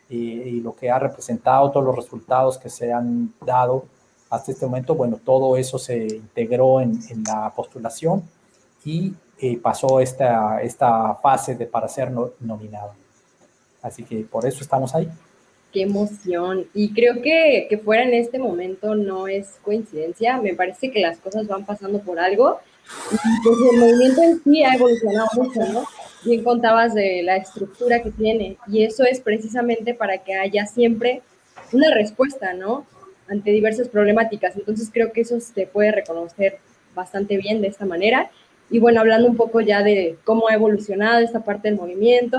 y, 0.08 0.16
y 0.16 0.60
lo 0.62 0.74
que 0.74 0.90
ha 0.90 0.98
representado, 0.98 1.70
todos 1.72 1.84
los 1.84 1.94
resultados 1.94 2.56
que 2.56 2.70
se 2.70 2.90
han 2.90 3.34
dado 3.44 3.84
hasta 4.32 4.50
este 4.50 4.64
momento, 4.64 4.94
bueno, 4.94 5.20
todo 5.22 5.58
eso 5.58 5.78
se 5.78 6.06
integró 6.06 6.80
en, 6.80 6.98
la 7.26 7.52
postulación 7.54 8.22
y 8.82 9.12
eh, 9.38 9.58
pasó 9.58 10.00
esta, 10.00 10.62
esta 10.62 11.14
fase 11.16 11.54
de 11.54 11.66
para 11.66 11.86
ser 11.86 12.10
nominado. 12.40 12.94
Así 13.82 14.04
que 14.04 14.20
por 14.20 14.46
eso 14.46 14.62
estamos 14.62 14.94
ahí. 14.94 15.06
Qué 15.70 15.82
emoción. 15.82 16.64
Y 16.72 16.94
creo 16.94 17.20
que, 17.20 17.66
que 17.68 17.76
fuera 17.76 18.04
en 18.04 18.14
este 18.14 18.38
momento 18.38 18.94
no 18.94 19.28
es 19.28 19.58
coincidencia. 19.62 20.40
Me 20.40 20.54
parece 20.54 20.90
que 20.90 21.00
las 21.00 21.18
cosas 21.18 21.46
van 21.46 21.66
pasando 21.66 22.00
por 22.00 22.18
algo. 22.18 22.58
Pues 23.10 23.56
el 23.74 23.80
movimiento 23.80 24.22
en 24.22 24.42
sí 24.42 24.64
ha 24.64 24.76
evolucionado 24.76 25.28
mucho, 25.36 25.60
¿no? 25.74 25.84
Bien 26.24 26.42
contabas 26.42 26.94
de 26.94 27.22
la 27.22 27.36
estructura 27.36 28.02
que 28.02 28.10
tiene. 28.10 28.56
Y 28.66 28.84
eso 28.84 29.04
es 29.04 29.20
precisamente 29.20 29.92
para 29.92 30.18
que 30.24 30.34
haya 30.34 30.64
siempre 30.64 31.20
una 31.70 31.92
respuesta, 31.92 32.54
¿no? 32.54 32.86
Ante 33.28 33.50
diversas 33.50 33.88
problemáticas. 33.88 34.56
Entonces 34.56 34.90
creo 34.92 35.12
que 35.12 35.22
eso 35.22 35.38
se 35.40 35.66
puede 35.66 35.92
reconocer 35.92 36.58
bastante 36.94 37.36
bien 37.36 37.60
de 37.60 37.68
esta 37.68 37.86
manera. 37.86 38.30
Y 38.70 38.78
bueno, 38.78 39.00
hablando 39.00 39.28
un 39.28 39.36
poco 39.36 39.60
ya 39.60 39.82
de 39.82 40.16
cómo 40.24 40.48
ha 40.48 40.54
evolucionado 40.54 41.20
esta 41.20 41.40
parte 41.40 41.68
del 41.68 41.78
movimiento, 41.78 42.38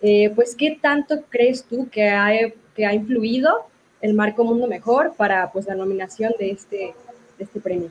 eh, 0.00 0.30
pues 0.34 0.54
¿qué 0.54 0.78
tanto 0.80 1.22
crees 1.28 1.64
tú 1.64 1.88
que 1.90 2.08
ha, 2.08 2.30
que 2.74 2.86
ha 2.86 2.94
influido 2.94 3.50
el 4.00 4.14
Marco 4.14 4.44
Mundo 4.44 4.66
Mejor 4.66 5.14
para 5.16 5.50
pues 5.52 5.66
la 5.66 5.74
nominación 5.74 6.32
de 6.38 6.50
este, 6.50 6.94
de 7.38 7.44
este 7.44 7.60
premio? 7.60 7.90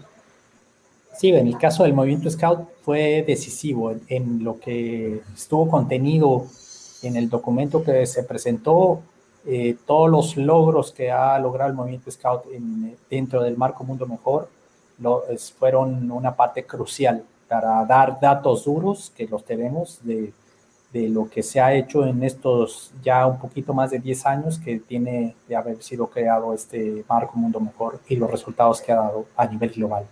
Sí, 1.17 1.29
en 1.29 1.47
el 1.47 1.57
caso 1.57 1.83
del 1.83 1.93
movimiento 1.93 2.29
Scout 2.29 2.67
fue 2.81 3.23
decisivo 3.25 3.91
en, 3.91 4.01
en 4.09 4.43
lo 4.43 4.59
que 4.59 5.21
estuvo 5.33 5.69
contenido 5.69 6.45
en 7.03 7.15
el 7.15 7.29
documento 7.29 7.83
que 7.83 8.05
se 8.05 8.23
presentó 8.23 9.01
eh, 9.45 9.77
todos 9.85 10.09
los 10.09 10.37
logros 10.37 10.91
que 10.91 11.11
ha 11.11 11.37
logrado 11.39 11.69
el 11.69 11.75
movimiento 11.75 12.09
Scout 12.09 12.45
dentro 13.09 13.43
del 13.43 13.57
marco 13.57 13.83
Mundo 13.83 14.05
Mejor 14.07 14.49
fueron 15.59 16.09
una 16.11 16.35
parte 16.35 16.65
crucial 16.65 17.23
para 17.47 17.85
dar 17.85 18.19
datos 18.19 18.65
duros, 18.65 19.11
que 19.15 19.27
los 19.27 19.43
tenemos, 19.43 19.99
de, 20.03 20.33
de 20.91 21.09
lo 21.09 21.29
que 21.29 21.43
se 21.43 21.59
ha 21.59 21.73
hecho 21.73 22.05
en 22.05 22.23
estos 22.23 22.91
ya 23.03 23.27
un 23.27 23.37
poquito 23.37 23.73
más 23.73 23.91
de 23.91 23.99
10 23.99 24.25
años 24.25 24.57
que 24.57 24.79
tiene 24.79 25.35
de 25.47 25.55
haber 25.55 25.83
sido 25.83 26.07
creado 26.07 26.53
este 26.53 27.03
marco 27.07 27.37
Mundo 27.37 27.59
Mejor 27.59 27.99
y 28.07 28.15
los 28.15 28.31
resultados 28.31 28.81
que 28.81 28.91
ha 28.93 28.95
dado 28.95 29.25
a 29.35 29.45
nivel 29.45 29.69
global. 29.71 30.05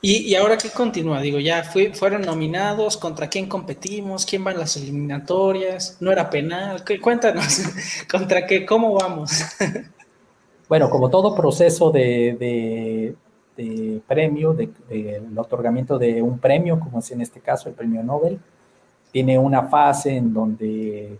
¿Y, 0.00 0.32
ahora 0.36 0.56
qué 0.56 0.70
continúa? 0.70 1.20
Digo, 1.20 1.40
ya 1.40 1.64
fueron 1.94 2.22
nominados, 2.22 2.96
¿contra 2.96 3.28
quién 3.28 3.48
competimos? 3.48 4.24
¿Quién 4.24 4.46
va 4.46 4.52
en 4.52 4.58
las 4.58 4.76
eliminatorias? 4.76 5.96
¿No 6.00 6.12
era 6.12 6.30
penal? 6.30 6.84
Cuéntanos, 7.02 7.62
¿contra 8.10 8.46
qué? 8.46 8.64
¿Cómo 8.64 8.94
vamos? 8.94 9.42
bueno, 10.68 10.88
como 10.88 11.10
todo 11.10 11.34
proceso 11.34 11.90
de, 11.90 13.16
premio, 14.06 14.54
de, 14.54 14.70
el 14.88 15.36
otorgamiento 15.36 15.98
de 15.98 16.22
un 16.22 16.38
premio, 16.38 16.78
como 16.78 17.00
es 17.00 17.10
en 17.10 17.20
este 17.20 17.40
caso 17.40 17.68
el 17.68 17.74
premio 17.74 18.00
Nobel, 18.04 18.38
tiene 19.10 19.36
una 19.36 19.64
fase 19.64 20.16
en 20.16 20.32
donde 20.32 21.18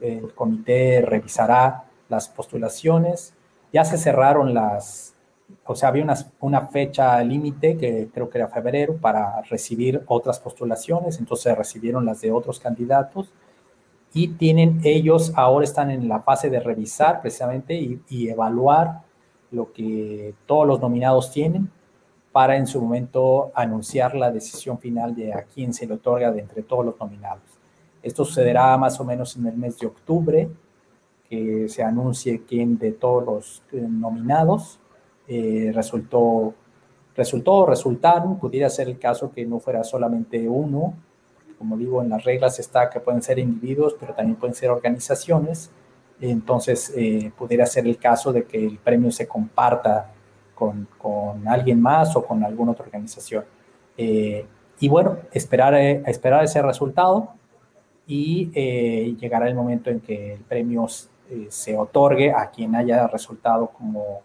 el 0.00 0.32
comité 0.32 1.00
revisará 1.00 1.86
las 2.08 2.28
postulaciones. 2.28 3.34
Ya 3.72 3.84
se 3.84 3.98
cerraron 3.98 4.54
las 4.54 5.15
o 5.64 5.74
sea, 5.74 5.88
había 5.88 6.06
una, 6.40 6.66
fecha 6.68 7.22
límite 7.22 7.76
que 7.76 8.08
creo 8.12 8.28
que 8.28 8.38
era 8.38 8.48
febrero 8.48 8.96
para 8.96 9.42
recibir 9.42 10.02
otras 10.06 10.38
postulaciones, 10.40 11.18
entonces 11.18 11.56
recibieron 11.56 12.04
las 12.04 12.20
de 12.20 12.32
otros 12.32 12.60
candidatos 12.60 13.32
y 14.12 14.28
tienen 14.28 14.80
ellos, 14.84 15.32
ahora 15.34 15.64
están 15.64 15.90
en 15.90 16.08
la 16.08 16.20
fase 16.20 16.50
de 16.50 16.60
revisar 16.60 17.20
precisamente 17.20 17.74
y, 17.74 18.28
evaluar 18.28 19.02
lo 19.50 19.72
que 19.72 20.34
todos 20.46 20.66
los 20.66 20.80
nominados 20.80 21.30
tienen 21.30 21.70
para 22.32 22.56
en 22.56 22.66
su 22.66 22.80
momento 22.80 23.50
anunciar 23.54 24.14
la 24.14 24.30
decisión 24.30 24.78
final 24.78 25.14
de 25.14 25.32
a 25.32 25.42
quién 25.42 25.72
se 25.72 25.86
le 25.86 25.94
otorga 25.94 26.30
de 26.32 26.40
entre 26.40 26.62
todos 26.62 26.84
los 26.84 26.98
nominados. 27.00 27.42
Esto 28.02 28.24
sucederá 28.24 28.76
más 28.76 29.00
o 29.00 29.04
menos 29.04 29.36
en 29.36 29.46
el 29.46 29.56
mes 29.56 29.78
de 29.78 29.86
octubre, 29.86 30.48
que 31.28 31.68
se 31.68 31.82
anuncie 31.82 32.42
quién 32.46 32.78
de 32.78 32.92
todos 32.92 33.24
los 33.24 33.62
eh, 33.72 33.86
nominados 33.88 34.78
eh, 35.28 35.72
resultó, 35.74 36.54
resultó, 37.16 37.66
resultaron, 37.66 38.38
pudiera 38.38 38.70
ser 38.70 38.88
el 38.88 38.98
caso 38.98 39.32
que 39.32 39.44
no 39.44 39.58
fuera 39.58 39.82
solamente 39.82 40.48
uno, 40.48 40.94
como 41.58 41.76
digo, 41.76 42.02
en 42.02 42.10
las 42.10 42.22
reglas 42.24 42.58
está 42.60 42.90
que 42.90 43.00
pueden 43.00 43.22
ser 43.22 43.38
individuos, 43.38 43.96
pero 43.98 44.14
también 44.14 44.36
pueden 44.36 44.54
ser 44.54 44.70
organizaciones, 44.70 45.70
entonces 46.20 46.92
eh, 46.96 47.32
pudiera 47.36 47.66
ser 47.66 47.86
el 47.86 47.98
caso 47.98 48.32
de 48.32 48.44
que 48.44 48.64
el 48.64 48.78
premio 48.78 49.10
se 49.10 49.26
comparta 49.26 50.12
con, 50.54 50.86
con 50.96 51.48
alguien 51.48 51.80
más 51.80 52.14
o 52.14 52.24
con 52.24 52.44
alguna 52.44 52.72
otra 52.72 52.84
organización. 52.84 53.44
Eh, 53.96 54.46
y 54.78 54.88
bueno, 54.88 55.18
esperar, 55.32 55.74
esperar 55.74 56.44
ese 56.44 56.62
resultado 56.62 57.30
y 58.06 58.50
llegará 59.16 59.48
el 59.48 59.54
momento 59.54 59.90
en 59.90 60.00
que 60.00 60.34
el 60.34 60.40
premio 60.40 60.86
se 61.48 61.76
otorgue 61.76 62.30
a 62.30 62.50
quien 62.50 62.76
haya 62.76 63.06
resultado 63.08 63.68
como 63.68 64.20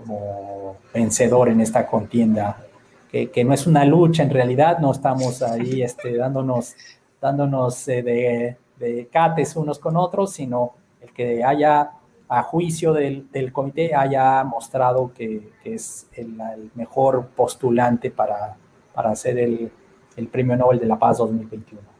como 0.00 0.76
vencedor 0.94 1.48
en 1.48 1.60
esta 1.60 1.86
contienda, 1.86 2.64
que, 3.10 3.44
no 3.44 3.52
es 3.52 3.66
una 3.66 3.84
lucha 3.84 4.22
en 4.22 4.30
realidad, 4.30 4.78
no 4.78 4.92
estamos 4.92 5.42
ahí 5.42 5.82
este, 5.82 6.16
dándonos, 6.16 6.74
dándonos 7.20 7.86
eh, 7.88 8.02
de, 8.02 8.56
de, 8.78 9.08
cates 9.08 9.54
unos 9.56 9.78
con 9.78 9.96
otros, 9.96 10.32
sino 10.32 10.72
el 11.00 11.12
que 11.12 11.44
haya 11.44 11.90
a 12.28 12.42
juicio 12.42 12.94
del, 12.94 13.30
del 13.30 13.52
comité 13.52 13.94
haya 13.94 14.42
mostrado 14.44 15.12
que, 15.12 15.50
que 15.62 15.74
es 15.74 16.08
el, 16.14 16.34
mejor 16.74 17.26
postulante 17.36 18.10
para, 18.10 18.56
para 18.94 19.10
hacer 19.10 19.38
el, 19.38 19.70
el 20.16 20.28
Premio 20.28 20.56
Nobel 20.56 20.78
de 20.78 20.86
la 20.86 20.98
Paz 20.98 21.18
2021. 21.18 21.91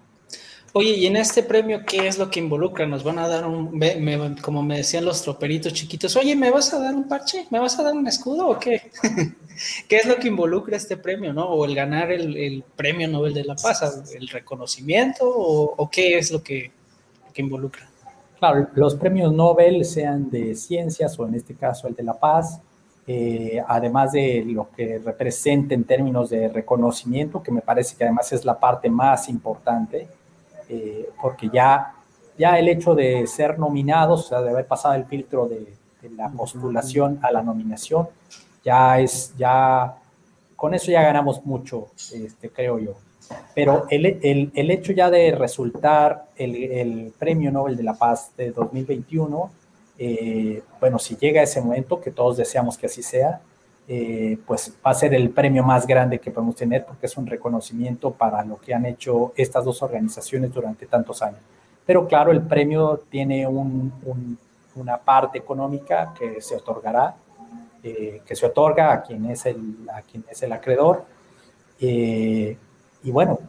Oye, 0.74 0.96
y 0.96 1.06
en 1.06 1.16
este 1.16 1.42
premio, 1.42 1.84
¿qué 1.86 2.06
es 2.06 2.18
lo 2.18 2.30
que 2.30 2.40
involucra? 2.40 2.86
Nos 2.86 3.04
van 3.04 3.18
a 3.18 3.28
dar 3.28 3.46
un, 3.46 3.78
como 4.40 4.62
me 4.62 4.78
decían 4.78 5.04
los 5.04 5.20
troperitos 5.20 5.74
chiquitos, 5.74 6.16
oye, 6.16 6.34
¿me 6.34 6.50
vas 6.50 6.72
a 6.72 6.78
dar 6.78 6.94
un 6.94 7.06
parche? 7.06 7.46
¿Me 7.50 7.58
vas 7.58 7.78
a 7.78 7.82
dar 7.82 7.92
un 7.94 8.06
escudo 8.06 8.48
o 8.48 8.58
qué? 8.58 8.90
¿Qué 9.88 9.96
es 9.96 10.06
lo 10.06 10.16
que 10.16 10.28
involucra 10.28 10.78
este 10.78 10.96
premio, 10.96 11.34
no? 11.34 11.44
O 11.44 11.66
el 11.66 11.74
ganar 11.74 12.10
el, 12.10 12.64
premio 12.74 13.06
Nobel 13.06 13.34
de 13.34 13.44
la 13.44 13.54
Paz, 13.54 14.14
el 14.14 14.28
reconocimiento 14.28 15.24
o, 15.26 15.90
qué 15.90 16.16
es 16.16 16.30
lo 16.30 16.42
que, 16.42 16.72
involucra? 17.36 17.86
Claro, 18.38 18.66
los 18.74 18.94
premios 18.94 19.30
Nobel, 19.30 19.84
sean 19.84 20.30
de 20.30 20.54
ciencias 20.54 21.18
o 21.18 21.28
en 21.28 21.34
este 21.34 21.54
caso 21.54 21.86
el 21.86 21.94
de 21.94 22.02
la 22.02 22.14
paz, 22.14 22.60
eh, 23.06 23.62
además 23.68 24.12
de 24.12 24.42
lo 24.46 24.70
que 24.74 24.98
representa 24.98 25.74
en 25.74 25.84
términos 25.84 26.30
de 26.30 26.48
reconocimiento, 26.48 27.42
que 27.42 27.52
me 27.52 27.60
parece 27.60 27.94
que 27.94 28.04
además 28.04 28.32
es 28.32 28.44
la 28.44 28.58
parte 28.58 28.88
más 28.88 29.28
importante, 29.28 30.08
eh, 30.74 31.10
porque 31.20 31.50
ya, 31.52 31.92
ya 32.38 32.58
el 32.58 32.66
hecho 32.66 32.94
de 32.94 33.26
ser 33.26 33.58
nominados, 33.58 34.24
o 34.24 34.28
sea, 34.30 34.40
de 34.40 34.48
haber 34.48 34.66
pasado 34.66 34.94
el 34.94 35.04
filtro 35.04 35.46
de, 35.46 35.74
la 36.16 36.30
postulación 36.30 37.20
a 37.22 37.30
la 37.30 37.42
nominación, 37.42 38.08
ya 38.64 38.98
es, 38.98 39.34
ya, 39.36 39.96
con 40.56 40.72
eso 40.72 40.90
ya 40.90 41.02
ganamos 41.02 41.44
mucho, 41.44 41.88
este, 42.12 42.48
creo 42.48 42.78
yo. 42.78 42.94
Pero 43.54 43.84
el, 43.90 44.06
el, 44.06 44.50
el, 44.54 44.70
hecho 44.70 44.92
ya 44.92 45.10
de 45.10 45.32
resultar 45.32 46.24
el, 46.36 46.56
el, 46.56 47.12
Premio 47.18 47.52
Nobel 47.52 47.76
de 47.76 47.82
la 47.82 47.94
Paz 47.94 48.32
de 48.36 48.50
2021, 48.50 49.50
eh, 49.98 50.62
bueno, 50.80 50.98
si 50.98 51.16
llega 51.16 51.42
ese 51.42 51.60
momento, 51.60 52.00
que 52.00 52.10
todos 52.10 52.38
deseamos 52.38 52.78
que 52.78 52.86
así 52.86 53.02
sea, 53.02 53.42
eh, 53.88 54.38
pues 54.46 54.72
va 54.84 54.92
a 54.92 54.94
ser 54.94 55.12
el 55.12 55.30
premio 55.30 55.64
más 55.64 55.86
grande 55.86 56.20
que 56.20 56.30
podemos 56.30 56.54
tener 56.54 56.84
porque 56.86 57.06
es 57.06 57.16
un 57.16 57.26
reconocimiento 57.26 58.12
para 58.12 58.44
lo 58.44 58.56
que 58.60 58.72
han 58.72 58.86
hecho 58.86 59.32
estas 59.36 59.64
dos 59.64 59.82
organizaciones 59.82 60.52
durante 60.52 60.86
tantos 60.86 61.20
años. 61.20 61.40
Pero 61.84 62.06
claro, 62.06 62.30
el 62.30 62.42
premio 62.42 63.02
tiene 63.10 63.46
una 63.46 64.98
parte 64.98 65.38
económica 65.38 66.14
que 66.16 66.40
se 66.40 66.54
otorgará, 66.54 67.16
eh, 67.82 68.22
que 68.24 68.36
se 68.36 68.46
otorga 68.46 68.92
a 68.92 69.02
quien 69.02 69.26
es 69.26 69.46
el, 69.46 69.88
a 69.92 70.02
quien 70.02 70.24
es 70.30 70.42
el 70.44 70.52
acreedor. 70.52 71.04
Eh, 71.80 72.56
y 73.02 73.10
bueno, 73.10 73.40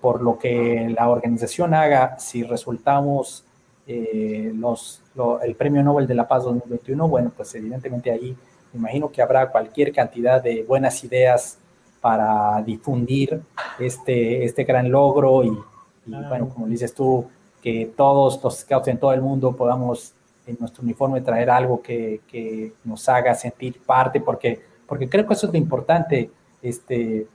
por 0.00 0.22
lo 0.22 0.38
que 0.38 0.92
la 0.96 1.08
organización 1.10 1.74
haga, 1.74 2.18
si 2.18 2.42
resultamos 2.42 3.44
el 3.86 5.54
Premio 5.56 5.82
Nobel 5.82 6.06
de 6.06 6.14
la 6.14 6.26
Paz 6.26 6.44
2021, 6.44 7.06
bueno, 7.06 7.30
pues 7.36 7.54
evidentemente 7.54 8.10
ahí 8.10 8.36
imagino 8.74 9.10
que 9.10 9.22
habrá 9.22 9.50
cualquier 9.50 9.92
cantidad 9.92 10.42
de 10.42 10.62
buenas 10.62 11.02
ideas 11.04 11.58
para 12.00 12.62
difundir 12.62 13.40
este, 13.78 14.44
este 14.44 14.64
gran 14.64 14.90
logro 14.90 15.42
y, 15.42 15.58
bueno, 16.06 16.48
como 16.48 16.66
dices 16.66 16.94
tú, 16.94 17.26
que 17.62 17.92
todos 17.96 18.42
los 18.42 18.58
scouts 18.60 18.88
en 18.88 18.98
todo 18.98 19.12
el 19.12 19.20
mundo 19.20 19.54
podamos 19.54 20.14
en 20.46 20.56
nuestro 20.60 20.82
uniforme 20.82 21.20
traer 21.20 21.50
algo 21.50 21.82
que, 21.82 22.22
que, 22.26 22.72
nos 22.84 23.06
haga 23.08 23.34
sentir 23.34 23.80
parte, 23.84 24.20
porque, 24.20 24.60
porque 24.86 25.08
creo 25.08 25.26
que 25.26 25.34
eso 25.34 25.46
es 25.46 25.52
lo 25.52 25.58
importante. 25.58 26.30
Este, 26.62 27.26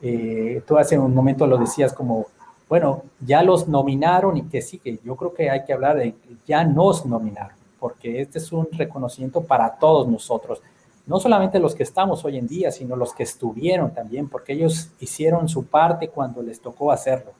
eh, 0.00 0.62
tú 0.66 0.78
hace 0.78 0.98
un 0.98 1.14
momento 1.14 1.46
lo 1.46 1.58
decías 1.58 1.92
como, 1.92 2.26
bueno, 2.68 3.02
ya 3.20 3.42
los 3.42 3.68
nominaron 3.68 4.36
y 4.36 4.42
que 4.44 4.62
sí, 4.62 4.78
que 4.78 4.98
yo 5.04 5.16
creo 5.16 5.34
que 5.34 5.50
hay 5.50 5.64
que 5.64 5.72
hablar 5.72 5.96
de 5.96 6.12
que 6.12 6.36
ya 6.46 6.64
nos 6.64 7.04
nominaron 7.04 7.57
porque 7.78 8.20
este 8.20 8.38
es 8.38 8.52
un 8.52 8.68
reconocimiento 8.72 9.42
para 9.42 9.78
todos 9.78 10.08
nosotros, 10.08 10.60
no 11.08 11.18
solamente 11.18 11.58
los 11.58 11.74
que 11.74 11.84
estamos 11.84 12.22
hoy 12.26 12.36
en 12.36 12.46
día, 12.46 12.70
sino 12.70 12.94
los 12.94 13.14
que 13.14 13.22
estuvieron 13.22 13.94
también, 13.94 14.28
porque 14.28 14.52
ellos 14.52 14.90
hicieron 15.00 15.48
su 15.48 15.64
parte 15.64 16.08
cuando 16.08 16.42
les 16.42 16.60
tocó 16.60 16.92
hacerlo, 16.92 17.32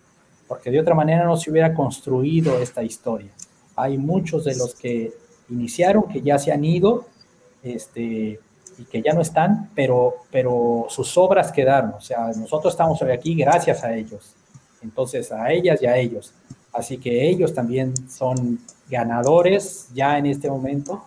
porque 0.46 0.70
de 0.70 0.80
otra 0.80 0.94
manera 0.94 1.24
no 1.24 1.36
se 1.36 1.50
hubiera 1.50 1.74
construido 1.74 2.56
esta 2.58 2.82
historia. 2.82 3.30
Hay 3.76 3.98
muchos 3.98 4.44
de 4.44 4.56
los 4.56 4.74
que 4.74 5.12
iniciaron 5.50 6.04
que 6.04 6.22
ya 6.22 6.38
se 6.38 6.50
han 6.50 6.64
ido 6.64 7.04
este, 7.62 8.40
y 8.78 8.84
que 8.90 9.02
ya 9.02 9.12
no 9.12 9.20
están, 9.20 9.70
pero, 9.74 10.14
pero 10.30 10.86
sus 10.88 11.18
obras 11.18 11.52
quedaron, 11.52 11.92
o 11.92 12.00
sea, 12.00 12.28
nosotros 12.28 12.72
estamos 12.72 13.02
hoy 13.02 13.10
aquí 13.10 13.34
gracias 13.34 13.84
a 13.84 13.94
ellos, 13.94 14.34
entonces 14.82 15.30
a 15.30 15.52
ellas 15.52 15.82
y 15.82 15.86
a 15.86 15.96
ellos. 15.98 16.32
Así 16.72 16.96
que 16.96 17.28
ellos 17.28 17.52
también 17.52 17.92
son 18.08 18.60
ganadores 18.88 19.88
ya 19.94 20.18
en 20.18 20.26
este 20.26 20.50
momento, 20.50 21.04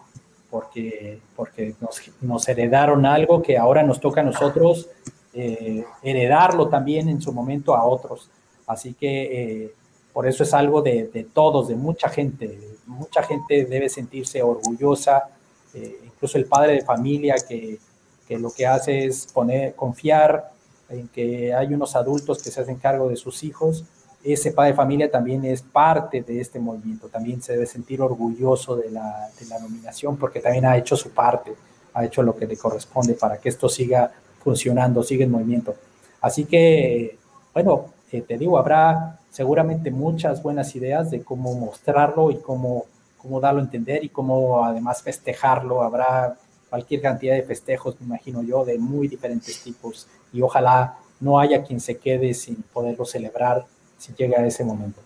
porque, 0.49 1.19
porque 1.35 1.75
nos, 2.21 2.47
heredaron 2.47 3.05
algo 3.05 3.41
que 3.41 3.57
ahora 3.57 3.83
nos 3.83 3.99
toca 3.99 4.21
a 4.21 4.23
nosotros 4.23 4.89
eh, 5.33 5.85
heredarlo 6.03 6.67
también 6.67 7.09
en 7.09 7.21
su 7.21 7.31
momento 7.31 7.75
a 7.75 7.85
otros. 7.85 8.29
Así 8.67 8.93
que 8.93 9.63
eh, 9.63 9.73
por 10.13 10.27
eso 10.27 10.43
es 10.43 10.53
algo 10.53 10.81
de, 10.81 11.27
todos, 11.33 11.69
de 11.69 11.75
mucha 11.75 12.09
gente. 12.09 12.59
Mucha 12.85 13.23
gente 13.23 13.65
debe 13.65 13.89
sentirse 13.89 14.41
orgullosa, 14.43 15.29
eh, 15.73 15.99
incluso 16.05 16.37
el 16.37 16.45
padre 16.45 16.73
de 16.73 16.81
familia 16.81 17.35
que, 17.47 17.79
que 18.27 18.37
lo 18.37 18.51
que 18.51 18.67
hace 18.67 19.05
es 19.05 19.27
poner, 19.27 19.73
confiar 19.75 20.51
en 20.89 21.07
que 21.07 21.53
hay 21.53 21.73
unos 21.73 21.95
adultos 21.95 22.43
que 22.43 22.51
se 22.51 22.59
hacen 22.59 22.75
cargo 22.75 23.07
de 23.07 23.15
sus 23.15 23.43
hijos 23.43 23.85
ese 24.23 24.51
padre 24.51 24.71
de 24.71 24.77
familia 24.77 25.11
también 25.11 25.43
es 25.45 25.61
parte 25.61 26.21
de 26.21 26.39
este 26.39 26.59
movimiento, 26.59 27.07
también 27.07 27.41
se 27.41 27.53
debe 27.53 27.65
sentir 27.65 28.01
orgulloso 28.01 28.75
de 28.75 28.91
la, 28.91 29.29
nominación 29.61 30.17
porque 30.17 30.39
también 30.39 30.65
ha 30.65 30.77
hecho 30.77 30.95
su 30.95 31.11
parte, 31.11 31.53
ha 31.93 32.05
hecho 32.05 32.21
lo 32.21 32.35
que 32.35 32.47
le 32.47 32.57
corresponde 32.57 33.15
para 33.15 33.37
que 33.37 33.49
esto 33.49 33.67
siga 33.67 34.11
funcionando, 34.43 35.03
siga 35.03 35.25
en 35.25 35.31
movimiento. 35.31 35.75
Así 36.21 36.45
que, 36.45 37.17
bueno, 37.53 37.85
eh, 38.11 38.21
te 38.21 38.37
digo, 38.37 38.57
habrá 38.57 39.19
seguramente 39.29 39.91
muchas 39.91 40.43
buenas 40.43 40.75
ideas 40.75 41.09
de 41.09 41.23
cómo 41.23 41.53
mostrarlo 41.55 42.31
y 42.31 42.37
cómo, 42.37 42.85
cómo 43.17 43.39
darlo 43.39 43.59
a 43.59 43.63
entender 43.63 44.03
y 44.03 44.09
cómo 44.09 44.63
además 44.63 45.01
festejarlo. 45.01 45.81
Habrá 45.81 46.37
cualquier 46.69 47.01
cantidad 47.01 47.35
de 47.35 47.43
festejos, 47.43 47.99
me 47.99 48.05
imagino 48.05 48.43
yo, 48.43 48.63
de 48.65 48.77
muy 48.77 49.07
diferentes 49.07 49.63
tipos 49.63 50.07
y 50.31 50.41
ojalá 50.41 50.97
no 51.19 51.39
haya 51.39 51.63
quien 51.63 51.79
se 51.79 51.97
quede 51.97 52.33
sin 52.33 52.63
poderlo 52.73 53.05
celebrar 53.05 53.65
si 54.01 54.13
llega 54.13 54.39
a 54.39 54.47
ese 54.47 54.63
momento. 54.63 54.99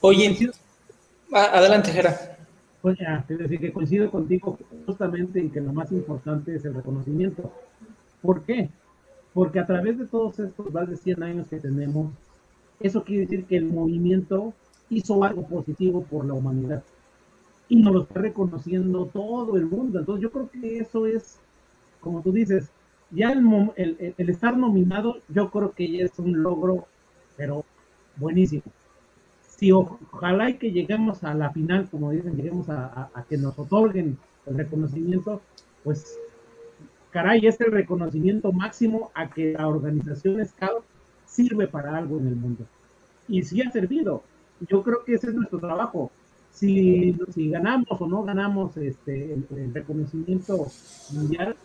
Oye, 0.00 0.52
adelante, 1.32 1.90
Jera. 1.90 2.36
Pues 2.82 2.98
ya, 2.98 3.24
es 3.26 3.38
decir, 3.38 3.58
que 3.58 3.72
coincido 3.72 4.10
contigo 4.10 4.58
justamente 4.84 5.40
en 5.40 5.50
que 5.50 5.60
lo 5.62 5.72
más 5.72 5.90
importante 5.90 6.54
es 6.54 6.64
el 6.66 6.74
reconocimiento. 6.74 7.50
¿Por 8.20 8.42
qué? 8.42 8.68
Porque 9.32 9.58
a 9.58 9.66
través 9.66 9.98
de 9.98 10.06
todos 10.06 10.38
estos 10.38 10.72
más 10.72 10.88
de 10.88 10.96
100 10.96 11.22
años 11.22 11.48
que 11.48 11.58
tenemos, 11.58 12.12
eso 12.80 13.02
quiere 13.02 13.22
decir 13.22 13.46
que 13.46 13.56
el 13.56 13.64
movimiento 13.64 14.52
hizo 14.90 15.24
algo 15.24 15.46
positivo 15.46 16.02
por 16.02 16.26
la 16.26 16.34
humanidad 16.34 16.84
y 17.68 17.76
nos 17.76 17.94
lo 17.94 18.02
está 18.02 18.20
reconociendo 18.20 19.06
todo 19.06 19.56
el 19.56 19.66
mundo. 19.66 19.98
Entonces 19.98 20.22
yo 20.22 20.30
creo 20.30 20.50
que 20.50 20.78
eso 20.78 21.06
es, 21.06 21.38
como 22.00 22.20
tú 22.20 22.30
dices, 22.30 22.68
ya 23.10 23.32
el, 23.32 24.14
el, 24.16 24.30
estar 24.30 24.56
nominado, 24.56 25.16
yo 25.28 25.50
creo 25.50 25.72
que 25.72 25.90
ya 25.90 26.04
es 26.04 26.18
un 26.18 26.42
logro, 26.42 26.86
pero 27.36 27.64
buenísimo. 28.16 28.62
Si 29.48 29.72
ojalá 29.72 30.50
y 30.50 30.54
que 30.54 30.70
lleguemos 30.70 31.24
a 31.24 31.34
la 31.34 31.50
final, 31.50 31.88
como 31.90 32.10
dicen, 32.10 32.36
lleguemos 32.36 32.68
a, 32.68 33.10
a, 33.14 33.24
que 33.24 33.38
nos 33.38 33.58
otorguen 33.58 34.18
el 34.46 34.56
reconocimiento, 34.56 35.40
pues 35.82 36.18
caray, 37.10 37.46
es 37.46 37.58
el 37.60 37.72
reconocimiento 37.72 38.52
máximo 38.52 39.10
a 39.14 39.30
que 39.30 39.52
la 39.52 39.66
organización 39.68 40.44
Scout 40.44 40.84
sirve 41.24 41.68
para 41.68 41.96
algo 41.96 42.18
en 42.18 42.26
el 42.28 42.36
mundo. 42.36 42.66
Y 43.28 43.42
sí 43.42 43.62
ha 43.62 43.70
servido. 43.70 44.22
Yo 44.68 44.82
creo 44.82 45.04
que 45.04 45.14
ese 45.14 45.28
es 45.28 45.34
nuestro 45.34 45.58
trabajo. 45.58 46.10
Si, 46.50 47.16
si 47.34 47.50
ganamos 47.50 48.00
o 48.00 48.06
no 48.06 48.22
ganamos 48.22 48.76
este, 48.76 49.34
el 49.34 49.74
reconocimiento 49.74 50.66
mundial, 51.12 51.56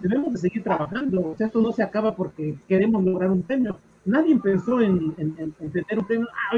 debemos 0.00 0.32
de 0.32 0.38
seguir 0.38 0.62
trabajando. 0.62 1.30
O 1.30 1.36
sea, 1.36 1.46
esto 1.46 1.60
no 1.60 1.72
se 1.72 1.82
acaba 1.82 2.14
porque 2.14 2.56
queremos 2.68 3.04
lograr 3.04 3.30
un 3.30 3.42
premio. 3.42 3.76
Nadie 4.08 4.38
pensó 4.38 4.80
en, 4.80 5.14
tener 5.14 5.98
un 5.98 6.06
premio. 6.06 6.28
Ah, 6.50 6.56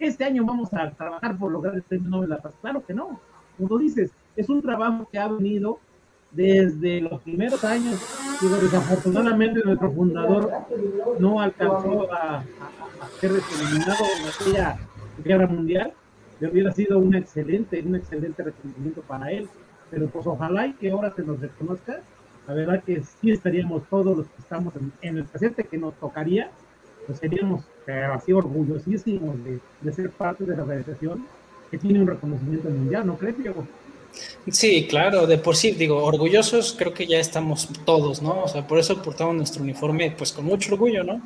este 0.00 0.24
año 0.24 0.44
vamos 0.44 0.72
a 0.74 0.90
trabajar 0.90 1.38
por 1.38 1.52
lograr 1.52 1.74
el 1.76 1.82
premio 1.82 2.08
Nobel. 2.08 2.36
Claro 2.60 2.84
que 2.84 2.92
no. 2.92 3.20
Como 3.56 3.78
dices, 3.78 4.10
es 4.36 4.48
un 4.48 4.60
trabajo 4.62 5.08
que 5.10 5.18
ha 5.18 5.28
venido 5.28 5.78
desde 6.32 7.00
los 7.00 7.22
primeros 7.22 7.62
años. 7.62 8.00
Digo, 8.40 8.56
desafortunadamente 8.56 9.60
nuestro 9.64 9.92
fundador 9.92 10.50
no 11.20 11.40
alcanzó 11.40 12.12
a, 12.12 12.42
ser 13.20 13.30
eliminado 13.30 14.04
en 14.20 14.28
aquella 14.28 14.78
guerra 15.24 15.46
mundial. 15.46 15.92
Hubiera 16.40 16.72
sido 16.72 16.98
un 16.98 17.14
excelente, 17.14 17.80
un 17.80 17.94
excelente 17.94 18.42
reconocimiento 18.42 19.02
para 19.02 19.30
él. 19.30 19.48
Pero 19.90 20.08
pues 20.08 20.26
ojalá 20.26 20.66
y 20.66 20.72
que 20.74 20.90
ahora 20.90 21.12
se 21.14 21.22
nos 21.22 21.40
reconozca 21.40 22.02
la 22.48 22.54
verdad 22.54 22.82
que 22.82 23.02
sí 23.02 23.30
estaríamos 23.30 23.82
todos 23.90 24.16
los 24.16 24.26
que 24.26 24.40
estamos 24.40 24.72
en, 25.02 25.18
el 25.18 25.24
presente 25.26 25.64
que 25.64 25.76
nos 25.76 25.92
tocaría, 25.96 26.50
pues 27.08 27.20
seríamos 27.20 27.64
así 28.14 28.34
orgullosísimos 28.34 29.36
de, 29.42 29.92
ser 29.92 30.10
parte 30.10 30.44
de 30.44 30.54
la 30.54 30.62
organización 30.62 31.26
que 31.70 31.78
tiene 31.78 32.00
un 32.02 32.06
reconocimiento 32.06 32.68
mundial, 32.68 33.06
¿no 33.06 33.16
crees, 33.16 33.38
Diego? 33.38 33.66
Sí, 34.50 34.86
claro, 34.88 35.26
de 35.26 35.38
por 35.38 35.56
sí, 35.56 35.70
digo, 35.70 36.04
orgullosos 36.04 36.74
creo 36.78 36.92
que 36.92 37.06
ya 37.06 37.18
estamos 37.18 37.68
todos, 37.86 38.20
¿no? 38.20 38.42
O 38.42 38.48
sea, 38.48 38.66
por 38.66 38.78
eso 38.78 39.02
portamos 39.02 39.34
nuestro 39.34 39.62
uniforme, 39.62 40.14
pues 40.16 40.32
con 40.32 40.44
mucho 40.44 40.74
orgullo, 40.74 41.02
¿no? 41.02 41.22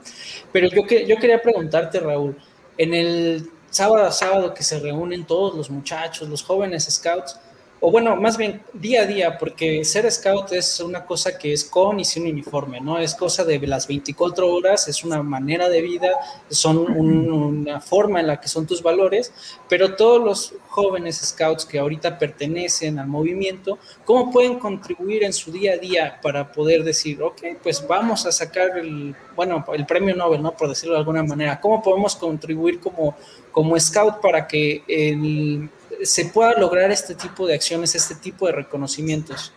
Pero 0.53 0.69
yo, 0.69 0.87
que, 0.87 1.05
yo 1.05 1.17
quería 1.17 1.43
preguntarte, 1.43 1.99
Raúl, 1.99 2.37
en 2.79 2.95
el 2.95 3.51
sábado 3.71 4.07
a 4.07 4.13
sábado 4.13 4.55
que 4.55 4.63
se 4.63 4.79
reúnen 4.79 5.25
todos 5.25 5.57
los 5.57 5.69
muchachos, 5.69 6.29
los 6.29 6.45
jóvenes 6.45 6.85
scouts, 6.85 7.41
o 7.85 7.91
bueno, 7.91 8.15
más 8.15 8.37
bien 8.37 8.63
día 8.73 9.03
a 9.03 9.07
día, 9.07 9.39
porque 9.39 9.85
ser 9.85 10.09
scout 10.11 10.53
es 10.53 10.79
una 10.79 11.05
cosa 11.05 11.37
que 11.37 11.53
es 11.53 11.65
con 11.65 11.99
y 11.99 12.05
sin 12.05 12.29
uniforme, 12.29 12.81
¿no? 12.81 12.97
Es 13.01 13.13
cosa 13.17 13.45
de 13.45 13.59
las 13.67 13.89
24 13.89 14.49
horas, 14.55 14.87
es 14.87 15.03
una 15.03 15.21
manera 15.25 15.69
de 15.69 15.83
vida, 15.83 16.13
son 16.49 16.79
una 16.79 17.81
forma 17.81 18.21
en 18.21 18.29
la 18.29 18.41
que 18.41 18.47
son 18.47 18.69
tus 18.69 18.85
valores, 18.85 19.33
pero 19.69 19.97
todos 19.97 20.23
los 20.23 20.55
jóvenes 20.69 21.17
scouts 21.17 21.67
que 21.67 21.81
ahorita 21.81 22.21
pertenecen 22.21 23.01
al 23.01 23.09
movimiento, 23.09 23.81
¿cómo 24.05 24.31
pueden 24.31 24.61
contribuir 24.61 25.25
en 25.25 25.33
su 25.33 25.51
día 25.51 25.73
a 25.73 25.77
día 25.77 26.21
para 26.23 26.53
poder 26.53 26.85
decir, 26.85 27.21
ok, 27.21 27.43
pues 27.65 27.85
vamos 27.89 28.27
a 28.27 28.31
sacar 28.31 28.79
el, 28.79 29.17
bueno, 29.35 29.65
el 29.75 29.87
premio 29.87 30.15
Nobel, 30.15 30.41
¿no? 30.41 30.53
Por 30.53 30.69
decirlo 30.69 30.95
de 30.95 31.01
alguna 31.01 31.25
manera, 31.25 31.61
¿cómo 31.61 31.83
podemos 31.83 32.15
contribuir 32.15 32.79
como, 32.79 33.17
como 33.51 33.79
scout 33.81 34.21
para 34.21 34.47
que 34.47 34.85
el 34.87 35.69
se 36.03 36.27
pueda 36.27 36.59
lograr 36.59 36.91
este 36.91 37.15
tipo 37.15 37.47
de 37.47 37.55
acciones, 37.55 37.95
este 37.95 38.15
tipo 38.15 38.47
de 38.47 38.53
reconocimientos? 38.53 39.53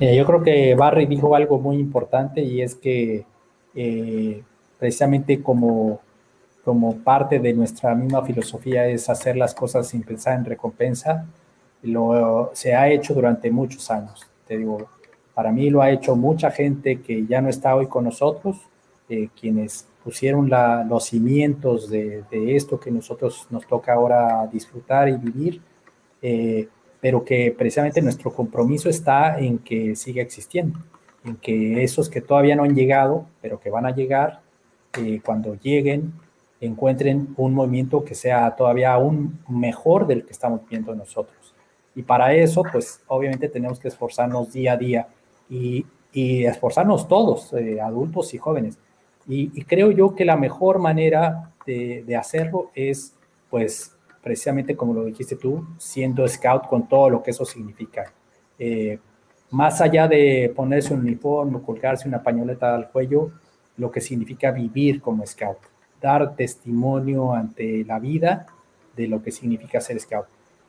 yo 0.00 0.26
creo 0.26 0.42
que 0.42 0.74
Barry 0.74 1.06
dijo 1.06 1.34
algo 1.34 1.58
muy 1.58 1.78
importante 1.78 2.42
y 2.42 2.60
es 2.60 2.74
que 2.74 3.24
eh, 3.74 4.42
precisamente 4.78 5.42
como, 5.42 6.00
como 6.64 6.96
parte 6.98 7.38
de 7.38 7.54
nuestra 7.54 7.94
misma 7.94 8.22
filosofía 8.22 8.86
es 8.86 9.08
hacer 9.08 9.36
las 9.36 9.54
cosas 9.54 9.88
sin 9.88 10.02
pensar 10.02 10.38
en 10.38 10.44
recompensa, 10.44 11.26
lo, 11.82 12.50
se 12.54 12.74
ha 12.74 12.88
hecho 12.90 13.14
durante 13.14 13.50
muchos 13.50 13.90
años. 13.90 14.26
Te 14.46 14.58
digo, 14.58 14.88
para 15.32 15.52
mí 15.52 15.70
lo 15.70 15.82
ha 15.82 15.90
hecho 15.90 16.16
mucha 16.16 16.50
gente 16.50 17.00
que 17.00 17.26
ya 17.26 17.40
no 17.40 17.48
está 17.48 17.74
hoy 17.74 17.86
con 17.86 18.04
nosotros, 18.04 18.56
eh, 19.08 19.28
quienes 19.38 19.86
pusieron 20.04 20.50
los 20.88 21.06
cimientos 21.06 21.88
de, 21.88 22.22
esto 22.30 22.78
que 22.78 22.90
nosotros 22.90 23.46
nos 23.48 23.66
toca 23.66 23.94
ahora 23.94 24.46
disfrutar 24.52 25.08
y 25.08 25.16
vivir, 25.16 25.62
eh, 26.20 26.68
pero 27.00 27.24
que 27.24 27.54
precisamente 27.56 28.02
nuestro 28.02 28.30
compromiso 28.30 28.90
está 28.90 29.38
en 29.38 29.58
que 29.58 29.96
siga 29.96 30.22
existiendo, 30.22 30.78
en 31.24 31.36
que 31.36 31.82
esos 31.82 32.10
que 32.10 32.20
todavía 32.20 32.54
no 32.54 32.64
han 32.64 32.74
llegado, 32.74 33.26
pero 33.40 33.58
que 33.58 33.70
van 33.70 33.86
a 33.86 33.94
llegar, 33.94 34.42
eh, 34.98 35.20
cuando 35.24 35.54
lleguen, 35.54 36.12
encuentren 36.60 37.34
un 37.38 37.54
movimiento 37.54 38.04
que 38.04 38.14
sea 38.14 38.54
todavía 38.54 38.92
aún 38.92 39.40
mejor 39.48 40.06
del 40.06 40.24
que 40.24 40.32
estamos 40.32 40.60
viendo 40.68 40.94
nosotros. 40.94 41.54
Y 41.94 42.02
para 42.02 42.34
eso, 42.34 42.62
pues 42.70 43.02
obviamente 43.06 43.48
tenemos 43.48 43.78
que 43.78 43.88
esforzarnos 43.88 44.52
día 44.52 44.72
a 44.74 44.76
día 44.76 45.08
y, 45.48 45.86
esforzarnos 46.12 47.08
todos, 47.08 47.52
eh, 47.54 47.80
adultos 47.80 48.34
y 48.34 48.38
jóvenes 48.38 48.78
y, 49.26 49.64
creo 49.64 49.90
yo 49.90 50.14
que 50.14 50.24
la 50.24 50.36
mejor 50.36 50.78
manera 50.78 51.52
de, 51.66 52.16
hacerlo 52.16 52.70
es, 52.74 53.14
pues, 53.50 53.96
precisamente 54.22 54.76
como 54.76 54.94
lo 54.94 55.04
dijiste 55.04 55.36
tú, 55.36 55.66
siendo 55.78 56.26
scout 56.28 56.66
con 56.66 56.88
todo 56.88 57.10
lo 57.10 57.22
que 57.22 57.30
eso 57.30 57.44
significa. 57.44 58.12
Eh, 58.58 58.98
más 59.50 59.80
allá 59.80 60.08
de 60.08 60.52
ponerse 60.54 60.92
un 60.92 61.00
uniforme, 61.00 61.60
colgarse 61.62 62.08
una 62.08 62.22
pañoleta 62.22 62.74
al 62.74 62.90
cuello, 62.90 63.30
lo 63.76 63.90
que 63.90 64.00
significa 64.00 64.50
vivir 64.50 65.00
como 65.00 65.26
scout, 65.26 65.58
dar 66.00 66.36
testimonio 66.36 67.32
ante 67.32 67.84
la 67.84 67.98
vida 67.98 68.46
de 68.96 69.08
lo 69.08 69.22
que 69.22 69.30
significa 69.30 69.80
ser 69.80 69.98
scout. 70.00 70.26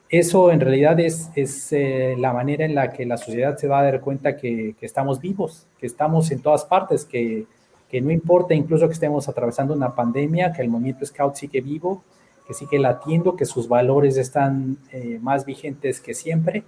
Eso 0.10 0.52
en 0.52 0.60
realidad 0.60 1.00
es, 1.00 1.32
es 1.36 1.74
eh, 1.74 2.16
la 2.18 2.32
manera 2.32 2.64
en 2.64 2.76
la 2.76 2.92
que 2.92 3.06
la 3.06 3.18
sociedad 3.18 3.58
se 3.58 3.68
va 3.68 3.80
a 3.80 3.84
dar 3.84 4.02
cuenta 4.02 4.38
que, 4.38 4.76
que, 4.80 4.86
estamos 4.86 5.20
vivos, 5.20 5.68
que 5.80 5.88
estamos 5.88 6.30
en 6.32 6.42
todas 6.42 6.64
partes, 6.64 7.06
que 7.06 7.48
que 7.96 8.02
no 8.02 8.12
importa 8.12 8.54
incluso 8.54 8.88
que 8.88 8.94
estemos 8.94 9.30
atravesando 9.30 9.74
una 9.74 9.96
pandemia, 9.96 10.52
que 10.52 10.62
el 10.62 10.68
movimiento 10.68 11.06
Scout 11.06 11.36
sigue 11.36 11.62
vivo, 11.62 12.04
que 12.46 12.54
sigue 12.54 12.78
latiendo, 12.78 13.38
que 13.38 13.46
sus 13.46 13.70
valores 13.70 14.18
están 14.18 14.80
eh, 14.92 15.18
más 15.22 15.46
vigentes 15.46 16.02
que 16.02 16.14
siempre 16.14 16.66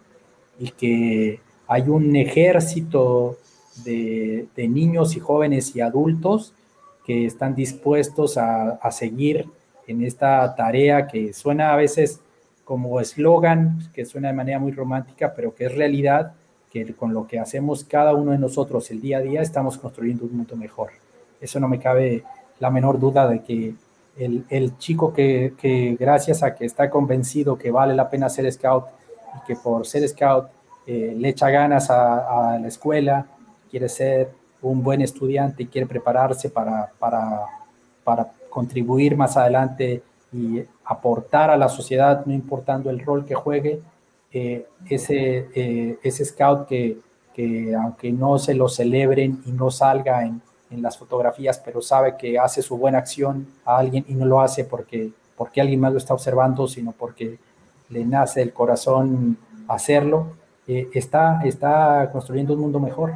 y 0.58 0.70
que 0.70 1.42
hay 1.68 1.90
un 1.90 2.16
ejército 2.16 3.40
de, 3.84 4.48
niños 4.56 5.18
y 5.18 5.20
jóvenes 5.20 5.76
y 5.76 5.82
adultos 5.82 6.54
que 7.06 7.26
están 7.26 7.56
dispuestos 7.56 8.38
a, 8.38 8.76
a 8.76 8.90
seguir 8.92 9.48
en 9.86 10.04
esta 10.06 10.56
tarea 10.56 11.08
que 11.08 11.34
suena 11.34 11.74
a 11.74 11.76
veces 11.76 12.22
como 12.64 13.02
eslogan, 13.02 13.80
que 13.94 14.06
suena 14.06 14.30
de 14.30 14.34
manera 14.34 14.60
muy 14.60 14.72
romántica, 14.72 15.34
pero 15.36 15.54
que 15.54 15.66
es 15.66 15.76
realidad, 15.76 16.36
que 16.72 16.94
con 16.94 17.14
lo 17.14 17.28
que 17.28 17.38
hacemos 17.38 17.84
cada 17.84 18.14
uno 18.14 18.32
de 18.32 18.38
nosotros 18.38 18.90
el 18.92 19.02
día 19.02 19.18
a 19.18 19.22
día 19.22 19.42
estamos 19.42 19.78
construyendo 19.78 20.24
un 20.24 20.38
mundo 20.38 20.56
mejor. 20.56 20.92
Eso 21.40 21.60
no 21.60 21.68
me 21.68 21.80
cabe 21.80 22.24
la 22.60 22.70
menor 22.70 23.00
duda 23.00 23.28
de 23.28 23.42
que 23.42 23.76
el, 24.18 24.78
chico 24.78 25.14
que, 25.14 25.96
gracias 26.00 26.44
a 26.44 26.56
que 26.56 26.66
está 26.66 26.90
convencido 26.90 27.58
que 27.58 27.72
vale 27.72 27.94
la 27.94 28.10
pena 28.10 28.30
ser 28.30 28.52
scout 28.52 28.86
y 29.36 29.46
que 29.46 29.56
por 29.56 29.86
ser 29.86 30.08
scout 30.08 30.48
eh, 30.88 31.14
le 31.16 31.30
echa 31.30 31.50
ganas 31.50 31.90
a, 31.90 32.58
la 32.60 32.68
escuela, 32.68 33.26
quiere 33.70 33.90
ser 33.90 34.32
un 34.62 34.82
buen 34.82 35.02
estudiante 35.02 35.64
y 35.64 35.68
quiere 35.68 35.86
prepararse 35.86 36.50
para, 36.50 36.92
contribuir 38.50 39.16
más 39.16 39.38
adelante 39.38 40.02
y 40.34 40.64
aportar 40.84 41.52
a 41.52 41.58
la 41.58 41.70
sociedad, 41.70 42.26
no 42.26 42.34
importando 42.34 42.90
el 42.90 43.00
rol 43.00 43.26
que 43.26 43.36
juegue, 43.36 43.82
eh, 44.34 44.66
ese, 44.90 45.50
eh, 45.54 46.00
ese 46.02 46.26
scout 46.26 46.68
que, 46.68 46.98
que 47.36 47.76
aunque 47.76 48.12
no 48.12 48.40
se 48.40 48.56
lo 48.56 48.68
celebren 48.68 49.42
y 49.46 49.52
no 49.52 49.70
salga 49.70 50.26
en, 50.26 50.42
en 50.70 50.82
las 50.82 50.98
fotografías, 50.98 51.62
pero 51.64 51.82
sabe 51.82 52.16
que 52.18 52.38
hace 52.38 52.62
su 52.62 52.78
buena 52.78 52.98
acción 52.98 53.48
a 53.66 53.78
alguien 53.78 54.06
y 54.08 54.16
no 54.16 54.26
lo 54.26 54.42
hace 54.42 54.66
porque, 54.66 55.12
porque 55.36 55.62
alguien 55.62 55.80
más 55.80 55.92
lo 55.92 55.98
está 55.98 56.14
observando, 56.14 56.68
sino 56.68 56.92
porque 56.92 57.40
le 57.90 58.06
nace 58.06 58.42
el 58.42 58.54
corazón 58.54 59.38
hacerlo, 59.68 60.28
eh, 60.68 60.90
está, 60.94 61.42
está 61.46 62.10
construyendo 62.12 62.54
un 62.54 62.60
mundo 62.60 62.80
mejor. 62.80 63.14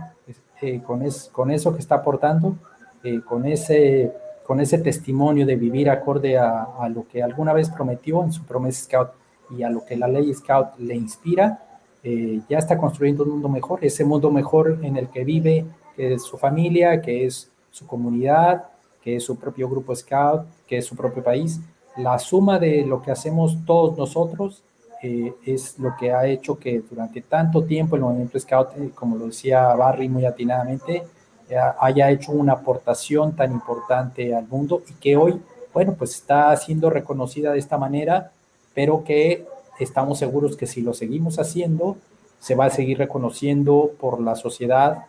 Eh, 0.62 0.80
con, 0.86 1.02
es, 1.02 1.30
con 1.32 1.50
eso 1.50 1.74
que 1.74 1.80
está 1.80 1.96
aportando, 1.96 2.56
eh, 3.04 3.22
con, 3.22 3.48
ese, 3.48 4.14
con 4.46 4.60
ese 4.60 4.78
testimonio 4.78 5.44
de 5.44 5.56
vivir 5.56 5.90
acorde 5.90 6.38
a, 6.38 6.68
a, 6.80 6.88
lo 6.88 7.08
que 7.08 7.24
alguna 7.24 7.52
vez 7.52 7.70
prometió 7.70 8.24
en 8.24 8.32
su 8.32 8.44
promesa 8.44 8.84
Scout 8.84 9.10
y 9.58 9.64
a 9.64 9.72
lo 9.72 9.84
que 9.84 9.98
la 9.98 10.08
ley 10.08 10.32
Scout 10.32 10.78
le 10.78 10.96
inspira, 10.96 11.64
ya 12.04 12.58
está 12.58 12.78
construyendo 12.78 13.24
un 13.24 13.30
mundo 13.30 13.50
mejor, 13.50 13.84
ese 13.84 14.04
mundo 14.04 14.32
mejor 14.32 14.80
en 14.82 14.98
el 14.98 15.10
que 15.10 15.24
vive, 15.24 15.66
es 16.02 16.24
su 16.24 16.38
familia, 16.38 17.02
que 17.02 17.26
es 17.26 17.50
su 17.72 17.88
comunidad, 17.88 18.66
que 19.04 19.16
es 19.16 19.24
su 19.24 19.38
propio 19.38 19.70
grupo 19.70 19.96
Scout, 19.96 20.46
que 20.68 20.78
es 20.78 20.86
su 20.86 20.96
propio 20.96 21.24
país. 21.24 21.60
La 21.98 22.18
suma 22.20 22.60
de 22.60 22.86
lo 22.86 23.02
que 23.02 23.12
hacemos 23.12 23.58
todos 23.66 23.98
nosotros 23.98 24.64
eh, 25.04 25.34
es 25.46 25.80
lo 25.80 25.96
que 26.00 26.12
ha 26.14 26.28
hecho 26.28 26.60
que 26.60 26.80
durante 26.80 27.22
tanto 27.22 27.64
tiempo 27.64 27.96
el 27.96 28.04
movimiento 28.04 28.40
Scout, 28.40 28.70
eh, 28.78 28.92
como 28.94 29.18
lo 29.18 29.28
decía 29.28 29.74
Barry 29.74 30.08
muy 30.08 30.26
atinadamente, 30.26 31.04
eh, 31.50 31.58
haya 31.80 32.12
hecho 32.12 32.32
una 32.32 32.54
aportación 32.54 33.36
tan 33.36 33.52
importante 33.52 34.36
al 34.36 34.48
mundo 34.48 34.84
y 34.88 34.94
que 34.94 35.18
hoy, 35.18 35.42
bueno, 35.74 35.96
pues 35.98 36.12
está 36.12 36.56
siendo 36.56 36.90
reconocida 36.90 37.52
de 37.52 37.60
esta 37.60 37.78
manera, 37.78 38.32
pero 38.74 39.04
que 39.04 39.46
estamos 39.80 40.20
seguros 40.20 40.56
que 40.56 40.68
si 40.68 40.82
lo 40.82 40.94
seguimos 40.94 41.40
haciendo, 41.40 41.98
se 42.40 42.56
va 42.56 42.66
a 42.66 42.70
seguir 42.70 42.98
reconociendo 43.00 43.92
por 44.00 44.22
la 44.22 44.36
sociedad 44.36 45.06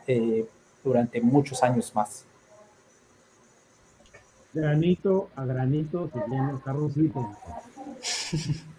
durante 0.84 1.20
muchos 1.20 1.62
años 1.62 1.94
más. 1.94 2.24
Granito 4.52 5.30
a 5.34 5.44
granito 5.44 6.10
se 6.12 6.18
viene 6.28 6.50
el 6.50 6.60
carrocito. 6.62 7.30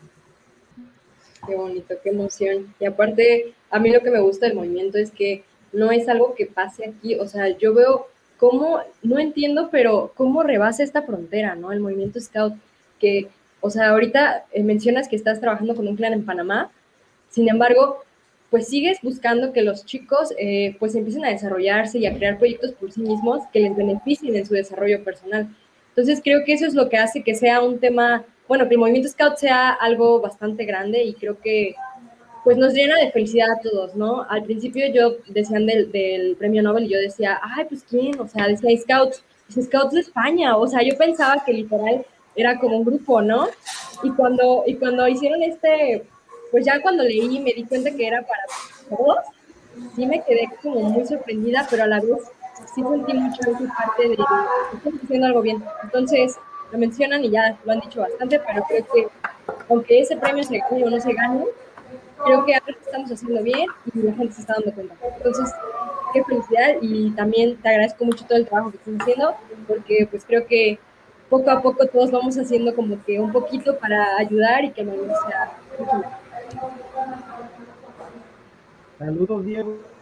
Qué 1.45 1.55
bonito, 1.55 1.95
qué 2.01 2.09
emoción. 2.09 2.73
Y 2.79 2.85
aparte, 2.85 3.53
a 3.69 3.77
mí 3.77 3.91
lo 3.91 3.99
que 4.01 4.11
me 4.11 4.21
gusta 4.21 4.45
del 4.45 4.55
movimiento 4.55 4.97
es 4.97 5.11
que 5.11 5.43
no 5.73 5.91
es 5.91 6.07
algo 6.07 6.35
que 6.35 6.45
pase 6.45 6.85
aquí. 6.85 7.15
O 7.15 7.27
sea, 7.27 7.49
yo 7.57 7.73
veo 7.73 8.07
cómo, 8.37 8.79
no 9.01 9.19
entiendo, 9.19 9.69
pero 9.69 10.13
cómo 10.15 10.43
rebasa 10.43 10.83
esta 10.83 11.01
frontera, 11.01 11.55
¿no? 11.55 11.73
El 11.73 11.81
movimiento 11.81 12.21
Scout, 12.21 12.53
que, 12.99 13.27
o 13.59 13.69
sea, 13.69 13.89
ahorita 13.89 14.45
eh, 14.53 14.63
mencionas 14.63 15.09
que 15.09 15.17
estás 15.17 15.41
trabajando 15.41 15.75
con 15.75 15.87
un 15.87 15.97
clan 15.97 16.13
en 16.13 16.25
Panamá, 16.25 16.71
sin 17.29 17.49
embargo, 17.49 18.03
pues 18.53 18.67
sigues 18.67 18.99
buscando 19.01 19.51
que 19.51 19.63
los 19.63 19.83
chicos 19.83 20.31
eh, 20.37 20.75
pues 20.77 20.93
empiecen 20.93 21.25
a 21.25 21.29
desarrollarse 21.29 21.97
y 21.97 22.05
a 22.05 22.13
crear 22.13 22.37
proyectos 22.37 22.73
por 22.73 22.91
sí 22.91 23.01
mismos 23.01 23.41
que 23.51 23.61
les 23.61 23.75
beneficien 23.75 24.35
en 24.35 24.45
su 24.45 24.53
desarrollo 24.53 25.03
personal. 25.03 25.47
Entonces 25.89 26.21
creo 26.23 26.45
que 26.45 26.53
eso 26.53 26.67
es 26.67 26.75
lo 26.75 26.87
que 26.87 26.97
hace 26.97 27.23
que 27.23 27.33
sea 27.33 27.63
un 27.63 27.79
tema 27.79 28.23
bueno, 28.47 28.67
que 28.67 28.75
el 28.75 28.79
movimiento 28.79 29.09
Scout 29.09 29.37
sea 29.37 29.71
algo 29.71 30.21
bastante 30.21 30.65
grande 30.65 31.03
y 31.03 31.15
creo 31.15 31.39
que 31.39 31.73
pues 32.43 32.55
nos 32.55 32.75
llena 32.75 32.95
de 32.97 33.09
felicidad 33.09 33.49
a 33.49 33.59
todos, 33.59 33.95
¿no? 33.95 34.23
Al 34.29 34.43
principio 34.43 34.85
yo 34.93 35.15
decían 35.29 35.65
del, 35.65 35.91
del 35.91 36.35
premio 36.35 36.61
Nobel 36.61 36.83
y 36.83 36.89
yo 36.89 36.99
decía, 36.99 37.39
ay, 37.41 37.65
pues 37.67 37.83
quién, 37.89 38.19
o 38.19 38.27
sea, 38.27 38.47
decía 38.47 38.69
Scouts, 38.81 39.23
pues, 39.51 39.65
Scouts 39.65 39.95
de 39.95 40.01
España, 40.01 40.55
o 40.57 40.67
sea, 40.67 40.83
yo 40.83 40.95
pensaba 40.95 41.43
que 41.43 41.53
literal 41.53 42.05
era 42.35 42.59
como 42.59 42.77
un 42.77 42.85
grupo, 42.85 43.19
¿no? 43.19 43.47
Y 44.03 44.11
cuando, 44.11 44.63
y 44.67 44.75
cuando 44.75 45.07
hicieron 45.07 45.41
este, 45.41 46.03
pues 46.53 46.65
ya 46.67 46.79
cuando 46.83 47.01
leí 47.01 47.39
me 47.39 47.51
di 47.51 47.63
cuenta 47.63 47.89
que 47.89 48.05
era 48.05 48.21
para 48.21 48.43
todos, 48.87 49.17
sí 49.95 50.05
me 50.05 50.23
quedé 50.23 50.47
como 50.61 50.81
muy 50.81 51.03
sorprendida, 51.03 51.65
pero 51.67 51.81
a 51.81 51.87
la 51.87 51.99
vez 51.99 52.19
sí 52.75 52.83
sentí 52.83 53.13
mucho 53.15 53.41
esa 53.41 53.73
parte 53.75 54.09
de 54.09 54.13
estamos 54.13 55.03
haciendo 55.03 55.25
algo 55.25 55.41
bien. 55.41 55.63
Entonces, 55.81 56.37
lo 56.71 56.77
mencionan 56.77 57.25
y 57.25 57.31
ya 57.31 57.57
lo 57.65 57.71
han 57.71 57.79
dicho 57.79 58.01
bastante, 58.01 58.39
pero 58.45 58.63
creo 58.67 58.85
que 58.93 59.07
aunque 59.67 60.01
ese 60.01 60.15
premio 60.15 60.43
se 60.43 60.59
gane 60.59 60.85
o 60.85 60.89
no 60.91 60.99
se 60.99 61.13
gane, 61.13 61.43
creo 62.23 62.45
que 62.45 62.53
algo 62.53 62.79
estamos 62.85 63.11
haciendo 63.11 63.41
bien 63.41 63.67
y 63.95 64.03
la 64.03 64.13
gente 64.13 64.33
se 64.35 64.41
está 64.41 64.53
dando 64.53 64.73
cuenta. 64.73 64.95
Entonces, 65.17 65.51
qué 66.13 66.23
felicidad 66.23 66.75
y 66.81 67.09
también 67.15 67.57
te 67.63 67.69
agradezco 67.69 68.05
mucho 68.05 68.25
todo 68.25 68.37
el 68.37 68.45
trabajo 68.45 68.69
que 68.69 68.77
estás 68.77 68.93
haciendo, 69.01 69.35
porque 69.67 70.07
pues 70.07 70.23
creo 70.23 70.45
que 70.45 70.77
poco 71.31 71.49
a 71.49 71.63
poco 71.63 71.87
todos 71.87 72.11
vamos 72.11 72.37
haciendo 72.37 72.75
como 72.75 73.03
que 73.03 73.19
un 73.19 73.31
poquito 73.31 73.75
para 73.79 74.17
ayudar 74.17 74.65
y 74.65 74.69
que 74.69 74.83
no 74.83 74.93
sea. 74.93 75.51
Saludos, 78.99 79.45
Diego. 79.45 79.93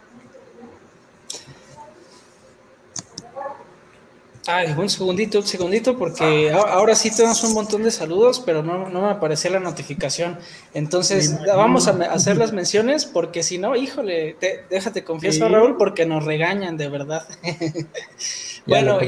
Ay, 4.46 4.74
un 4.76 4.90
segundito, 4.90 5.38
un 5.38 5.46
segundito, 5.46 5.96
porque 5.96 6.50
ahora 6.50 6.96
sí 6.96 7.14
tenemos 7.14 7.44
un 7.44 7.54
montón 7.54 7.84
de 7.84 7.92
saludos, 7.92 8.42
pero 8.44 8.64
no, 8.64 8.88
no 8.88 9.02
me 9.02 9.08
aparecía 9.08 9.52
la 9.52 9.60
notificación. 9.60 10.36
Entonces, 10.74 11.38
vamos 11.46 11.86
a 11.86 11.92
hacer 12.12 12.36
las 12.36 12.52
menciones, 12.52 13.06
porque 13.06 13.44
si 13.44 13.58
no, 13.58 13.76
híjole, 13.76 14.36
déjate 14.68 15.04
confieso, 15.04 15.48
Raúl, 15.48 15.76
porque 15.76 16.06
nos 16.06 16.24
regañan, 16.24 16.76
de 16.76 16.88
verdad. 16.88 17.24
bueno, 18.66 18.98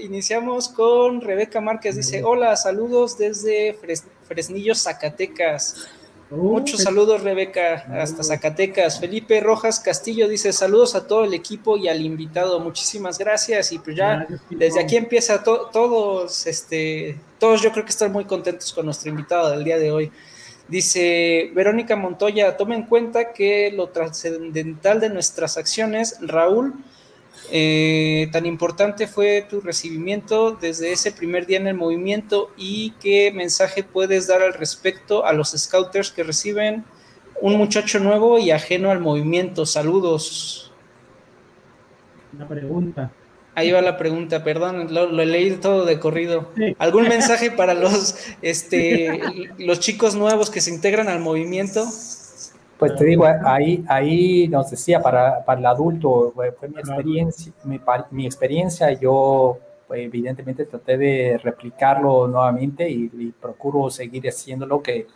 iniciamos 0.00 0.68
con 0.68 1.22
Rebeca 1.22 1.60
Márquez, 1.60 1.96
dice, 1.96 2.22
hola, 2.22 2.54
saludos 2.54 3.18
desde 3.18 3.76
Fresnillo, 4.28 4.76
Zacatecas. 4.76 5.88
Muchos 6.30 6.82
saludos, 6.82 7.22
Rebeca, 7.22 7.86
hasta 8.02 8.22
Zacatecas. 8.22 9.00
Felipe 9.00 9.40
Rojas 9.40 9.80
Castillo 9.80 10.28
dice 10.28 10.52
saludos 10.52 10.94
a 10.94 11.06
todo 11.06 11.24
el 11.24 11.32
equipo 11.32 11.78
y 11.78 11.88
al 11.88 12.02
invitado. 12.02 12.60
Muchísimas 12.60 13.18
gracias. 13.18 13.72
Y 13.72 13.78
pues 13.78 13.96
ya 13.96 14.26
desde 14.50 14.80
aquí 14.80 14.96
empieza 14.96 15.42
todos, 15.42 16.46
este, 16.46 17.18
todos 17.38 17.62
yo 17.62 17.72
creo 17.72 17.84
que 17.84 17.90
están 17.90 18.12
muy 18.12 18.26
contentos 18.26 18.74
con 18.74 18.84
nuestro 18.84 19.08
invitado 19.08 19.50
del 19.50 19.64
día 19.64 19.78
de 19.78 19.90
hoy. 19.90 20.12
Dice 20.68 21.50
Verónica 21.54 21.96
Montoya, 21.96 22.58
tome 22.58 22.74
en 22.74 22.82
cuenta 22.82 23.32
que 23.32 23.72
lo 23.74 23.88
trascendental 23.88 25.00
de 25.00 25.08
nuestras 25.08 25.56
acciones, 25.56 26.18
Raúl, 26.20 26.74
eh, 27.50 28.28
tan 28.32 28.46
importante 28.46 29.06
fue 29.06 29.46
tu 29.48 29.60
recibimiento 29.60 30.52
desde 30.52 30.92
ese 30.92 31.12
primer 31.12 31.46
día 31.46 31.58
en 31.58 31.66
el 31.66 31.74
movimiento 31.74 32.50
y 32.56 32.92
qué 33.00 33.32
mensaje 33.32 33.82
puedes 33.82 34.26
dar 34.26 34.42
al 34.42 34.54
respecto 34.54 35.24
a 35.24 35.32
los 35.32 35.50
scouters 35.50 36.10
que 36.10 36.22
reciben 36.22 36.84
un 37.40 37.56
muchacho 37.56 38.00
nuevo 38.00 38.38
y 38.38 38.50
ajeno 38.50 38.90
al 38.90 39.00
movimiento. 39.00 39.64
Saludos. 39.66 40.72
Una 42.32 42.46
pregunta. 42.46 43.12
Ahí 43.54 43.72
va 43.72 43.80
la 43.80 43.96
pregunta, 43.96 44.44
perdón, 44.44 44.94
lo, 44.94 45.06
lo 45.06 45.24
leí 45.24 45.50
todo 45.56 45.84
de 45.84 45.98
corrido. 45.98 46.50
¿Algún 46.78 47.08
mensaje 47.08 47.50
para 47.56 47.74
los, 47.74 48.14
este, 48.40 49.20
los 49.58 49.80
chicos 49.80 50.14
nuevos 50.14 50.50
que 50.50 50.60
se 50.60 50.70
integran 50.70 51.08
al 51.08 51.18
movimiento? 51.18 51.84
Pues 52.78 52.94
te 52.94 53.04
digo, 53.04 53.24
ahí, 53.44 53.84
ahí 53.88 54.46
nos 54.46 54.70
decía, 54.70 55.00
para, 55.00 55.44
para 55.44 55.58
el 55.58 55.66
adulto, 55.66 56.32
fue 56.32 56.68
mi 56.68 56.78
experiencia, 56.78 57.52
mi, 57.64 57.80
mi 58.12 58.26
experiencia, 58.26 58.92
yo 58.92 59.58
pues, 59.88 60.00
evidentemente 60.02 60.64
traté 60.64 60.96
de 60.96 61.40
replicarlo 61.42 62.28
nuevamente 62.28 62.88
y, 62.88 63.34
procuro 63.40 63.90
seguir 63.90 64.28
haciéndolo, 64.28 64.80
que 64.80 65.08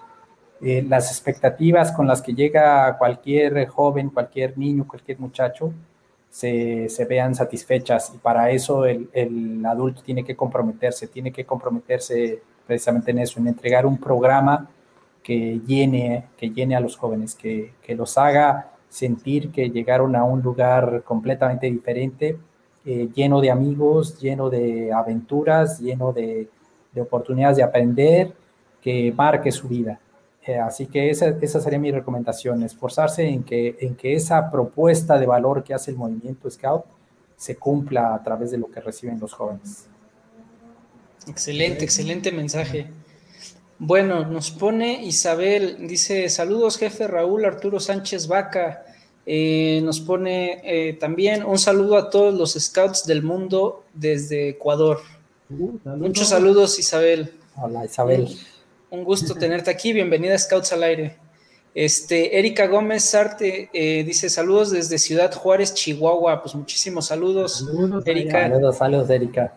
eh, 0.60 0.84
las 0.88 1.10
expectativas 1.10 1.92
con 1.92 2.08
las 2.08 2.20
que 2.20 2.34
llega 2.34 2.98
cualquier 2.98 3.68
joven, 3.68 4.10
cualquier 4.10 4.58
niño, 4.58 4.86
cualquier 4.88 5.20
muchacho, 5.20 5.72
se, 6.30 6.88
se 6.88 7.04
vean 7.04 7.34
satisfechas. 7.34 8.12
Y 8.12 8.18
para 8.18 8.50
eso 8.50 8.86
el, 8.86 9.08
el 9.12 9.64
adulto 9.66 10.02
tiene 10.02 10.24
que 10.24 10.34
comprometerse, 10.34 11.06
tiene 11.06 11.30
que 11.30 11.44
comprometerse 11.44 12.42
precisamente 12.66 13.12
en 13.12 13.18
eso, 13.18 13.38
en 13.38 13.46
entregar 13.48 13.86
un 13.86 13.98
programa 13.98 14.68
que 15.22 15.60
llene, 15.66 16.24
que 16.36 16.50
llene 16.50 16.76
a 16.76 16.80
los 16.80 16.96
jóvenes, 16.96 17.34
que, 17.34 17.72
que 17.82 17.94
los 17.94 18.18
haga 18.18 18.72
sentir 18.88 19.50
que 19.50 19.70
llegaron 19.70 20.14
a 20.16 20.24
un 20.24 20.42
lugar 20.42 21.02
completamente 21.04 21.66
diferente, 21.66 22.36
eh, 22.84 23.08
lleno 23.14 23.40
de 23.40 23.50
amigos, 23.50 24.18
lleno 24.20 24.50
de 24.50 24.92
aventuras, 24.92 25.80
lleno 25.80 26.12
de, 26.12 26.48
de 26.92 27.00
oportunidades 27.00 27.56
de 27.56 27.62
aprender, 27.62 28.32
que 28.82 29.12
marque 29.16 29.50
su 29.50 29.68
vida. 29.68 29.98
Eh, 30.44 30.58
así 30.58 30.86
que 30.86 31.08
esa, 31.08 31.28
esa, 31.40 31.60
sería 31.60 31.78
mi 31.78 31.92
recomendación, 31.92 32.62
esforzarse 32.64 33.26
en 33.26 33.44
que, 33.44 33.76
en 33.80 33.94
que 33.94 34.14
esa 34.14 34.50
propuesta 34.50 35.16
de 35.16 35.26
valor 35.26 35.62
que 35.62 35.72
hace 35.72 35.92
el 35.92 35.96
movimiento 35.96 36.50
Scout 36.50 36.84
se 37.36 37.56
cumpla 37.56 38.14
a 38.14 38.22
través 38.22 38.50
de 38.50 38.58
lo 38.58 38.68
que 38.70 38.80
reciben 38.80 39.20
los 39.20 39.32
jóvenes. 39.32 39.86
Excelente, 41.28 41.84
excelente 41.84 42.32
mensaje. 42.32 42.88
Bueno, 43.84 44.24
nos 44.24 44.52
pone 44.52 45.02
Isabel, 45.02 45.88
dice 45.88 46.28
saludos 46.28 46.78
jefe 46.78 47.08
Raúl 47.08 47.44
Arturo 47.44 47.80
Sánchez 47.80 48.28
Vaca. 48.28 48.84
Eh, 49.26 49.80
nos 49.82 49.98
pone 49.98 50.60
eh, 50.62 50.92
también 50.92 51.44
un 51.44 51.58
saludo 51.58 51.96
a 51.96 52.08
todos 52.08 52.32
los 52.32 52.52
scouts 52.52 53.06
del 53.06 53.24
mundo 53.24 53.82
desde 53.92 54.50
Ecuador. 54.50 55.00
Uh, 55.50 55.80
Muchos 55.96 56.28
saludos 56.28 56.78
Isabel. 56.78 57.32
Hola 57.56 57.84
Isabel. 57.84 58.28
Un 58.90 59.02
gusto 59.02 59.34
tenerte 59.34 59.72
aquí, 59.72 59.92
bienvenida 59.92 60.36
a 60.36 60.38
Scouts 60.38 60.72
al 60.74 60.84
aire. 60.84 61.16
Este, 61.74 62.38
Erika 62.38 62.68
Gómez 62.68 63.02
Sarte 63.02 63.68
eh, 63.72 64.04
dice 64.04 64.30
saludos 64.30 64.70
desde 64.70 64.96
Ciudad 64.96 65.34
Juárez, 65.34 65.74
Chihuahua. 65.74 66.40
Pues 66.40 66.54
muchísimos 66.54 67.06
saludos, 67.06 67.64
saludos 67.66 68.06
Erika. 68.06 68.42
Saludos, 68.42 68.76
saludos, 68.76 69.10
Erika. 69.10 69.54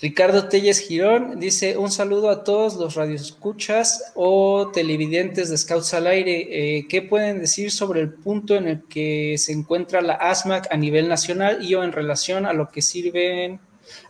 Ricardo 0.00 0.48
Telles 0.48 0.80
Girón 0.80 1.38
dice 1.38 1.76
un 1.76 1.90
saludo 1.90 2.28
a 2.28 2.42
todos 2.42 2.74
los 2.74 2.96
radioescuchas 2.96 4.12
o 4.16 4.70
televidentes 4.72 5.50
de 5.50 5.56
Scouts 5.56 5.94
al 5.94 6.08
Aire. 6.08 6.78
Eh, 6.78 6.88
¿Qué 6.88 7.00
pueden 7.02 7.38
decir 7.38 7.70
sobre 7.70 8.00
el 8.00 8.12
punto 8.12 8.56
en 8.56 8.66
el 8.66 8.82
que 8.84 9.36
se 9.38 9.52
encuentra 9.52 10.00
la 10.00 10.14
ASMAC 10.14 10.66
a 10.72 10.76
nivel 10.76 11.08
nacional 11.08 11.62
y 11.62 11.74
o 11.76 11.84
en 11.84 11.92
relación 11.92 12.44
a 12.44 12.52
lo 12.52 12.70
que 12.70 12.82
sirven, 12.82 13.60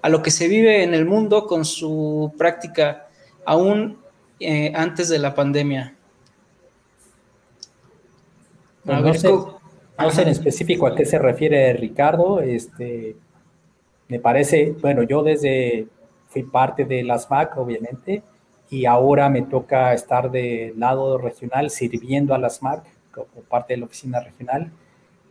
a 0.00 0.08
lo 0.08 0.22
que 0.22 0.30
se 0.30 0.48
vive 0.48 0.82
en 0.82 0.94
el 0.94 1.04
mundo 1.04 1.46
con 1.46 1.66
su 1.66 2.32
práctica 2.38 3.08
aún 3.44 3.98
eh, 4.40 4.72
antes 4.74 5.10
de 5.10 5.18
la 5.18 5.34
pandemia? 5.34 5.94
No, 8.84 9.14
sé, 9.14 9.28
no 9.28 10.10
sé 10.10 10.22
en 10.22 10.28
específico 10.28 10.86
a 10.86 10.94
qué 10.94 11.04
se 11.04 11.18
refiere 11.18 11.74
Ricardo. 11.74 12.40
Este, 12.40 13.16
me 14.14 14.20
parece, 14.20 14.76
bueno, 14.80 15.02
yo 15.02 15.24
desde 15.24 15.88
fui 16.28 16.44
parte 16.44 16.84
de 16.84 17.02
las 17.02 17.28
MAC, 17.28 17.58
obviamente, 17.58 18.22
y 18.70 18.86
ahora 18.86 19.28
me 19.28 19.42
toca 19.42 19.92
estar 19.92 20.30
del 20.30 20.78
lado 20.78 21.18
regional 21.18 21.68
sirviendo 21.68 22.32
a 22.32 22.38
las 22.38 22.62
MAC 22.62 22.84
como 23.10 23.42
parte 23.48 23.74
de 23.74 23.80
la 23.80 23.86
oficina 23.86 24.20
regional. 24.20 24.70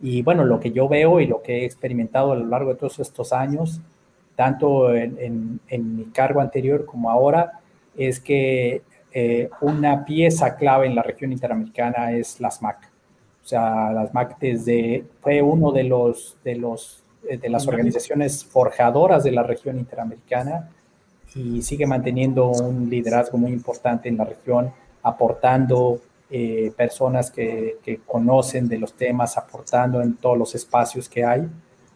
Y 0.01 0.21
bueno, 0.21 0.43
lo 0.43 0.59
que 0.59 0.73
yo 0.73 0.89
veo 0.89 1.21
y 1.21 1.27
lo 1.27 1.41
que 1.41 1.61
he 1.61 1.65
experimentado 1.65 2.33
a 2.33 2.35
lo 2.35 2.45
largo 2.45 2.71
de 2.71 2.75
todos 2.75 2.99
estos 2.99 3.31
años, 3.31 3.79
tanto 4.35 4.93
en, 4.93 5.61
en, 5.69 5.95
mi 5.95 6.03
cargo 6.07 6.41
anterior 6.41 6.85
como 6.85 7.09
ahora, 7.09 7.61
es 7.95 8.19
que 8.19 8.81
eh, 9.13 9.49
una 9.61 10.03
pieza 10.03 10.57
clave 10.57 10.87
en 10.87 10.95
la 10.95 11.03
región 11.03 11.31
interamericana 11.31 12.11
es 12.11 12.41
las 12.41 12.61
MAC. 12.61 12.91
O 13.45 13.47
sea, 13.47 13.93
las 13.93 14.13
MAC 14.13 14.37
desde, 14.39 15.05
fue 15.21 15.41
uno 15.41 15.71
de 15.71 15.85
los, 15.85 16.37
de 16.43 16.55
los 16.55 17.02
de 17.23 17.49
las 17.49 17.67
organizaciones 17.67 18.43
forjadoras 18.43 19.23
de 19.23 19.31
la 19.31 19.43
región 19.43 19.79
interamericana 19.79 20.69
y 21.35 21.61
sigue 21.61 21.85
manteniendo 21.85 22.49
un 22.49 22.89
liderazgo 22.89 23.37
muy 23.37 23.51
importante 23.51 24.09
en 24.09 24.17
la 24.17 24.25
región, 24.25 24.71
aportando 25.01 25.99
eh, 26.29 26.71
personas 26.75 27.31
que, 27.31 27.77
que, 27.83 27.99
conocen 28.05 28.67
de 28.67 28.77
los 28.77 28.93
temas, 28.93 29.37
aportando 29.37 30.01
en 30.01 30.15
todos 30.15 30.37
los 30.37 30.55
espacios 30.55 31.09
que 31.09 31.23
hay. 31.23 31.47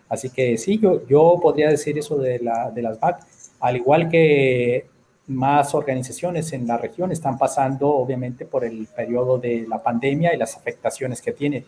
Así 0.09 0.29
que 0.29 0.57
sí, 0.57 0.79
yo, 0.79 1.05
yo 1.07 1.39
podría 1.41 1.69
decir 1.69 1.97
eso 1.97 2.17
de, 2.17 2.39
la, 2.39 2.71
de 2.71 2.81
las 2.81 2.99
BAC, 2.99 3.19
al 3.59 3.77
igual 3.77 4.09
que 4.09 4.87
más 5.27 5.75
organizaciones 5.75 6.53
en 6.53 6.65
la 6.67 6.77
región 6.77 7.11
están 7.11 7.37
pasando 7.37 7.89
obviamente 7.89 8.45
por 8.45 8.63
el 8.63 8.87
periodo 8.87 9.37
de 9.37 9.65
la 9.67 9.83
pandemia 9.83 10.33
y 10.33 10.37
las 10.37 10.55
afectaciones 10.55 11.21
que 11.21 11.33
tiene 11.33 11.65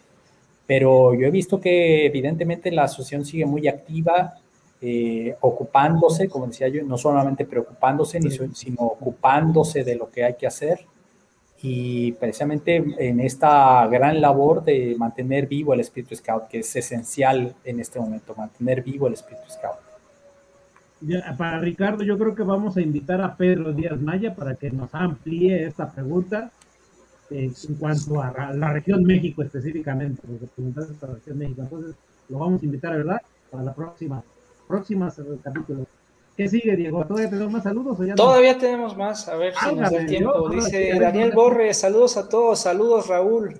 pero 0.70 1.16
yo 1.16 1.26
he 1.26 1.32
visto 1.32 1.60
que 1.60 2.06
evidentemente 2.06 2.70
la 2.70 2.84
asociación 2.84 3.26
sigue 3.26 3.48
muy 3.48 3.68
activa, 3.68 4.36
eh, 4.80 5.36
ocupándose, 5.42 6.30
como 6.30 6.46
decía 6.46 6.68
yo, 6.68 6.84
no 6.84 6.96
solamente 6.96 7.44
preocupándose, 7.44 8.20
sino 8.54 8.82
ocupándose 8.82 9.84
de 9.84 9.96
lo 9.96 10.12
que 10.12 10.26
hay 10.26 10.36
que 10.36 10.46
hacer. 10.46 10.82
Y 11.64 12.12
precisamente 12.12 12.76
en 13.00 13.20
esta 13.20 13.88
gran 13.88 14.22
labor 14.22 14.64
de 14.64 14.96
mantener 14.96 15.48
vivo 15.48 15.74
el 15.74 15.80
espíritu 15.80 16.16
scout, 16.16 16.48
que 16.48 16.60
es 16.60 16.76
esencial 16.76 17.56
en 17.64 17.80
este 17.80 18.00
momento, 18.00 18.36
mantener 18.36 18.84
vivo 18.84 19.08
el 19.08 19.14
espíritu 19.14 19.50
scout. 19.50 19.80
para 21.36 21.58
Ricardo, 21.58 22.04
yo 22.04 22.16
creo 22.20 22.36
que 22.36 22.44
vamos 22.44 22.78
a 22.78 22.82
invitar 22.82 23.22
a 23.22 23.36
Pedro 23.36 23.74
Díaz 23.74 24.00
Maya 24.00 24.36
para 24.36 24.54
que 24.54 24.70
nos 24.70 24.94
amplíe 24.94 25.66
esta 25.66 25.92
pregunta 25.92 26.52
en 27.32 27.54
cuanto 27.80 28.22
a 28.22 28.54
la 28.54 28.74
región 28.74 29.04
México 29.04 29.44
específicamente, 29.44 30.22
la 30.28 31.14
región 31.14 31.38
México. 31.38 31.62
Entonces, 31.62 31.96
lo 32.30 32.40
vamos 32.40 32.62
a 32.62 32.66
invitar, 32.66 32.96
¿verdad? 32.96 33.22
Para 33.52 33.64
la 33.64 33.74
próxima, 33.74 34.24
próximas 34.68 35.20
capítulos. 35.44 35.88
¿Qué 36.38 36.48
sigue, 36.48 36.76
Diego? 36.76 37.04
¿Todavía 37.06 37.30
tenemos 37.30 37.52
más 37.52 37.64
saludos? 37.64 37.98
Todavía 38.16 38.58
tenemos 38.58 38.96
más, 38.96 39.28
a 39.28 39.36
ver 39.36 39.54
si 39.56 39.76
nos 39.76 39.92
da 39.92 40.06
tiempo. 40.06 40.50
Dice 40.50 40.98
Daniel 40.98 41.32
Borre, 41.34 41.74
saludos 41.74 42.16
a 42.16 42.30
todos, 42.30 42.62
saludos 42.62 43.08
Raúl. 43.08 43.60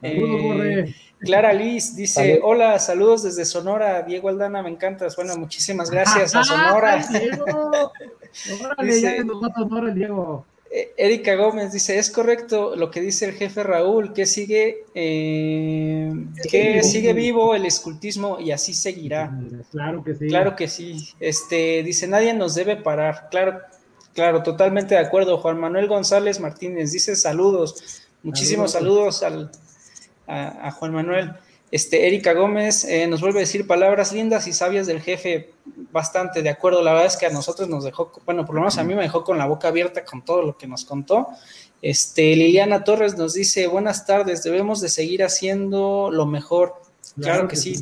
Borre. 0.00 0.94
Clara 1.18 1.52
Liz 1.52 1.94
dice, 1.94 2.40
hola, 2.42 2.78
saludos 2.78 3.22
desde 3.22 3.44
Sonora, 3.44 4.02
Diego 4.02 4.28
Aldana, 4.28 4.62
me 4.62 4.70
encantas. 4.70 5.14
Bueno, 5.14 5.36
muchísimas 5.36 5.90
gracias 5.90 6.34
a 6.34 6.44
Sonora. 6.44 7.04
Diego. 7.08 7.92
dice, 8.82 9.24
nos 9.24 9.42
va 9.42 9.46
a 9.48 9.54
Sonora 9.54 9.88
el 9.88 9.94
Diego. 9.94 10.44
Eh, 10.74 10.94
Erika 10.96 11.34
Gómez 11.34 11.70
dice, 11.70 11.98
es 11.98 12.10
correcto 12.10 12.74
lo 12.76 12.90
que 12.90 13.02
dice 13.02 13.26
el 13.26 13.34
jefe 13.34 13.62
Raúl, 13.62 14.14
que 14.14 14.24
sigue, 14.24 14.84
eh, 14.94 16.10
que 16.50 16.82
sigue 16.82 17.12
vivo 17.12 17.54
el 17.54 17.66
escultismo 17.66 18.40
y 18.40 18.52
así 18.52 18.72
seguirá. 18.72 19.38
Claro 19.70 20.02
que 20.02 20.14
sí. 20.14 20.28
Claro 20.28 20.56
que 20.56 20.68
sí. 20.68 21.08
Este, 21.20 21.82
dice, 21.82 22.08
nadie 22.08 22.32
nos 22.32 22.54
debe 22.54 22.76
parar. 22.76 23.28
Claro, 23.30 23.60
claro, 24.14 24.42
totalmente 24.42 24.94
de 24.94 25.02
acuerdo. 25.02 25.36
Juan 25.36 25.60
Manuel 25.60 25.88
González 25.88 26.40
Martínez 26.40 26.90
dice 26.90 27.16
saludos. 27.16 28.04
Muchísimos 28.22 28.72
saludos, 28.72 29.22
al, 29.22 29.50
a 30.26 30.70
Juan 30.70 30.94
Manuel. 30.94 31.32
Este, 31.72 32.06
Erika 32.06 32.34
Gómez 32.34 32.84
eh, 32.84 33.06
nos 33.06 33.22
vuelve 33.22 33.38
a 33.38 33.40
decir 33.40 33.66
palabras 33.66 34.12
lindas 34.12 34.46
y 34.46 34.52
sabias 34.52 34.86
del 34.86 35.00
jefe, 35.00 35.54
bastante 35.90 36.42
de 36.42 36.50
acuerdo. 36.50 36.82
La 36.82 36.92
verdad 36.92 37.06
es 37.06 37.16
que 37.16 37.24
a 37.24 37.30
nosotros 37.30 37.66
nos 37.66 37.82
dejó, 37.82 38.12
bueno, 38.26 38.44
por 38.44 38.54
lo 38.54 38.60
menos 38.60 38.76
a 38.76 38.84
mí 38.84 38.94
me 38.94 39.00
dejó 39.00 39.24
con 39.24 39.38
la 39.38 39.46
boca 39.46 39.68
abierta 39.68 40.04
con 40.04 40.22
todo 40.22 40.42
lo 40.42 40.58
que 40.58 40.66
nos 40.66 40.84
contó. 40.84 41.28
Este, 41.80 42.36
Liliana 42.36 42.84
Torres 42.84 43.16
nos 43.16 43.32
dice, 43.32 43.68
buenas 43.68 44.04
tardes, 44.04 44.42
debemos 44.42 44.82
de 44.82 44.90
seguir 44.90 45.24
haciendo 45.24 46.10
lo 46.12 46.26
mejor. 46.26 46.74
Claro, 47.18 47.48
que, 47.48 47.56
sí. 47.56 47.80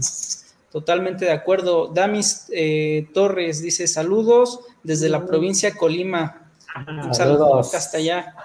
totalmente 0.70 1.24
de 1.24 1.32
acuerdo. 1.32 1.88
Damis 1.88 2.46
eh, 2.52 3.08
Torres 3.12 3.60
dice, 3.60 3.88
saludos 3.88 4.60
desde 4.84 5.08
la 5.08 5.26
provincia 5.26 5.70
de 5.70 5.76
Colima. 5.76 6.52
Un 6.86 7.12
saludo 7.12 7.58
hasta 7.58 7.98
allá 7.98 8.36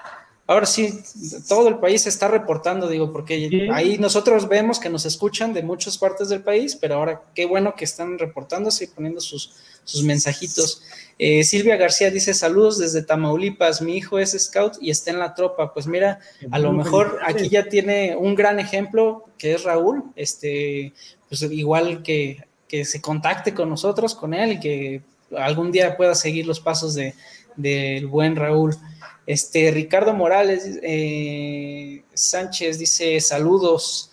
ahora 0.48 0.66
sí, 0.66 1.02
todo 1.48 1.68
el 1.68 1.80
país 1.80 2.04
se 2.04 2.10
está 2.10 2.28
reportando, 2.28 2.88
digo, 2.88 3.12
porque 3.12 3.70
ahí 3.74 3.98
nosotros 3.98 4.48
vemos 4.48 4.80
que 4.80 4.90
nos 4.90 5.06
escuchan 5.06 5.54
de 5.54 5.64
muchas 5.64 5.98
partes 5.98 6.30
del 6.30 6.42
país, 6.42 6.76
pero 6.76 6.96
ahora 6.96 7.24
qué 7.34 7.46
bueno 7.46 7.76
que 7.76 7.86
están 7.86 8.20
reportándose 8.20 8.84
y 8.84 8.88
poniendo 8.88 9.22
sus, 9.22 9.54
sus 9.84 10.04
mensajitos. 10.04 10.84
Eh, 11.18 11.44
Silvia 11.44 11.78
García 11.78 12.12
dice 12.12 12.34
saludos 12.34 12.78
desde 12.78 13.02
Tamaulipas, 13.02 13.82
mi 13.82 13.98
hijo 13.98 14.20
es 14.20 14.32
scout 14.38 14.76
y 14.80 14.92
está 14.92 15.12
en 15.12 15.20
la 15.20 15.34
tropa. 15.34 15.74
Pues 15.74 15.88
mira, 15.88 16.20
a 16.52 16.60
lo 16.60 16.74
mejor 16.74 17.20
aquí 17.26 17.50
ya 17.50 17.68
tiene 17.68 18.16
un 18.16 18.36
gran 18.36 18.60
ejemplo 18.60 19.26
que 19.38 19.54
es 19.54 19.64
Raúl, 19.64 20.04
este, 20.16 20.94
pues 21.28 21.42
igual 21.42 22.04
que, 22.04 22.46
que 22.68 22.86
se 22.86 23.02
contacte 23.02 23.54
con 23.54 23.70
nosotros, 23.70 24.14
con 24.14 24.34
él 24.34 24.54
y 24.54 24.60
que 24.60 25.02
algún 25.36 25.72
día 25.72 25.98
pueda 25.98 26.14
seguir 26.14 26.46
los 26.46 26.60
pasos 26.60 26.94
de 26.94 27.16
del 27.56 28.08
buen 28.08 28.36
Raúl. 28.36 28.76
Este, 29.28 29.72
Ricardo 29.72 30.14
Morales 30.14 30.80
eh, 30.84 32.04
Sánchez 32.14 32.78
dice 32.78 33.20
saludos. 33.20 34.12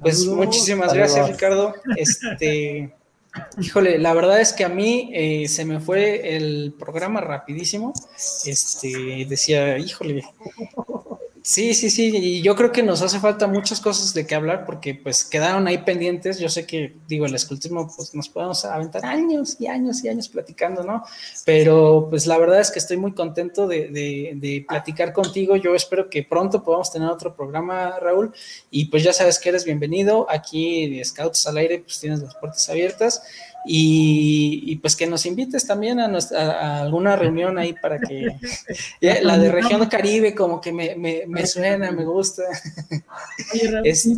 Pues 0.00 0.26
muchísimas 0.26 0.92
gracias, 0.92 1.28
Ricardo. 1.28 1.74
Este, 1.96 2.92
híjole, 3.60 3.98
la 3.98 4.14
verdad 4.14 4.40
es 4.40 4.52
que 4.52 4.64
a 4.64 4.68
mí 4.68 5.10
eh, 5.12 5.46
se 5.48 5.64
me 5.64 5.80
fue 5.80 6.36
el 6.36 6.74
programa 6.78 7.20
rapidísimo. 7.20 7.92
Este, 8.44 9.26
decía, 9.28 9.78
híjole, 9.78 10.24
Sí, 11.42 11.74
sí, 11.74 11.90
sí, 11.90 12.16
y 12.16 12.40
yo 12.40 12.54
creo 12.54 12.70
que 12.70 12.84
nos 12.84 13.02
hace 13.02 13.18
falta 13.18 13.48
muchas 13.48 13.80
cosas 13.80 14.14
de 14.14 14.24
qué 14.28 14.36
hablar 14.36 14.64
porque 14.64 14.94
pues 14.94 15.24
quedaron 15.24 15.66
ahí 15.66 15.78
pendientes. 15.78 16.38
Yo 16.38 16.48
sé 16.48 16.66
que, 16.66 16.94
digo, 17.08 17.26
el 17.26 17.34
escultismo 17.34 17.92
pues 17.94 18.14
nos 18.14 18.28
podemos 18.28 18.64
aventar 18.64 19.04
años 19.04 19.56
y 19.58 19.66
años 19.66 20.04
y 20.04 20.08
años 20.08 20.28
platicando, 20.28 20.84
¿no? 20.84 21.02
Pero 21.44 22.06
pues 22.08 22.28
la 22.28 22.38
verdad 22.38 22.60
es 22.60 22.70
que 22.70 22.78
estoy 22.78 22.96
muy 22.96 23.12
contento 23.12 23.66
de, 23.66 23.88
de, 23.88 24.64
platicar 24.68 25.12
contigo. 25.12 25.56
Yo 25.56 25.74
espero 25.74 26.08
que 26.08 26.22
pronto 26.22 26.62
podamos 26.62 26.92
tener 26.92 27.08
otro 27.08 27.34
programa, 27.34 27.98
Raúl, 27.98 28.32
y 28.70 28.84
pues 28.84 29.02
ya 29.02 29.12
sabes 29.12 29.40
que 29.40 29.48
eres 29.48 29.64
bienvenido. 29.64 30.28
Aquí 30.30 30.96
de 30.96 31.04
Scouts 31.04 31.48
al 31.48 31.56
aire, 31.56 31.80
pues 31.80 31.98
tienes 31.98 32.22
las 32.22 32.36
puertas 32.36 32.68
abiertas. 32.68 33.20
Y, 33.64 34.76
pues 34.76 34.96
que 34.96 35.06
nos 35.06 35.24
invites 35.24 35.66
también 35.66 36.00
a, 36.00 36.08
nuestra, 36.08 36.80
alguna 36.80 37.14
reunión 37.16 37.58
ahí 37.58 37.74
para 37.74 37.98
que 37.98 38.26
la 39.22 39.38
de 39.38 39.52
región 39.52 39.86
Caribe 39.86 40.34
como 40.34 40.60
que 40.60 40.72
me, 40.72 40.96
me, 40.96 41.24
me 41.28 41.46
suena, 41.46 41.90
me 41.92 42.04
gusta. 42.04 42.42
es, 43.84 44.08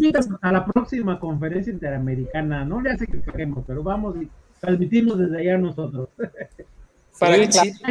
a 0.41 0.53
la 0.53 0.65
próxima 0.65 1.21
conferencia 1.21 1.73
interamericana, 1.73 2.65
no 2.65 2.81
le 2.81 2.93
hace 2.93 3.07
que 3.07 3.21
queremos, 3.21 3.65
pero 3.67 3.83
vamos 3.83 4.17
y 4.21 4.29
transmitimos 4.61 5.19
desde 5.19 5.41
allá 5.41 5.59
nosotros. 5.59 6.09
Para 7.19 7.37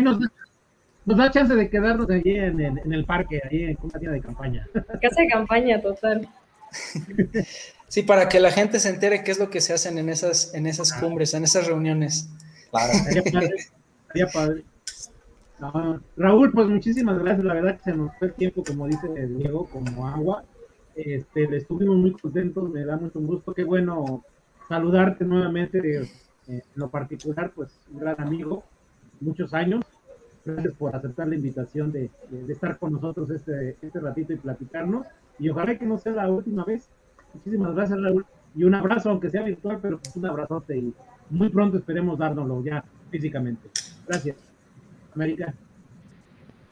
nos, 0.01 0.19
nos, 1.05 1.17
da 1.17 1.31
chance 1.31 1.55
de 1.55 1.69
quedarnos 1.69 2.09
allí 2.09 2.35
en, 2.35 2.59
en, 2.59 2.93
el 2.93 3.05
parque, 3.05 3.41
ahí 3.49 3.63
en 3.63 3.77
una 3.81 3.99
tienda 3.99 4.11
de 4.11 4.21
campaña. 4.21 4.67
Casa 4.73 5.21
de 5.21 5.27
campaña, 5.27 5.81
total. 5.81 6.27
Sí, 7.93 8.01
para 8.01 8.27
que 8.27 8.39
la 8.39 8.49
gente 8.49 8.79
se 8.79 8.89
entere 8.89 9.23
qué 9.23 9.29
es 9.29 9.37
lo 9.37 9.51
que 9.51 9.61
se 9.61 9.71
hacen 9.71 9.99
en 9.99 10.09
esas, 10.09 10.55
en 10.55 10.65
esas 10.65 10.93
ah. 10.93 10.99
cumbres, 10.99 11.35
en 11.35 11.43
esas 11.43 11.67
reuniones. 11.67 12.27
Claro. 12.71 12.91
Estaría 12.91 14.27
padre. 14.33 14.63
Raúl, 16.17 16.51
pues 16.51 16.69
muchísimas 16.69 17.19
gracias. 17.19 17.45
La 17.45 17.53
verdad 17.53 17.77
que 17.77 17.91
se 17.91 17.95
nos 17.95 18.17
fue 18.17 18.29
el 18.29 18.33
tiempo, 18.33 18.63
como 18.63 18.87
dice 18.87 19.07
Diego, 19.27 19.67
como 19.67 20.07
agua. 20.07 20.43
Este, 20.95 21.55
estuvimos 21.55 21.97
muy 21.97 22.13
contentos, 22.13 22.67
me 22.67 22.83
da 22.83 22.97
mucho 22.97 23.19
gusto. 23.19 23.53
Qué 23.53 23.63
bueno 23.63 24.23
saludarte 24.67 25.23
nuevamente. 25.23 25.77
Eh, 26.01 26.09
en 26.47 26.63
lo 26.73 26.89
particular, 26.89 27.51
pues 27.53 27.69
un 27.91 27.99
gran 27.99 28.19
amigo, 28.19 28.63
muchos 29.21 29.53
años. 29.53 29.85
Gracias 30.43 30.73
por 30.73 30.95
aceptar 30.95 31.27
la 31.27 31.35
invitación 31.35 31.91
de, 31.91 32.09
estar 32.47 32.79
con 32.79 32.93
nosotros 32.93 33.29
este, 33.29 33.77
este 33.79 33.99
ratito 33.99 34.33
y 34.33 34.37
platicarnos. 34.37 35.05
Y 35.37 35.49
ojalá 35.49 35.77
que 35.77 35.85
no 35.85 35.99
sea 35.99 36.13
la 36.13 36.27
última 36.27 36.65
vez. 36.65 36.89
Muchísimas 37.33 37.75
gracias, 37.75 38.01
Raúl. 38.01 38.25
Y 38.55 38.63
un 38.63 38.75
abrazo, 38.75 39.09
aunque 39.09 39.29
sea 39.29 39.43
virtual, 39.43 39.79
pero 39.81 39.99
pues 39.99 40.15
un 40.15 40.25
abrazote. 40.25 40.77
Y 40.77 40.93
muy 41.29 41.49
pronto 41.49 41.77
esperemos 41.77 42.17
dárnoslo 42.17 42.63
ya 42.63 42.83
físicamente. 43.09 43.69
Gracias. 44.07 44.35
América. 45.15 45.53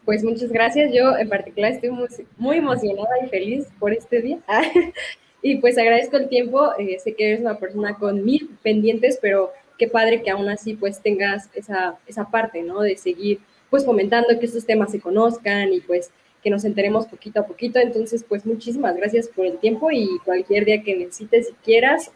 Pues 0.06 0.24
muchas 0.24 0.52
gracias. 0.52 0.92
Yo 0.94 1.18
en 1.18 1.30
particular 1.30 1.72
estoy 1.72 1.92
muy, 2.38 2.58
emocionada 2.58 3.10
y 3.24 3.30
feliz 3.30 3.68
por 3.80 3.94
este 3.94 4.22
día. 4.22 4.40
y 5.42 5.58
pues 5.58 5.78
agradezco 5.78 6.18
el 6.18 6.30
tiempo. 6.30 6.72
Eh, 6.78 7.00
sé 7.00 7.16
que 7.16 7.30
eres 7.30 7.42
una 7.42 7.58
persona 7.58 7.96
con 7.96 8.24
mil 8.24 8.58
pendientes, 8.64 9.18
pero 9.22 9.52
qué 9.78 9.88
padre 9.88 10.22
que 10.22 10.30
aún 10.30 10.50
así 10.50 10.76
pues 10.76 11.02
tengas 11.02 11.50
esa, 11.54 11.98
esa 12.06 12.30
parte, 12.30 12.62
¿no? 12.62 12.82
De 12.82 12.98
seguir 12.98 13.40
pues 13.70 13.86
fomentando 13.86 14.38
que 14.40 14.46
estos 14.46 14.66
temas 14.66 14.92
se 14.92 15.00
conozcan 15.00 15.72
y 15.72 15.80
pues 15.80 16.12
que 16.42 16.50
nos 16.50 16.64
enteremos 16.66 17.06
poquito 17.06 17.40
a 17.40 17.46
poquito. 17.46 17.80
Entonces, 17.80 18.24
pues 18.28 18.46
muchísimas 18.46 18.96
gracias 18.96 19.28
por 19.28 19.46
el 19.46 19.58
tiempo 19.58 19.92
y 19.92 20.08
cualquier 20.26 20.66
día 20.66 20.84
que 20.84 20.96
necesites 20.96 21.50
y 21.50 21.54
quieras, 21.64 22.12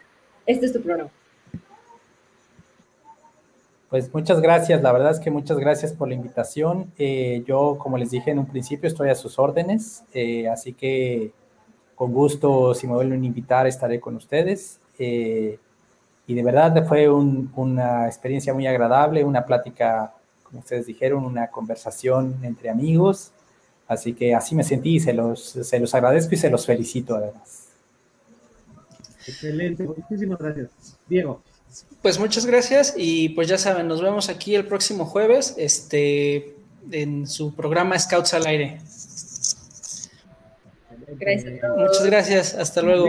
este 0.46 0.66
es 0.66 0.72
tu 0.72 0.82
programa. 0.82 1.10
Pues 3.88 4.12
muchas 4.12 4.40
gracias, 4.40 4.82
la 4.82 4.90
verdad 4.90 5.12
es 5.12 5.20
que 5.20 5.30
muchas 5.30 5.58
gracias 5.58 5.92
por 5.92 6.08
la 6.08 6.14
invitación. 6.14 6.92
Eh, 6.98 7.44
yo, 7.46 7.78
como 7.78 7.96
les 7.96 8.10
dije 8.10 8.32
en 8.32 8.40
un 8.40 8.46
principio, 8.46 8.88
estoy 8.88 9.10
a 9.10 9.14
sus 9.14 9.38
órdenes, 9.38 10.02
eh, 10.12 10.48
así 10.48 10.72
que 10.72 11.30
con 11.94 12.12
gusto, 12.12 12.74
si 12.74 12.88
me 12.88 12.94
vuelven 12.94 13.22
a 13.22 13.26
invitar, 13.26 13.66
estaré 13.66 14.00
con 14.00 14.16
ustedes. 14.16 14.80
Eh, 14.98 15.58
y 16.26 16.34
de 16.34 16.42
verdad 16.42 16.86
fue 16.86 17.08
una 17.08 18.06
experiencia 18.06 18.52
muy 18.52 18.66
agradable, 18.66 19.22
una 19.22 19.46
plática, 19.46 20.12
como 20.42 20.58
ustedes 20.58 20.86
dijeron, 20.86 21.24
una 21.24 21.46
conversación 21.48 22.36
entre 22.42 22.68
amigos. 22.68 23.32
Así 23.88 24.14
que 24.14 24.34
así 24.34 24.54
me 24.54 24.64
sentí 24.64 24.96
y 24.96 25.00
se 25.00 25.12
los, 25.12 25.40
se 25.40 25.78
los 25.78 25.94
agradezco 25.94 26.34
y 26.34 26.38
se 26.38 26.50
los 26.50 26.66
felicito 26.66 27.14
además. 27.14 27.68
Excelente, 29.26 29.84
muchísimas 29.84 30.38
gracias. 30.38 30.70
Diego. 31.08 31.42
Pues 32.02 32.18
muchas 32.18 32.46
gracias 32.46 32.94
y 32.96 33.30
pues 33.30 33.48
ya 33.48 33.58
saben, 33.58 33.88
nos 33.88 34.00
vemos 34.00 34.28
aquí 34.28 34.54
el 34.54 34.66
próximo 34.66 35.04
jueves 35.04 35.54
este, 35.58 36.54
en 36.90 37.26
su 37.26 37.54
programa 37.54 37.98
Scouts 37.98 38.34
al 38.34 38.46
Aire. 38.46 38.78
Gracias. 41.18 41.60
Muchas 41.76 42.06
gracias, 42.06 42.54
hasta 42.54 42.82
luego. 42.82 43.08